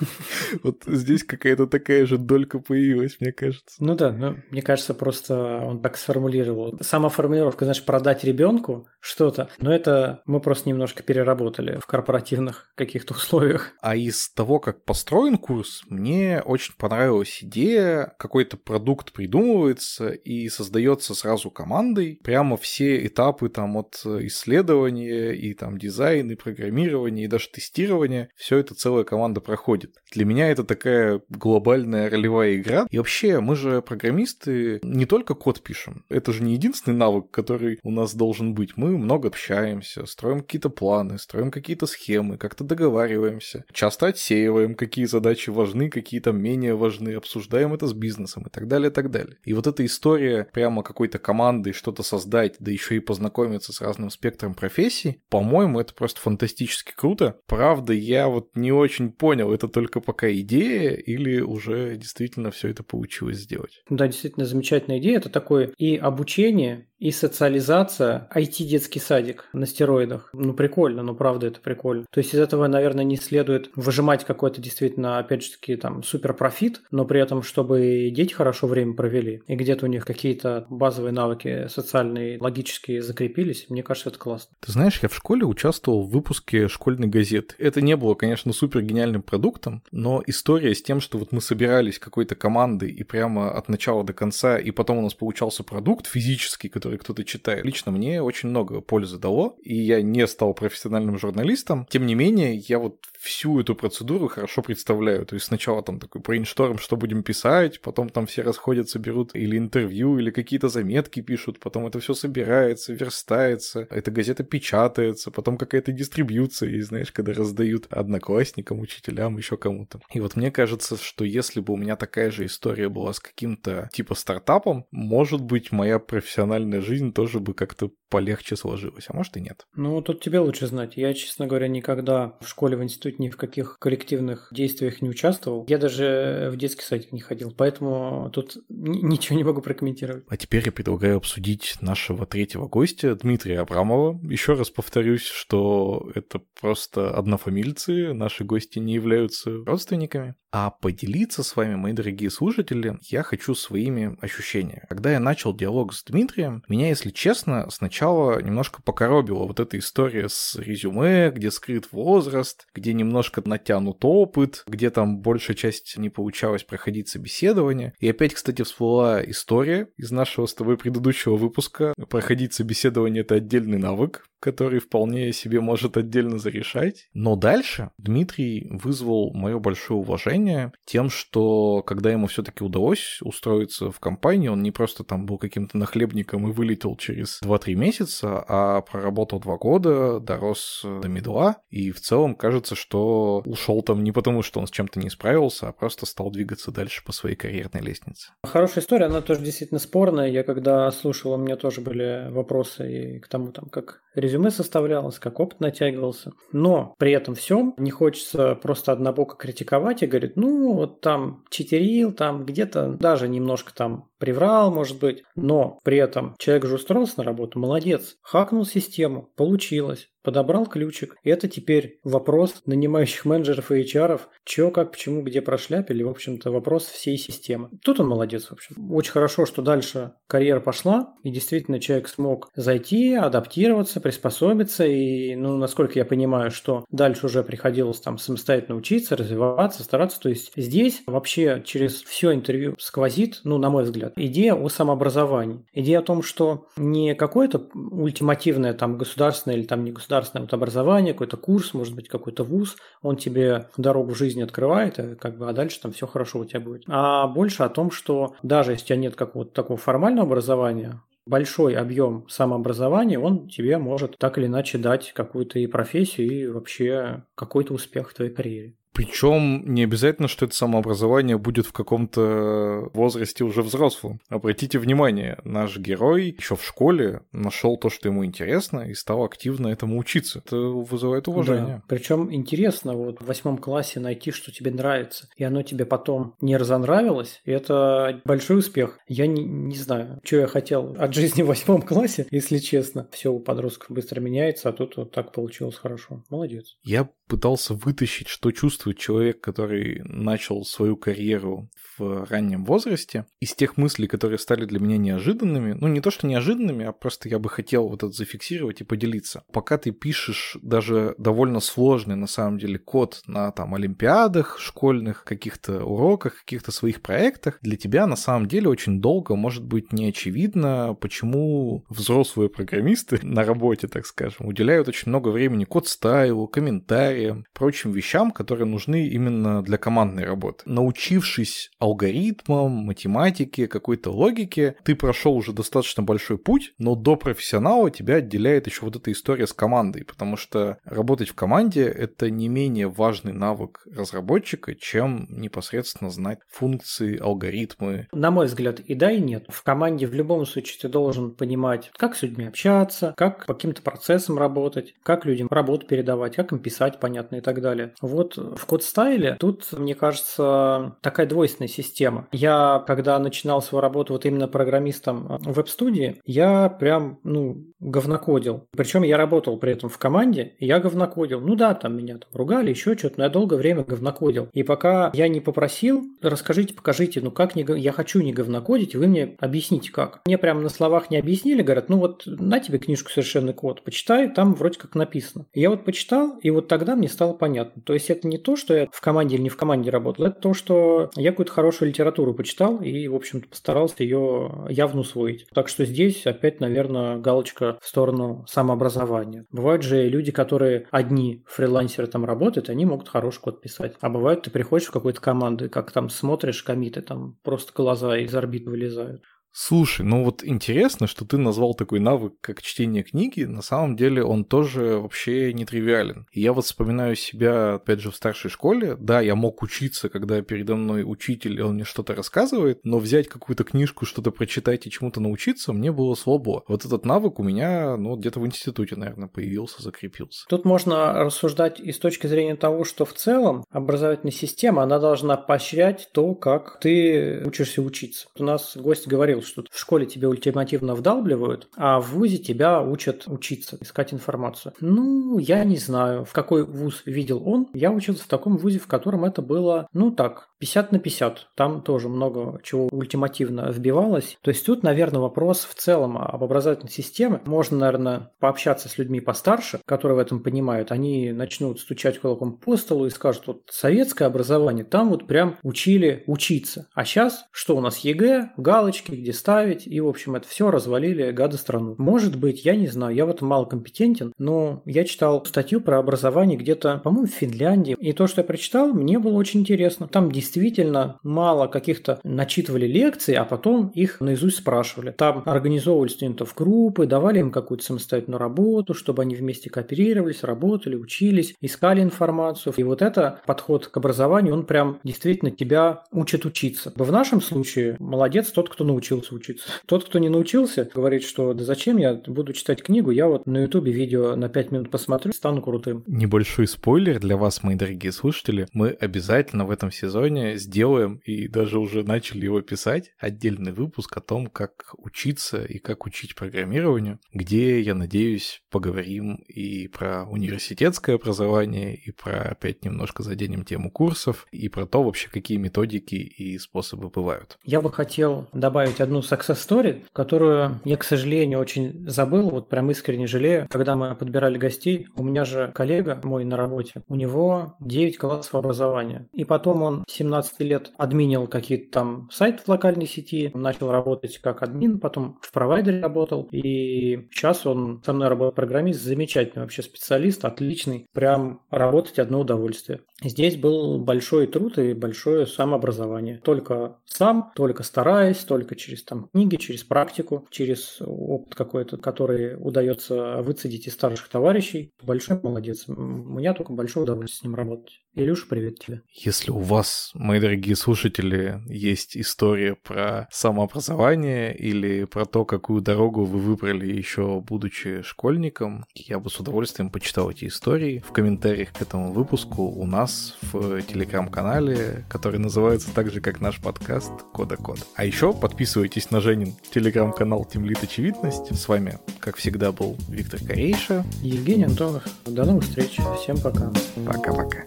[0.63, 3.83] Вот здесь какая-то такая же долька появилась, мне кажется.
[3.91, 6.79] Ну да, ну, мне кажется, просто он так сформулировал.
[6.79, 13.13] Сама формулировка, знаешь, продать ребенку что-то, но это мы просто немножко переработали в корпоративных каких-то
[13.13, 13.73] условиях.
[13.81, 21.13] А из того, как построен курс, мне очень понравилась идея, какой-то продукт придумывается и создается
[21.13, 22.21] сразу командой.
[22.23, 28.55] Прямо все этапы там от исследования и там дизайн, и программирования, и даже тестирования, все
[28.55, 29.97] это целая команда проходит.
[30.13, 32.87] Для меня это такая глобальная ролевая игра.
[32.89, 36.05] И вообще, мы же программисты не только код пишем.
[36.09, 38.77] Это же не единственный навык, который у нас должен быть.
[38.77, 43.65] Мы много общаемся, строим какие-то планы, строим какие-то схемы, как-то договариваемся.
[43.73, 48.67] Часто отсеиваем, какие задачи важны, какие то менее важны, обсуждаем это с бизнесом и так
[48.67, 49.37] далее, и так далее.
[49.43, 54.09] И вот эта история прямо какой-то командой что-то создать, да еще и познакомиться с разным
[54.09, 57.39] спектром профессий, по-моему, это просто фантастически круто.
[57.47, 62.83] Правда, я вот не очень понял, это только пока идея или уже действительно все это
[62.83, 63.83] получилось сделать делать.
[63.89, 65.17] Да, действительно замечательная идея.
[65.17, 70.29] Это такое и обучение, и социализация, IT-детский садик на стероидах.
[70.33, 72.05] Ну, прикольно, ну, правда, это прикольно.
[72.11, 76.35] То есть из этого, наверное, не следует выжимать какой-то действительно, опять же таки, там, супер
[76.35, 81.11] профит, но при этом, чтобы дети хорошо время провели, и где-то у них какие-то базовые
[81.11, 84.55] навыки социальные, логические закрепились, мне кажется, это классно.
[84.59, 87.55] Ты знаешь, я в школе участвовал в выпуске школьной газеты.
[87.57, 91.97] Это не было, конечно, супер гениальным продуктом, но история с тем, что вот мы собирались
[91.97, 96.69] какой-то командой и прямо от начала до конца, и потом у нас получался продукт физический,
[96.69, 101.87] который кто-то читает, лично мне очень много пользы дало, и я не стал профессиональным журналистом.
[101.89, 105.25] Тем не менее, я вот всю эту процедуру хорошо представляю.
[105.25, 109.57] То есть сначала там такой брейншторм, что будем писать, потом там все расходятся, берут или
[109.57, 115.91] интервью, или какие-то заметки пишут, потом это все собирается, верстается, эта газета печатается, потом какая-то
[115.91, 120.01] дистрибьюция, и знаешь, когда раздают одноклассникам, учителям, еще кому-то.
[120.11, 123.89] И вот мне кажется, что если бы у меня такая же история была с каким-то
[123.93, 129.41] типа стартапом, может быть, моя профессиональная жизнь тоже бы как-то полегче сложилась, а может и
[129.41, 129.65] нет.
[129.75, 130.97] Ну, тут тебе лучше знать.
[130.97, 135.09] Я, честно говоря, никогда в школе, в институте участвовать ни в каких коллективных действиях не
[135.09, 135.65] участвовал.
[135.67, 140.25] Я даже в детский садик не ходил, поэтому тут ничего не могу прокомментировать.
[140.27, 144.19] А теперь я предлагаю обсудить нашего третьего гостя, Дмитрия Абрамова.
[144.23, 150.35] Еще раз повторюсь, что это просто однофамильцы, наши гости не являются родственниками.
[150.53, 154.83] А поделиться с вами, мои дорогие слушатели, я хочу своими ощущениями.
[154.89, 160.27] Когда я начал диалог с Дмитрием, меня, если честно, сначала немножко покоробила вот эта история
[160.27, 166.63] с резюме, где скрыт возраст, где немножко натянут опыт, где там большая часть не получалось
[166.63, 167.93] проходить собеседование.
[167.99, 171.93] И опять, кстати, всплыла история из нашего с тобой предыдущего выпуска.
[172.09, 177.07] Проходить собеседование— это отдельный навык, который вполне себе может отдельно зарешать.
[177.13, 180.40] Но дальше Дмитрий вызвал мое большое уважение
[180.85, 185.77] тем, что когда ему все-таки удалось устроиться в компанию, он не просто там был каким-то
[185.77, 191.99] нахлебником и вылетел через 2-3 месяца, а проработал 2 года, дорос до медла, и в
[191.99, 196.05] целом кажется, что ушел там не потому, что он с чем-то не справился, а просто
[196.05, 198.31] стал двигаться дальше по своей карьерной лестнице.
[198.43, 200.29] Хорошая история, она тоже действительно спорная.
[200.29, 205.19] Я когда слушал, у меня тоже были вопросы и к тому, там, как резюме составлялось,
[205.19, 206.31] как опыт натягивался.
[206.51, 212.11] Но при этом всем не хочется просто однобоко критиковать и говорить, ну, вот там читерил,
[212.11, 217.23] там где-то даже немножко там приврал, может быть, но при этом человек же устроился на
[217.25, 221.15] работу, молодец, хакнул систему, получилось, подобрал ключик.
[221.23, 226.51] И это теперь вопрос нанимающих менеджеров и HR, чё, как, почему, где прошляпили, в общем-то,
[226.51, 227.69] вопрос всей системы.
[227.83, 228.91] Тут он молодец, в общем.
[228.91, 235.57] Очень хорошо, что дальше карьера пошла, и действительно человек смог зайти, адаптироваться, приспособиться, и, ну,
[235.57, 240.19] насколько я понимаю, что дальше уже приходилось там самостоятельно учиться, развиваться, стараться.
[240.19, 245.65] То есть здесь вообще через все интервью сквозит, ну, на мой взгляд, идея о самообразовании.
[245.73, 251.13] Идея о том, что не какое-то ультимативное там государственное или там не государственное вот образование,
[251.13, 255.49] какой-то курс, может быть, какой-то вуз, он тебе дорогу в жизни открывает, и как бы,
[255.49, 256.83] а дальше там все хорошо у тебя будет.
[256.87, 261.75] А больше о том, что даже если у тебя нет какого-то такого формального образования, большой
[261.75, 267.73] объем самообразования, он тебе может так или иначе дать какую-то и профессию, и вообще какой-то
[267.73, 268.75] успех в твоей карьере.
[268.93, 274.19] Причем не обязательно, что это самообразование будет в каком-то возрасте уже взрослом.
[274.29, 279.67] Обратите внимание, наш герой еще в школе нашел то, что ему интересно, и стал активно
[279.67, 280.39] этому учиться.
[280.39, 281.77] Это вызывает уважение.
[281.77, 281.83] Да.
[281.87, 286.57] Причем интересно вот в восьмом классе найти, что тебе нравится, и оно тебе потом не
[286.57, 288.99] разонравилось, и это большой успех.
[289.07, 293.07] Я не, не знаю, что я хотел от жизни в восьмом классе, если честно.
[293.11, 296.23] Все у подростков быстро меняется, а тут вот так получилось хорошо.
[296.29, 296.77] Молодец.
[296.83, 303.77] Я пытался вытащить, что чувствует человек, который начал свою карьеру в раннем возрасте, из тех
[303.77, 307.49] мыслей, которые стали для меня неожиданными, ну не то что неожиданными, а просто я бы
[307.49, 309.43] хотел вот это зафиксировать и поделиться.
[309.53, 315.85] Пока ты пишешь даже довольно сложный на самом деле код на там олимпиадах школьных, каких-то
[315.85, 320.97] уроках, каких-то своих проектах, для тебя на самом деле очень долго может быть не очевидно,
[320.99, 327.20] почему взрослые программисты на работе, так скажем, уделяют очень много времени код-стайлу, комментариям,
[327.53, 330.63] прочим вещам, которые нужны именно для командной работы.
[330.65, 338.15] Научившись алгоритмам, математике, какой-то логике, ты прошел уже достаточно большой путь, но до профессионала тебя
[338.15, 342.89] отделяет еще вот эта история с командой, потому что работать в команде— это не менее
[342.89, 348.07] важный навык разработчика, чем непосредственно знать функции, алгоритмы.
[348.11, 349.45] На мой взгляд, и да, и нет.
[349.49, 353.81] В команде в любом случае ты должен понимать, как с людьми общаться, как по каким-то
[353.81, 357.93] процессам работать, как людям работу передавать, как им писать, понятно понятно и так далее.
[358.01, 362.27] Вот в код-стайле тут, мне кажется, такая двойственная система.
[362.31, 368.67] Я, когда начинал свою работу вот именно программистом в веб-студии, я прям, ну, говнокодил.
[368.71, 371.41] Причем я работал при этом в команде, и я говнокодил.
[371.41, 374.47] Ну да, там меня там ругали, еще что-то, но я долгое время говнокодил.
[374.53, 379.07] И пока я не попросил, расскажите, покажите, ну как не, я хочу не говнокодить, вы
[379.07, 380.21] мне объясните как.
[380.25, 384.29] Мне прям на словах не объяснили, говорят, ну вот на тебе книжку совершенный код, почитай,
[384.33, 385.45] там вроде как написано.
[385.53, 387.81] Я вот почитал, и вот тогда мне стало понятно.
[387.81, 390.39] То есть это не то, что я в команде или не в команде работал, это
[390.39, 395.47] то, что я какую-то хорошую литературу почитал и, в общем-то, постарался ее явно усвоить.
[395.53, 399.45] Так что здесь опять, наверное, галочка в сторону самообразования.
[399.51, 403.95] Бывают же люди, которые одни фрилансеры там работают, они могут хороший код писать.
[404.01, 408.17] А бывает, ты приходишь в какую-то команду, и как там смотришь комиты, там просто глаза
[408.17, 409.23] из орбит вылезают.
[409.53, 413.43] Слушай, ну вот интересно, что ты назвал такой навык, как чтение книги.
[413.43, 416.25] На самом деле он тоже вообще нетривиален.
[416.31, 418.95] И я вот вспоминаю себя, опять же, в старшей школе.
[418.97, 423.27] Да, я мог учиться, когда передо мной учитель, и он мне что-то рассказывает, но взять
[423.27, 426.63] какую-то книжку, что-то прочитать и чему-то научиться, мне было слабо.
[426.67, 430.45] Вот этот навык у меня, ну, где-то в институте, наверное, появился, закрепился.
[430.47, 435.35] Тут можно рассуждать и с точки зрения того, что в целом образовательная система, она должна
[435.35, 438.27] поощрять то, как ты учишься учиться.
[438.37, 443.23] У нас гость говорил, что в школе тебе ультимативно вдалбливают, а в ВУЗе тебя учат
[443.27, 444.73] учиться, искать информацию.
[444.79, 447.67] Ну, я не знаю, в какой ВУЗ видел он.
[447.73, 451.49] Я учился в таком ВУЗе, в котором это было, ну так, 50 на 50.
[451.55, 454.37] Там тоже много чего ультимативно вбивалось.
[454.41, 457.41] То есть тут, наверное, вопрос в целом об образовательной системе.
[457.45, 460.91] Можно, наверное, пообщаться с людьми постарше, которые в этом понимают.
[460.91, 466.23] Они начнут стучать кулаком по столу и скажут, вот советское образование, там вот прям учили
[466.27, 466.87] учиться.
[466.93, 471.31] А сейчас что у нас ЕГЭ, галочки, где ставить, и, в общем, это все развалили
[471.31, 471.95] гады страну.
[471.97, 475.99] Может быть, я не знаю, я в этом мало компетентен, но я читал статью про
[475.99, 480.07] образование где-то, по-моему, в Финляндии, и то, что я прочитал, мне было очень интересно.
[480.07, 485.11] Там действительно мало каких-то начитывали лекций, а потом их наизусть спрашивали.
[485.11, 491.55] Там организовывали студентов группы, давали им какую-то самостоятельную работу, чтобы они вместе кооперировались, работали, учились,
[491.61, 492.73] искали информацию.
[492.77, 496.91] И вот это подход к образованию, он прям действительно тебя учит учиться.
[496.95, 498.83] В нашем случае молодец тот, кто
[499.21, 499.69] научился учиться.
[499.85, 503.63] Тот, кто не научился, говорит, что да зачем я буду читать книгу, я вот на
[503.63, 506.03] ютубе видео на 5 минут посмотрю, стану крутым.
[506.07, 508.67] Небольшой спойлер для вас, мои дорогие слушатели.
[508.73, 514.21] Мы обязательно в этом сезоне сделаем, и даже уже начали его писать, отдельный выпуск о
[514.21, 521.95] том, как учиться и как учить программированию, где, я надеюсь, поговорим и про университетское образование,
[521.95, 527.09] и про опять немножко заденем тему курсов, и про то вообще, какие методики и способы
[527.09, 527.57] бывают.
[527.63, 532.89] Я бы хотел добавить одну success story, которую я, к сожалению, очень забыл, вот прям
[532.91, 533.67] искренне жалею.
[533.69, 538.55] Когда мы подбирали гостей, у меня же коллега мой на работе, у него 9 классов
[538.55, 539.27] образования.
[539.33, 544.63] И потом он 17 лет админил какие-то там сайты в локальной сети, начал работать как
[544.63, 550.43] админ, потом в провайдере работал, и сейчас он со мной работает программист, замечательный вообще специалист,
[550.45, 553.01] отличный, прям работать одно удовольствие.
[553.23, 556.41] Здесь был большой труд и большое самообразование.
[556.43, 563.41] Только сам, только стараясь, только через там книги, через практику, через опыт какой-то, который удается
[563.41, 564.91] выцедить из старших товарищей.
[565.03, 565.85] Большой молодец.
[565.87, 568.01] У меня только большое удовольствие с ним работать.
[568.13, 569.01] Илюша, привет тебе.
[569.13, 576.25] Если у вас, мои дорогие слушатели, есть история про самообразование или про то, какую дорогу
[576.25, 581.01] вы выбрали еще будучи школьником, я бы с удовольствием почитал эти истории.
[581.07, 586.59] В комментариях к этому выпуску у нас в телеграм-канале, который называется так же, как наш
[586.59, 587.79] подкаст Кода Код.
[587.95, 591.55] А еще подписывайтесь на Женин телеграм-канал Темлит Очевидность.
[591.57, 594.03] С вами, как всегда, был Виктор Корейша.
[594.21, 595.03] Евгений Антонов.
[595.25, 595.97] До новых встреч.
[596.21, 596.71] Всем пока.
[597.05, 597.63] Пока-пока.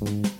[0.00, 0.33] Thank you.